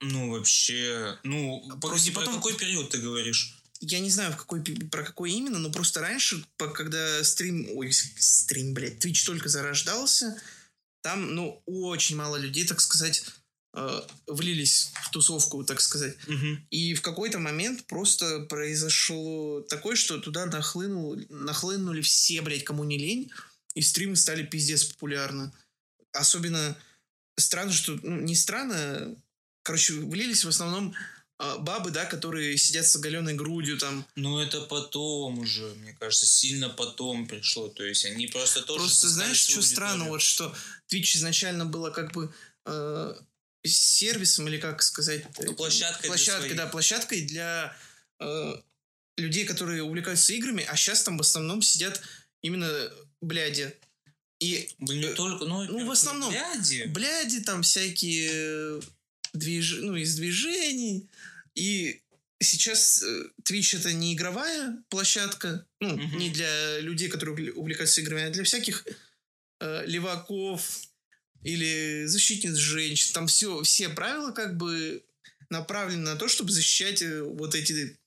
Ну, 0.00 0.30
вообще, 0.30 1.18
ну, 1.22 1.62
погоди, 1.82 2.12
потом... 2.12 2.32
про 2.32 2.36
какой 2.36 2.56
период 2.56 2.88
ты 2.88 2.96
говоришь? 2.96 3.58
Я 3.80 4.00
не 4.00 4.08
знаю, 4.08 4.32
в 4.32 4.36
какой, 4.36 4.62
про 4.62 5.02
какой 5.04 5.32
именно, 5.32 5.58
но 5.58 5.70
просто 5.70 6.00
раньше, 6.00 6.42
когда 6.56 7.22
стрим, 7.22 7.68
ой, 7.74 7.92
стрим, 7.92 8.72
блядь, 8.72 9.04
Twitch 9.04 9.26
только 9.26 9.50
зарождался, 9.50 10.40
там, 11.02 11.34
ну, 11.34 11.62
очень 11.66 12.16
мало 12.16 12.36
людей, 12.36 12.66
так 12.66 12.80
сказать, 12.80 13.22
э, 13.74 14.00
влились 14.26 14.92
в 15.04 15.10
тусовку, 15.10 15.64
так 15.64 15.80
сказать. 15.80 16.16
Угу. 16.26 16.58
И 16.70 16.94
в 16.94 17.02
какой-то 17.02 17.38
момент 17.38 17.86
просто 17.86 18.40
произошло 18.40 19.62
такое, 19.62 19.96
что 19.96 20.18
туда 20.18 20.46
нахлынул, 20.46 21.16
нахлынули 21.28 22.00
все, 22.00 22.40
блядь, 22.42 22.64
кому 22.64 22.84
не 22.84 22.98
лень, 22.98 23.30
и 23.74 23.82
стримы 23.82 24.16
стали 24.16 24.44
пиздец 24.44 24.84
популярны. 24.84 25.52
Особенно 26.12 26.76
странно, 27.36 27.72
что... 27.72 27.98
Ну, 28.02 28.20
не 28.20 28.34
странно, 28.34 29.16
короче, 29.62 29.94
влились 29.94 30.44
в 30.44 30.48
основном 30.48 30.94
э, 31.38 31.58
бабы, 31.58 31.90
да, 31.90 32.04
которые 32.04 32.56
сидят 32.58 32.86
с 32.86 32.96
оголенной 32.96 33.34
грудью 33.34 33.78
там. 33.78 34.04
Ну, 34.16 34.40
это 34.40 34.60
потом 34.62 35.38
уже, 35.38 35.74
мне 35.76 35.96
кажется, 35.98 36.26
сильно 36.26 36.68
потом 36.68 37.28
пришло. 37.28 37.68
То 37.68 37.84
есть 37.84 38.04
они 38.04 38.26
просто 38.26 38.62
тоже... 38.62 38.80
Просто 38.80 39.08
знаешь, 39.08 39.38
что 39.38 39.62
странно, 39.62 40.06
вот 40.06 40.22
что 40.22 40.54
Twitch 40.92 41.16
изначально 41.16 41.64
было 41.64 41.90
как 41.90 42.12
бы 42.12 42.34
э, 42.66 43.14
сервисом, 43.64 44.48
или 44.48 44.58
как 44.58 44.82
сказать... 44.82 45.24
Ну, 45.38 45.54
площадкой 45.54 46.06
Площадкой, 46.06 46.54
да, 46.54 46.66
площадкой 46.66 47.22
для 47.22 47.76
э, 48.18 48.54
людей, 49.16 49.44
которые 49.44 49.82
увлекаются 49.82 50.32
играми, 50.32 50.64
а 50.68 50.76
сейчас 50.76 51.02
там 51.02 51.18
в 51.18 51.20
основном 51.20 51.62
сидят 51.62 52.02
именно 52.42 52.90
бляди. 53.20 53.74
И, 54.40 54.70
не 54.78 55.12
только, 55.14 55.44
ну, 55.44 55.64
ну 55.64 55.86
в 55.86 55.90
основном 55.90 56.30
бляди. 56.30 56.84
бляди, 56.84 57.40
там 57.40 57.62
всякие 57.62 58.80
движ... 59.34 59.78
ну, 59.80 59.96
из 59.96 60.16
движений. 60.16 61.08
И 61.54 62.00
сейчас 62.40 63.02
э, 63.02 63.24
Twitch 63.44 63.78
это 63.78 63.92
не 63.92 64.14
игровая 64.14 64.82
площадка, 64.88 65.66
ну, 65.80 65.94
угу. 65.94 66.16
не 66.16 66.30
для 66.30 66.80
людей, 66.80 67.08
которые 67.08 67.52
увлекаются 67.52 68.00
играми, 68.00 68.22
а 68.22 68.30
для 68.30 68.44
всяких 68.44 68.86
э, 69.60 69.84
леваков 69.86 70.89
или 71.42 72.04
защитниц 72.06 72.54
женщин. 72.56 73.12
Там 73.12 73.26
все, 73.26 73.62
все 73.62 73.88
правила 73.88 74.32
как 74.32 74.56
бы 74.56 75.02
направлены 75.48 76.02
на 76.02 76.16
то, 76.16 76.28
чтобы 76.28 76.52
защищать 76.52 77.02
э, 77.02 77.22
вот 77.22 77.54
эти 77.54 77.98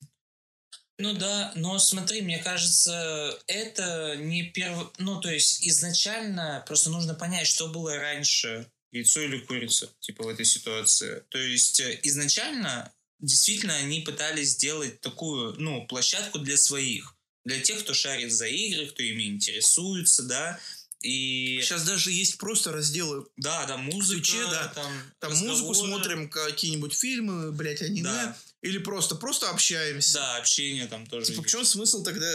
ну 0.99 1.13
да, 1.13 1.51
но 1.55 1.79
смотри, 1.79 2.21
мне 2.21 2.37
кажется, 2.37 3.37
это 3.47 4.15
не 4.15 4.43
перв... 4.43 4.91
Ну, 4.99 5.19
то 5.19 5.29
есть 5.31 5.67
изначально 5.67 6.63
просто 6.67 6.91
нужно 6.91 7.15
понять, 7.15 7.47
что 7.47 7.67
было 7.67 7.97
раньше, 7.97 8.67
яйцо 8.91 9.21
или 9.21 9.39
курица, 9.39 9.89
типа 10.01 10.23
в 10.23 10.27
этой 10.27 10.45
ситуации. 10.45 11.23
То 11.29 11.39
есть 11.39 11.79
э, 11.79 11.99
изначально 12.03 12.93
действительно 13.19 13.75
они 13.75 14.01
пытались 14.01 14.51
сделать 14.51 15.01
такую, 15.01 15.55
ну, 15.59 15.85
площадку 15.87 16.39
для 16.39 16.57
своих. 16.57 17.15
Для 17.43 17.59
тех, 17.59 17.79
кто 17.79 17.93
шарит 17.93 18.31
за 18.31 18.47
игры, 18.47 18.87
кто 18.87 19.01
ими 19.01 19.23
интересуется, 19.23 20.23
да, 20.23 20.59
и... 21.03 21.59
Сейчас 21.61 21.83
даже 21.83 22.11
есть 22.11 22.37
просто 22.37 22.71
разделы. 22.71 23.27
Да, 23.35 23.65
да, 23.65 23.77
музыка, 23.77 24.21
Ключе, 24.21 24.41
да. 24.49 24.71
там, 24.73 24.91
там 25.19 25.35
музыку 25.35 25.73
смотрим, 25.73 26.29
какие-нибудь 26.29 26.93
фильмы, 26.93 27.51
блядь, 27.51 27.81
аниме. 27.81 28.03
Да. 28.03 28.37
Или 28.61 28.77
просто, 28.77 29.15
просто 29.15 29.49
общаемся. 29.49 30.13
Да, 30.13 30.37
общение 30.37 30.87
там 30.87 31.05
тоже 31.05 31.27
Типа, 31.27 31.43
в 31.43 31.47
чем 31.47 31.65
смысл 31.65 32.03
тогда 32.03 32.31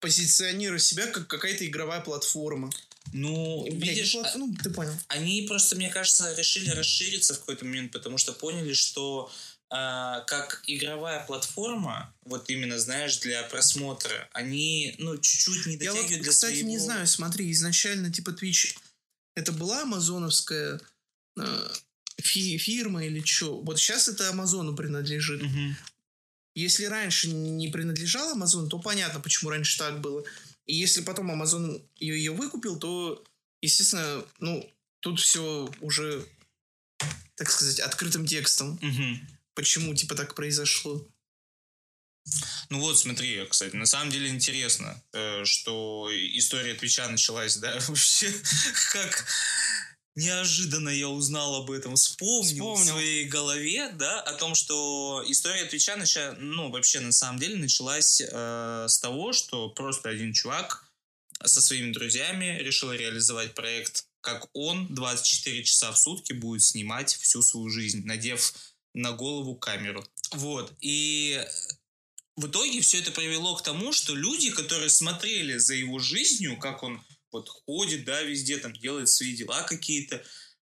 позиционировать 0.00 0.82
себя 0.82 1.06
как 1.06 1.26
какая-то 1.26 1.66
игровая 1.66 2.02
платформа? 2.02 2.70
Ну, 3.12 3.64
Блядь, 3.64 3.96
видишь, 3.96 4.12
плат... 4.12 4.34
ну, 4.36 4.54
ты 4.62 4.70
понял. 4.70 4.92
Они 5.08 5.46
просто, 5.48 5.76
мне 5.76 5.88
кажется, 5.88 6.34
решили 6.34 6.70
расшириться 6.70 7.34
в 7.34 7.40
какой-то 7.40 7.64
момент, 7.64 7.92
потому 7.92 8.18
что 8.18 8.32
поняли, 8.32 8.74
что 8.74 9.32
а, 9.74 10.20
как 10.26 10.62
игровая 10.66 11.24
платформа, 11.24 12.14
вот 12.26 12.50
именно, 12.50 12.78
знаешь, 12.78 13.16
для 13.20 13.42
просмотра, 13.44 14.28
они, 14.34 14.94
ну, 14.98 15.16
чуть-чуть 15.16 15.64
не 15.64 15.78
дотягивают 15.78 16.10
Я 16.10 16.16
вот, 16.16 16.22
для 16.24 16.30
кстати, 16.30 16.52
своего... 16.56 16.68
не 16.68 16.78
знаю, 16.78 17.06
смотри, 17.06 17.50
изначально, 17.50 18.12
типа, 18.12 18.30
Twitch, 18.30 18.76
это 19.34 19.50
была 19.50 19.80
амазоновская 19.84 20.78
э, 21.38 21.68
фи 22.18 22.58
фирма 22.58 23.06
или 23.06 23.24
что? 23.24 23.62
Вот 23.62 23.78
сейчас 23.78 24.08
это 24.08 24.28
Амазону 24.28 24.76
принадлежит. 24.76 25.42
Угу. 25.42 25.76
Если 26.54 26.84
раньше 26.84 27.28
не 27.28 27.68
принадлежал 27.68 28.32
Амазон, 28.32 28.68
то 28.68 28.78
понятно, 28.78 29.20
почему 29.20 29.48
раньше 29.48 29.78
так 29.78 30.02
было. 30.02 30.22
И 30.66 30.74
если 30.74 31.00
потом 31.00 31.30
Амазон 31.30 31.82
ее, 31.96 32.18
ее 32.18 32.32
выкупил, 32.32 32.78
то, 32.78 33.24
естественно, 33.62 34.22
ну, 34.38 34.70
тут 35.00 35.18
все 35.18 35.72
уже, 35.80 36.26
так 37.36 37.50
сказать, 37.50 37.80
открытым 37.80 38.26
текстом. 38.26 38.78
Угу 38.82 39.31
почему 39.54 39.94
типа 39.94 40.14
так 40.14 40.34
произошло. 40.34 41.06
Ну 42.70 42.78
вот, 42.80 42.98
смотри, 42.98 43.44
кстати, 43.46 43.74
на 43.74 43.86
самом 43.86 44.10
деле 44.10 44.28
интересно, 44.28 45.02
э, 45.12 45.44
что 45.44 46.08
история 46.12 46.74
Твича 46.74 47.08
началась, 47.08 47.56
да, 47.56 47.78
вообще, 47.88 48.32
как 48.92 49.26
неожиданно 50.14 50.88
я 50.88 51.08
узнал 51.08 51.56
об 51.56 51.70
этом, 51.70 51.96
вспомнил, 51.96 52.42
вспомнил. 52.44 52.84
в 52.84 52.86
своей 52.86 53.24
голове, 53.26 53.90
да, 53.90 54.20
о 54.20 54.34
том, 54.34 54.54
что 54.54 55.24
история 55.26 55.64
Твича, 55.64 55.96
начала, 55.96 56.34
ну, 56.38 56.70
вообще, 56.70 57.00
на 57.00 57.12
самом 57.12 57.40
деле, 57.40 57.56
началась 57.56 58.20
э, 58.20 58.86
с 58.88 58.98
того, 59.00 59.32
что 59.32 59.68
просто 59.70 60.08
один 60.08 60.32
чувак 60.32 60.84
со 61.44 61.60
своими 61.60 61.92
друзьями 61.92 62.58
решил 62.60 62.92
реализовать 62.92 63.54
проект, 63.54 64.06
как 64.20 64.48
он 64.52 64.94
24 64.94 65.64
часа 65.64 65.90
в 65.90 65.98
сутки 65.98 66.32
будет 66.32 66.62
снимать 66.62 67.14
всю 67.16 67.42
свою 67.42 67.68
жизнь, 67.68 68.04
надев 68.04 68.54
на 68.94 69.12
голову 69.12 69.54
камеру. 69.56 70.04
Вот. 70.32 70.72
И 70.80 71.44
в 72.36 72.46
итоге 72.46 72.80
все 72.80 72.98
это 72.98 73.12
привело 73.12 73.56
к 73.56 73.62
тому, 73.62 73.92
что 73.92 74.14
люди, 74.14 74.50
которые 74.50 74.90
смотрели 74.90 75.58
за 75.58 75.74
его 75.74 75.98
жизнью, 75.98 76.58
как 76.58 76.82
он 76.82 77.02
вот 77.30 77.48
ходит, 77.48 78.04
да, 78.04 78.22
везде 78.22 78.58
там 78.58 78.72
делает 78.72 79.08
свои 79.08 79.34
дела 79.34 79.62
какие-то, 79.62 80.22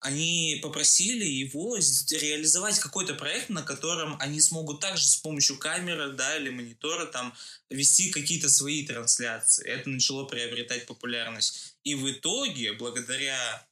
они 0.02 0.60
попросили 0.62 1.26
его 1.26 1.76
реализовать 1.76 2.80
какой-то 2.80 3.16
проект, 3.16 3.50
на 3.50 3.64
котором 3.64 4.16
они 4.20 4.40
смогут 4.40 4.80
также 4.80 5.06
с 5.06 5.18
помощью 5.18 5.58
камеры, 5.58 6.14
да, 6.14 6.38
или 6.38 6.50
монитора 6.50 7.06
там 7.06 7.34
вести 7.70 8.10
какие-то 8.10 8.50
свои 8.50 8.86
трансляции. 8.86 9.68
Это 9.68 9.90
начало 9.90 10.24
приобретать 10.26 10.86
популярность. 10.86 11.76
И 11.84 11.96
в 11.96 12.10
итоге, 12.10 12.74
благодаря 12.74 13.68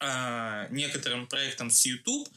э, 0.00 0.68
некоторым 0.70 1.26
проектам 1.26 1.70
с 1.70 1.84
YouTube, 1.84 2.28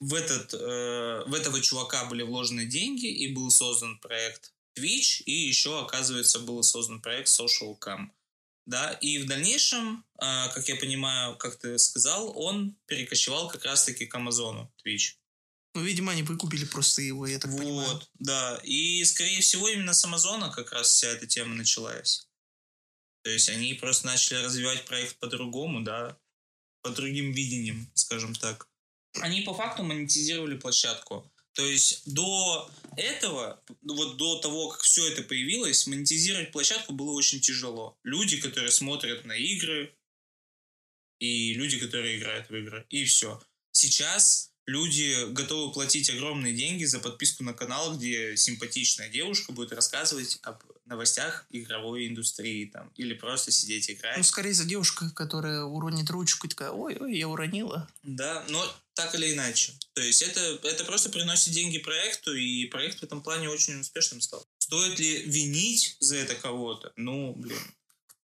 в, 0.00 0.14
этот, 0.14 0.54
э, 0.54 1.24
в 1.26 1.34
этого 1.34 1.60
чувака 1.60 2.06
были 2.06 2.22
вложены 2.22 2.64
деньги, 2.64 3.06
и 3.06 3.32
был 3.32 3.50
создан 3.50 3.98
проект 3.98 4.52
Twitch, 4.76 5.22
и 5.24 5.32
еще, 5.32 5.80
оказывается, 5.80 6.40
был 6.40 6.62
создан 6.62 7.00
проект 7.02 7.28
Social 7.28 7.78
Cam. 7.78 8.08
Да, 8.66 8.92
и 8.92 9.18
в 9.18 9.26
дальнейшем, 9.26 10.04
э, 10.20 10.48
как 10.54 10.68
я 10.68 10.76
понимаю, 10.76 11.36
как 11.36 11.58
ты 11.58 11.78
сказал, 11.78 12.36
он 12.38 12.76
перекочевал 12.86 13.48
как 13.48 13.64
раз-таки 13.64 14.06
к 14.06 14.14
Амазону 14.14 14.72
Twitch. 14.84 15.16
Ну, 15.74 15.82
видимо, 15.82 16.12
они 16.12 16.22
выкупили 16.22 16.64
просто 16.64 17.02
его, 17.02 17.26
я 17.26 17.38
так 17.38 17.50
вот, 17.50 17.60
понимаю. 17.60 17.88
Вот, 17.88 18.10
да. 18.18 18.60
И, 18.64 19.04
скорее 19.04 19.40
всего, 19.40 19.68
именно 19.68 19.92
с 19.92 20.04
Амазона 20.04 20.50
как 20.50 20.72
раз 20.72 20.88
вся 20.88 21.08
эта 21.08 21.26
тема 21.26 21.54
началась. 21.54 22.26
То 23.22 23.30
есть 23.30 23.50
они 23.50 23.74
просто 23.74 24.06
начали 24.06 24.42
развивать 24.42 24.86
проект 24.86 25.18
по-другому, 25.18 25.82
да, 25.82 26.18
по 26.82 26.90
другим 26.90 27.32
видениям, 27.32 27.90
скажем 27.94 28.34
так 28.34 28.69
они 29.14 29.42
по 29.42 29.54
факту 29.54 29.82
монетизировали 29.82 30.56
площадку. 30.56 31.30
То 31.52 31.66
есть 31.66 32.02
до 32.12 32.70
этого, 32.96 33.62
вот 33.82 34.16
до 34.16 34.38
того, 34.38 34.68
как 34.68 34.80
все 34.82 35.06
это 35.08 35.22
появилось, 35.22 35.86
монетизировать 35.86 36.52
площадку 36.52 36.92
было 36.92 37.12
очень 37.12 37.40
тяжело. 37.40 37.98
Люди, 38.04 38.40
которые 38.40 38.70
смотрят 38.70 39.24
на 39.24 39.36
игры, 39.36 39.94
и 41.18 41.54
люди, 41.54 41.78
которые 41.78 42.18
играют 42.18 42.48
в 42.48 42.56
игры, 42.56 42.86
и 42.88 43.04
все. 43.04 43.42
Сейчас 43.72 44.52
люди 44.66 45.30
готовы 45.32 45.72
платить 45.72 46.08
огромные 46.08 46.54
деньги 46.54 46.84
за 46.84 47.00
подписку 47.00 47.44
на 47.44 47.52
канал, 47.52 47.96
где 47.96 48.36
симпатичная 48.36 49.08
девушка 49.08 49.52
будет 49.52 49.72
рассказывать 49.72 50.38
об 50.42 50.62
новостях 50.90 51.46
игровой 51.50 52.08
индустрии 52.08 52.66
там, 52.66 52.92
или 52.96 53.14
просто 53.14 53.50
сидеть 53.50 53.90
играть. 53.90 54.18
Ну, 54.18 54.22
скорее 54.22 54.52
за 54.52 54.64
девушка, 54.64 55.10
которая 55.10 55.62
уронит 55.62 56.10
ручку 56.10 56.46
и 56.46 56.50
такая, 56.50 56.70
ой-ой, 56.70 57.16
я 57.16 57.28
уронила. 57.28 57.88
Да, 58.02 58.44
но 58.48 58.62
так 58.94 59.14
или 59.14 59.32
иначе. 59.32 59.72
То 59.94 60.02
есть 60.02 60.20
это, 60.20 60.58
это 60.64 60.84
просто 60.84 61.08
приносит 61.08 61.52
деньги 61.52 61.78
проекту, 61.78 62.34
и 62.34 62.66
проект 62.66 62.98
в 62.98 63.02
этом 63.04 63.22
плане 63.22 63.48
очень 63.48 63.80
успешным 63.80 64.20
стал. 64.20 64.46
Стоит 64.58 64.98
ли 64.98 65.22
винить 65.22 65.96
за 66.00 66.16
это 66.16 66.34
кого-то? 66.34 66.92
Ну, 66.96 67.34
блин. 67.34 67.58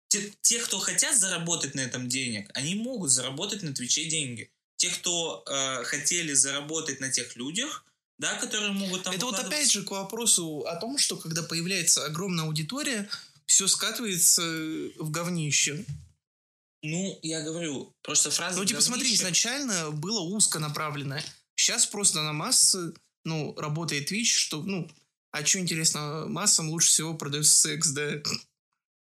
Те, 0.09 0.33
те, 0.43 0.59
кто 0.61 0.79
хотят 0.79 1.19
заработать 1.19 1.75
на 1.75 1.81
этом 1.81 2.09
денег, 2.09 2.51
они 2.55 2.75
могут 2.75 3.11
заработать 3.11 3.63
на 3.63 3.75
Твиче 3.75 4.05
деньги. 4.05 4.51
Те, 4.77 4.91
кто 4.91 5.45
э, 5.47 5.85
хотели 5.85 6.33
заработать 6.33 7.01
на 7.01 7.11
тех 7.11 7.35
людях, 7.37 7.85
да, 8.19 8.35
которые 8.37 8.73
могут 8.73 9.03
там... 9.03 9.15
Это 9.15 9.27
вот 9.27 9.39
опять 9.39 9.71
же 9.71 9.83
к 9.83 9.91
вопросу 9.91 10.61
о 10.61 10.77
том, 10.77 10.99
что 10.99 11.17
когда 11.17 11.43
появляется 11.43 12.05
огромная 12.05 12.45
аудитория, 12.45 13.09
все 13.47 13.67
скатывается 13.67 14.43
в 14.43 15.11
говнище. 15.11 15.85
Ну, 16.83 17.19
я 17.23 17.43
говорю, 17.43 17.95
просто 18.03 18.31
фраза... 18.31 18.59
Ну, 18.59 18.65
типа, 18.65 18.81
смотри, 18.81 19.15
изначально 19.15 19.91
было 19.91 20.21
узко 20.21 20.59
направленное. 20.59 21.25
Сейчас 21.55 21.87
просто 21.87 22.23
на 22.23 22.33
массы, 22.33 22.93
ну, 23.25 23.55
работает 23.57 24.11
Twitch, 24.11 24.25
что, 24.25 24.63
ну, 24.63 24.91
а 25.31 25.45
что 25.45 25.61
интересно, 25.61 26.27
массам 26.27 26.71
лучше 26.71 26.89
всего 26.89 27.15
продается 27.15 27.53
секс, 27.53 27.89
да? 27.91 28.21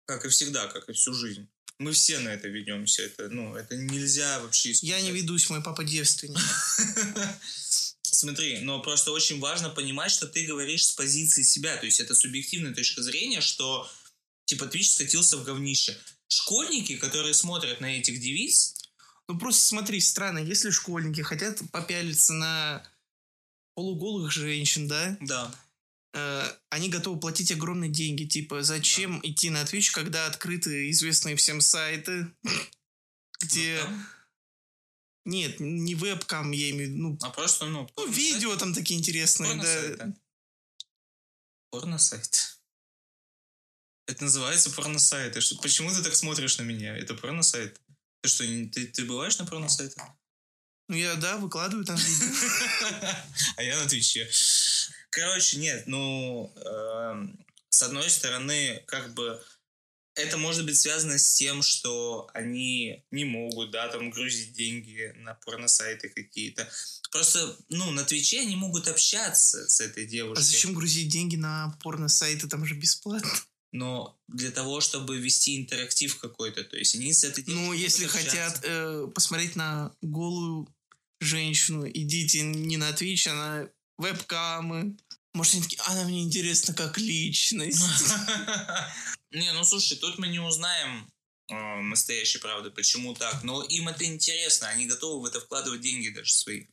Как 0.07 0.25
и 0.25 0.29
всегда, 0.31 0.67
как 0.67 0.89
и 0.89 0.93
всю 0.93 1.13
жизнь. 1.13 1.47
Мы 1.79 1.93
все 1.93 2.19
на 2.19 2.31
это 2.31 2.49
ведемся. 2.49 3.03
Это, 3.03 3.29
ну, 3.29 3.55
это 3.55 3.77
нельзя 3.77 4.41
вообще 4.41 4.73
Я 4.83 5.01
не 5.01 5.13
ведусь, 5.13 5.49
мой 5.49 5.63
папа 5.63 5.85
девственник. 5.85 6.39
Смотри, 8.19 8.59
но 8.63 8.81
просто 8.81 9.13
очень 9.13 9.39
важно 9.39 9.71
понимать, 9.71 10.11
что 10.11 10.27
ты 10.27 10.45
говоришь 10.45 10.87
с 10.87 10.91
позиции 10.91 11.43
себя. 11.43 11.77
То 11.77 11.87
есть 11.87 12.01
это 12.01 12.17
субъективная 12.17 12.75
точка 12.75 13.01
зрения, 13.01 13.41
что 13.41 13.89
типа 14.47 14.65
Twitch 14.65 14.95
скатился 14.95 15.37
в 15.37 15.45
говнище. 15.45 15.97
Школьники, 16.27 16.97
которые 16.97 17.33
смотрят 17.33 17.81
на 17.81 17.97
этих 17.97 18.19
девиц, 18.19 18.75
Ну, 19.29 19.39
просто 19.39 19.63
смотри, 19.63 20.01
странно, 20.01 20.41
если 20.41 20.71
школьники 20.71 21.21
хотят 21.21 21.61
попялиться 21.71 22.33
на 22.33 22.83
полуголых 23.77 24.33
женщин, 24.33 24.89
да, 24.89 25.17
да, 25.21 25.55
э, 26.15 26.53
они 26.71 26.89
готовы 26.89 27.21
платить 27.21 27.53
огромные 27.53 27.89
деньги. 27.89 28.25
Типа, 28.25 28.65
зачем 28.65 29.21
идти 29.23 29.49
на 29.49 29.63
Twitch, 29.63 29.93
когда 29.93 30.27
открыты 30.27 30.91
известные 30.91 31.37
всем 31.37 31.61
сайты, 31.61 32.27
где... 33.41 33.79
вот 33.79 33.87
там, 33.87 34.07
Нет, 35.29 35.61
не 35.61 35.95
вебкам, 35.95 36.53
я 36.53 36.71
имею 36.71 36.89
в 36.89 36.93
виду, 36.95 37.03
ну, 37.03 37.19
а 37.21 37.29
просто, 37.29 37.67
ну, 37.67 37.83
ну, 37.83 37.87
порно-сайт. 37.89 38.17
видео 38.17 38.57
там 38.57 38.73
такие 38.73 38.99
интересные, 38.99 39.57
да. 39.57 39.63
Порно-сайт, 39.63 40.15
Порно-сайт. 41.71 42.59
Это 44.07 44.25
называется 44.25 44.71
порно-сайт. 44.71 45.35
Почему 45.61 45.91
ты 45.93 46.03
так 46.03 46.15
смотришь 46.15 46.57
на 46.57 46.63
меня? 46.63 46.97
Это 46.97 47.13
порно-сайт. 47.13 47.79
Ты 48.23 48.31
что, 48.31 48.45
ты, 48.45 48.87
ты 48.87 49.05
бываешь 49.05 49.39
на 49.39 49.45
порно-сайтах? 49.45 50.03
Ну, 50.89 50.97
я, 50.97 51.15
да, 51.17 51.37
выкладываю 51.37 51.85
там 51.85 51.97
видео. 51.97 52.35
А 53.57 53.63
я 53.63 53.79
на 53.79 53.87
Твиче. 53.87 54.31
Короче, 55.11 55.59
нет, 55.59 55.87
ну, 55.87 56.51
эм, 56.57 57.45
с 57.69 57.83
одной 57.83 58.09
стороны, 58.09 58.83
как 58.87 59.13
бы, 59.13 59.45
это 60.19 60.37
может 60.37 60.65
быть 60.67 60.79
связано 60.79 61.19
с 61.19 61.35
тем, 61.35 61.63
что 61.63 62.29
они 62.35 63.05
не 63.11 63.25
могут, 63.25 63.71
да, 63.71 63.89
там, 63.89 64.11
грузить 64.11 64.53
деньги 64.53 65.13
на 65.17 65.35
порно-сайты 65.35 66.09
какие-то. 66.09 66.69
Просто, 67.11 67.57
ну, 67.69 67.91
на 67.91 68.05
Твиче 68.05 68.41
они 68.41 68.57
могут 68.57 68.89
общаться 68.89 69.69
с 69.69 69.81
этой 69.81 70.05
А 70.05 70.07
девушкой. 70.07 70.43
зачем 70.43 70.75
грузить 70.75 71.09
деньги 71.09 71.37
на 71.37 71.77
порно-сайты, 71.83 72.49
там 72.49 72.65
же 72.67 72.75
бесплатно? 72.75 73.31
но 73.71 74.19
для 74.29 74.51
того, 74.51 74.81
чтобы 74.81 75.19
вести 75.19 75.61
интерактив 75.61 76.17
какой-то. 76.19 76.65
То 76.65 76.79
есть 76.79 76.95
они 76.95 77.13
с 77.13 77.23
этой 77.23 77.45
Ну, 77.47 77.75
девушкой 77.75 77.81
если 77.83 78.05
будут 78.07 78.17
общаться. 78.17 78.31
хотят 78.55 78.61
э, 78.65 79.07
посмотреть 79.15 79.57
на 79.57 79.95
голую 80.01 80.75
женщину, 81.21 81.87
идите 81.87 82.41
не 82.43 82.79
на 82.79 82.91
Twitch, 82.93 83.29
а 83.29 83.35
на 83.35 83.69
вебкамы. 83.99 84.97
Может, 85.35 85.53
они 85.55 85.63
такие, 85.65 85.83
она 85.83 86.05
мне 86.05 86.23
интересна 86.23 86.73
как 86.73 86.97
личность. 86.97 87.85
Не, 89.31 89.53
ну 89.53 89.65
слушай, 89.65 89.97
тут 89.97 90.19
мы 90.19 90.29
не 90.29 90.41
узнаем 90.41 91.11
э, 91.51 91.81
настоящей 91.83 92.39
правды, 92.39 92.71
почему 92.71 93.15
так. 93.15 93.43
Но 93.45 93.63
им 93.63 93.89
это 93.89 94.05
интересно, 94.05 94.69
они 94.69 94.87
готовы 94.87 95.23
в 95.23 95.25
это 95.27 95.41
вкладывать 95.41 95.81
деньги 95.81 96.09
даже 96.09 96.33
свои. 96.33 96.67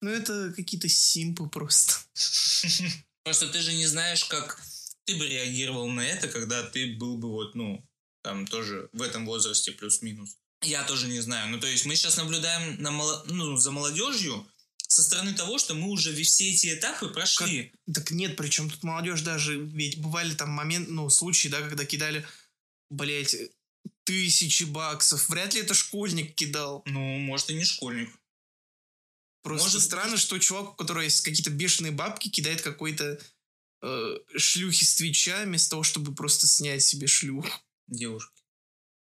Ну, 0.00 0.10
это 0.10 0.52
какие-то 0.56 0.88
симпы 0.88 1.46
просто. 1.48 1.94
Просто 3.22 3.48
ты 3.48 3.60
же 3.60 3.74
не 3.74 3.86
знаешь, 3.86 4.24
как 4.24 4.58
ты 5.04 5.14
бы 5.16 5.28
реагировал 5.28 5.88
на 5.90 6.00
это, 6.00 6.26
когда 6.26 6.62
ты 6.62 6.96
был 6.96 7.18
бы 7.18 7.28
вот, 7.28 7.54
ну, 7.54 7.86
там 8.22 8.46
тоже 8.46 8.88
в 8.92 9.02
этом 9.02 9.26
возрасте 9.26 9.72
плюс-минус. 9.72 10.38
Я 10.62 10.84
тоже 10.84 11.06
не 11.06 11.20
знаю. 11.20 11.50
Ну, 11.50 11.60
то 11.60 11.66
есть 11.66 11.84
мы 11.84 11.96
сейчас 11.96 12.16
наблюдаем 12.16 12.80
на 12.82 12.90
моло- 12.90 13.22
ну, 13.26 13.56
за 13.56 13.70
молодежью 13.72 14.46
со 14.90 15.04
стороны 15.04 15.34
того, 15.34 15.56
что 15.58 15.74
мы 15.74 15.88
уже 15.88 16.12
все 16.24 16.50
эти 16.50 16.74
этапы 16.74 17.08
прошли. 17.08 17.72
Так 17.94 18.10
нет, 18.10 18.36
причем 18.36 18.68
тут 18.68 18.82
молодежь 18.82 19.22
даже, 19.22 19.56
ведь 19.56 19.98
бывали 20.00 20.34
там 20.34 20.50
момент, 20.50 20.88
ну, 20.88 21.08
случаи, 21.10 21.46
да, 21.46 21.60
когда 21.60 21.84
кидали, 21.84 22.26
блять, 22.90 23.36
тысячи 24.02 24.64
баксов. 24.64 25.28
Вряд 25.28 25.54
ли 25.54 25.60
это 25.60 25.74
школьник 25.74 26.34
кидал. 26.34 26.82
Ну, 26.86 27.18
может, 27.18 27.50
и 27.50 27.54
не 27.54 27.64
школьник. 27.64 28.10
Просто 29.42 29.68
Может 29.68 29.82
странно, 29.82 30.16
что 30.16 30.38
чувак, 30.38 30.72
у 30.72 30.74
которого 30.74 31.02
есть 31.02 31.20
какие-то 31.20 31.50
бешеные 31.50 31.92
бабки, 31.92 32.28
кидает 32.28 32.60
какой-то 32.60 33.20
э, 33.82 34.18
шлюхи 34.36 34.84
с 34.84 34.96
твича, 34.96 35.44
вместо 35.44 35.70
того, 35.70 35.84
чтобы 35.84 36.16
просто 36.16 36.48
снять 36.48 36.82
себе 36.82 37.06
шлюх. 37.06 37.46
Девушка. 37.86 38.34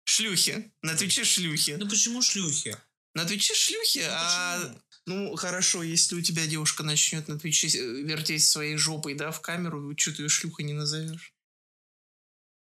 Шлюхи. 0.04 0.70
На 0.82 0.94
твиче 0.96 1.24
шлюхи. 1.24 1.72
Ну 1.72 1.88
почему 1.88 2.20
шлюхи? 2.20 2.76
На 3.14 3.24
твиче 3.24 3.54
шлюхи, 3.54 4.00
а... 4.06 4.60
Почему? 4.60 4.82
Ну, 5.06 5.34
хорошо, 5.34 5.82
если 5.82 6.14
у 6.14 6.22
тебя 6.22 6.46
девушка 6.46 6.82
начнет 6.84 7.26
на 7.28 7.38
твиче 7.38 7.66
э, 7.68 8.02
вертеть 8.02 8.44
своей 8.44 8.76
жопой, 8.76 9.14
да, 9.14 9.32
в 9.32 9.40
камеру, 9.40 9.92
что 9.98 10.12
ты 10.12 10.22
ее 10.22 10.28
шлюхой 10.28 10.64
не 10.64 10.74
назовешь? 10.74 11.34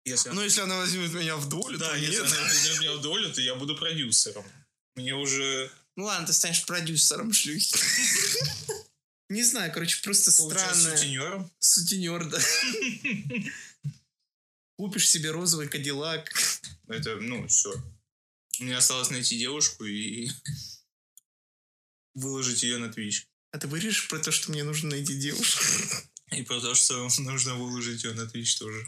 Если 0.03 0.29
Ну, 0.29 0.41
если 0.41 0.61
она 0.61 0.77
возьмет 0.77 1.13
меня 1.13 1.37
в 1.37 1.47
долю, 1.49 1.77
Да, 1.77 1.89
то 1.91 1.95
если 1.97 2.21
нет. 2.23 2.31
она 2.33 2.41
возьмет 2.43 2.79
меня 2.79 2.93
в 2.93 3.01
долю, 3.01 3.33
то 3.33 3.41
я 3.41 3.55
буду 3.55 3.75
продюсером. 3.77 4.45
Мне 4.95 5.15
уже 5.15 5.71
Ну 5.95 6.05
ладно, 6.05 6.27
ты 6.27 6.33
станешь 6.33 6.65
продюсером 6.65 7.31
шлюхи. 7.33 7.75
Не 9.29 9.43
знаю, 9.43 9.71
короче, 9.73 10.01
просто 10.01 10.31
странно. 10.31 10.97
сутенером. 10.97 11.51
Сутенер, 11.59 12.25
да. 12.29 12.39
Купишь 14.77 15.09
себе 15.09 15.31
розовый 15.31 15.67
кадиллак. 15.67 16.31
Это, 16.87 17.15
ну, 17.17 17.47
все. 17.47 17.73
Мне 18.59 18.77
осталось 18.77 19.09
найти 19.09 19.37
девушку 19.37 19.83
и 19.85 20.29
выложить 22.17 22.63
ее 22.63 22.77
на 22.77 22.87
Twitch. 22.87 23.23
А 23.51 23.59
ты 23.59 23.67
вырежешь 23.67 24.07
про 24.07 24.19
то, 24.19 24.31
что 24.31 24.51
мне 24.51 24.63
нужно 24.63 24.89
найти 24.89 25.15
девушку? 25.15 25.63
И 26.31 26.41
про 26.41 26.59
то, 26.59 26.75
что 26.75 27.07
нужно 27.19 27.55
выложить 27.55 28.03
ее 28.03 28.13
на 28.13 28.23
Twitch 28.23 28.59
тоже. 28.59 28.87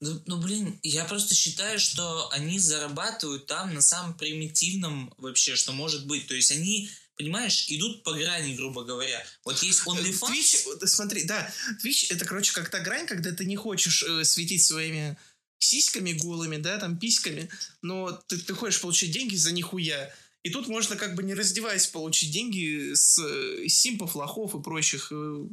Ну, 0.00 0.22
ну, 0.24 0.40
блин, 0.40 0.80
я 0.82 1.04
просто 1.04 1.34
считаю, 1.34 1.78
что 1.78 2.30
они 2.30 2.58
зарабатывают 2.58 3.46
там 3.46 3.74
на 3.74 3.82
самом 3.82 4.16
примитивном 4.16 5.12
вообще, 5.18 5.56
что 5.56 5.72
может 5.72 6.06
быть. 6.06 6.26
То 6.26 6.34
есть 6.34 6.50
они, 6.52 6.90
понимаешь, 7.16 7.66
идут 7.68 8.02
по 8.02 8.14
грани, 8.14 8.56
грубо 8.56 8.82
говоря. 8.82 9.22
Вот 9.44 9.62
есть 9.62 9.82
OnlyFans. 9.86 10.30
Twitch, 10.30 10.86
смотри, 10.86 11.24
да, 11.24 11.52
Twitch 11.84 12.06
это, 12.08 12.24
короче, 12.24 12.54
как 12.54 12.70
та 12.70 12.80
грань, 12.80 13.06
когда 13.06 13.32
ты 13.32 13.44
не 13.44 13.56
хочешь 13.56 14.02
э, 14.02 14.24
светить 14.24 14.62
своими 14.62 15.18
сиськами 15.58 16.12
голыми, 16.14 16.56
да, 16.56 16.78
там, 16.78 16.98
письками, 16.98 17.50
но 17.82 18.10
ты, 18.26 18.38
ты 18.38 18.54
хочешь 18.54 18.80
получить 18.80 19.12
деньги 19.12 19.36
за 19.36 19.52
нихуя. 19.52 20.12
И 20.42 20.50
тут 20.50 20.68
можно 20.68 20.96
как 20.96 21.14
бы 21.14 21.22
не 21.22 21.34
раздеваясь 21.34 21.86
получить 21.86 22.32
деньги 22.32 22.94
с 22.94 23.18
э, 23.18 23.68
симпов, 23.68 24.14
лохов 24.14 24.54
и 24.54 24.62
прочих 24.62 25.12
э, 25.12 25.46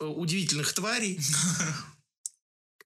э, 0.00 0.04
удивительных 0.04 0.72
тварей. 0.72 1.18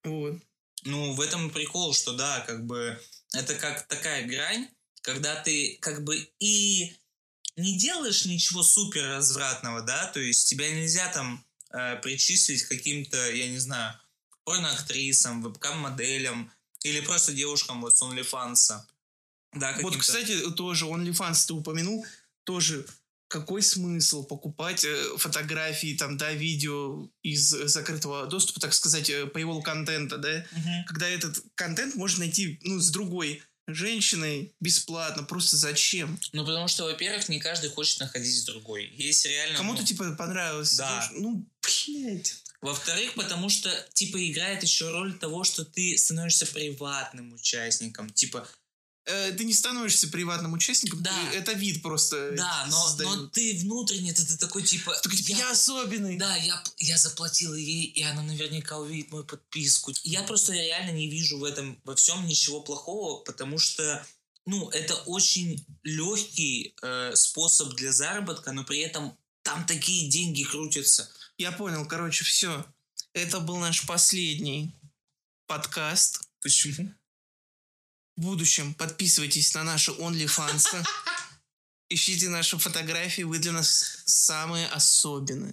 Вот. 0.02 0.38
Ну, 0.82 1.14
в 1.14 1.20
этом 1.22 1.48
прикол, 1.48 1.94
что 1.94 2.12
да, 2.12 2.40
как 2.40 2.66
бы 2.66 3.00
это 3.32 3.54
как 3.54 3.86
такая 3.88 4.26
грань, 4.26 4.68
когда 5.00 5.34
ты 5.34 5.78
как 5.80 6.04
бы 6.04 6.28
и 6.40 6.92
не 7.56 7.78
делаешь 7.78 8.26
ничего 8.26 8.62
супер 8.62 9.06
развратного, 9.06 9.80
да, 9.80 10.06
то 10.08 10.20
есть 10.20 10.48
тебя 10.48 10.70
нельзя 10.70 11.10
там 11.10 11.42
э, 11.70 11.96
причислить 12.02 12.64
каким-то, 12.64 13.32
я 13.32 13.48
не 13.48 13.58
знаю, 13.58 13.98
порноактрисам, 14.44 15.42
вебкам-моделям 15.42 16.52
или 16.82 17.00
просто 17.00 17.32
девушкам 17.32 17.80
вот 17.80 17.96
с 17.96 18.02
OnlyFans. 18.02 18.80
Да, 19.54 19.76
Вот, 19.82 19.96
кстати, 19.96 20.50
тоже 20.52 20.86
OnlyFans 20.86 21.46
ты 21.46 21.54
упомянул, 21.54 22.06
тоже 22.44 22.86
какой 23.28 23.62
смысл 23.62 24.24
покупать 24.24 24.84
э, 24.84 25.16
фотографии, 25.16 25.96
там, 25.96 26.16
да, 26.16 26.32
видео 26.32 27.08
из 27.22 27.48
закрытого 27.48 28.26
доступа, 28.26 28.60
так 28.60 28.72
сказать, 28.74 29.10
э, 29.10 29.24
paywall 29.24 29.62
контента, 29.62 30.18
да, 30.18 30.46
Мгм. 30.52 30.84
когда 30.86 31.08
этот 31.08 31.42
контент 31.56 31.96
можно 31.96 32.20
найти, 32.20 32.60
ну, 32.62 32.78
с 32.78 32.90
другой 32.90 33.42
женщиной 33.66 34.54
бесплатно, 34.60 35.24
просто 35.24 35.56
зачем? 35.56 36.18
Ну, 36.32 36.44
потому 36.44 36.68
что, 36.68 36.84
во-первых, 36.84 37.28
не 37.28 37.40
каждый 37.40 37.70
хочет 37.70 37.98
находить 38.00 38.36
с 38.40 38.44
другой. 38.44 38.92
Есть 38.94 39.24
реально... 39.26 39.56
Кому-то, 39.56 39.80
ну, 39.80 39.86
типа, 39.86 40.12
понравилось. 40.12 40.76
Да. 40.76 41.10
Ну, 41.14 41.46
блядь. 41.62 42.36
Во-вторых, 42.60 43.14
потому 43.14 43.48
что, 43.48 43.70
типа, 43.94 44.30
играет 44.30 44.62
еще 44.62 44.90
роль 44.90 45.14
того, 45.18 45.44
что 45.44 45.64
ты 45.64 45.96
становишься 45.98 46.46
приватным 46.46 47.32
участником. 47.32 48.10
Типа, 48.10 48.46
Э, 48.46 48.63
ты 49.04 49.44
не 49.44 49.52
становишься 49.52 50.08
приватным 50.08 50.52
участником, 50.54 51.02
Да. 51.02 51.10
ты- 51.30 51.36
это 51.36 51.52
вид 51.52 51.82
просто 51.82 52.32
да, 52.36 52.66
но, 52.70 52.96
но 52.98 53.26
ты 53.28 53.58
внутренне, 53.58 54.12
ты, 54.14 54.24
ты 54.24 54.36
такой, 54.38 54.62
типа... 54.62 54.94
Такой, 55.02 55.18
типа, 55.18 55.36
я 55.38 55.50
особенный. 55.50 56.16
Да, 56.16 56.34
я, 56.36 56.62
я 56.78 56.96
заплатила 56.96 57.54
ей, 57.54 57.84
и 57.84 58.02
она 58.02 58.22
наверняка 58.22 58.78
увидит 58.78 59.10
мою 59.10 59.24
подписку. 59.24 59.92
Я 60.04 60.22
просто 60.22 60.52
реально 60.54 60.92
не 60.92 61.08
вижу 61.08 61.38
в 61.38 61.44
этом, 61.44 61.78
во 61.84 61.94
всем 61.94 62.26
ничего 62.26 62.60
плохого, 62.62 63.20
потому 63.24 63.58
что, 63.58 64.04
ну, 64.46 64.70
это 64.70 64.94
очень 65.06 65.64
легкий 65.82 66.74
э, 66.82 67.14
способ 67.14 67.74
для 67.74 67.92
заработка, 67.92 68.52
но 68.52 68.64
при 68.64 68.78
этом 68.80 69.16
там 69.42 69.66
такие 69.66 70.08
деньги 70.08 70.44
крутятся. 70.44 71.10
Я 71.36 71.52
понял, 71.52 71.86
короче, 71.86 72.24
все. 72.24 72.64
Это 73.12 73.40
был 73.40 73.56
наш 73.58 73.86
последний 73.86 74.72
подкаст. 75.46 76.22
Почему? 76.40 76.92
В 78.16 78.20
будущем 78.20 78.74
подписывайтесь 78.74 79.54
на 79.54 79.64
наши 79.64 79.90
OnlyFans. 79.90 80.66
Ищите 81.88 82.28
наши 82.28 82.56
фотографии, 82.58 83.22
вы 83.22 83.38
для 83.38 83.52
нас 83.52 84.02
самые 84.06 84.68
особенные. 84.68 85.52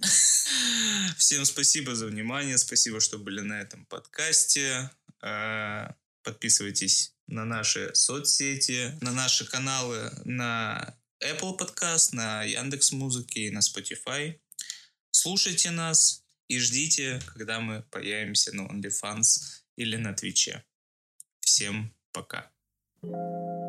Всем 1.16 1.44
спасибо 1.44 1.94
за 1.94 2.06
внимание, 2.06 2.56
спасибо, 2.58 3.00
что 3.00 3.18
были 3.18 3.40
на 3.40 3.60
этом 3.60 3.84
подкасте. 3.86 4.90
Э, 5.22 5.88
подписывайтесь 6.22 7.14
на 7.26 7.44
наши 7.44 7.92
соцсети, 7.94 8.96
на 9.00 9.12
наши 9.12 9.44
каналы 9.44 10.12
на 10.24 10.96
Apple 11.22 11.58
Podcast, 11.58 12.10
на 12.12 12.44
Яндекс 12.44 12.92
Музыки 12.92 13.40
и 13.40 13.50
на 13.50 13.58
Spotify. 13.58 14.40
Слушайте 15.10 15.70
нас 15.70 16.24
и 16.48 16.60
ждите, 16.60 17.20
когда 17.26 17.60
мы 17.60 17.82
появимся 17.90 18.54
на 18.54 18.62
OnlyFans 18.62 19.62
или 19.76 19.96
на 19.96 20.12
Твиче. 20.12 20.64
Всем 21.40 21.92
пока. 22.12 22.51
Thank 23.04 23.14
you. 23.16 23.61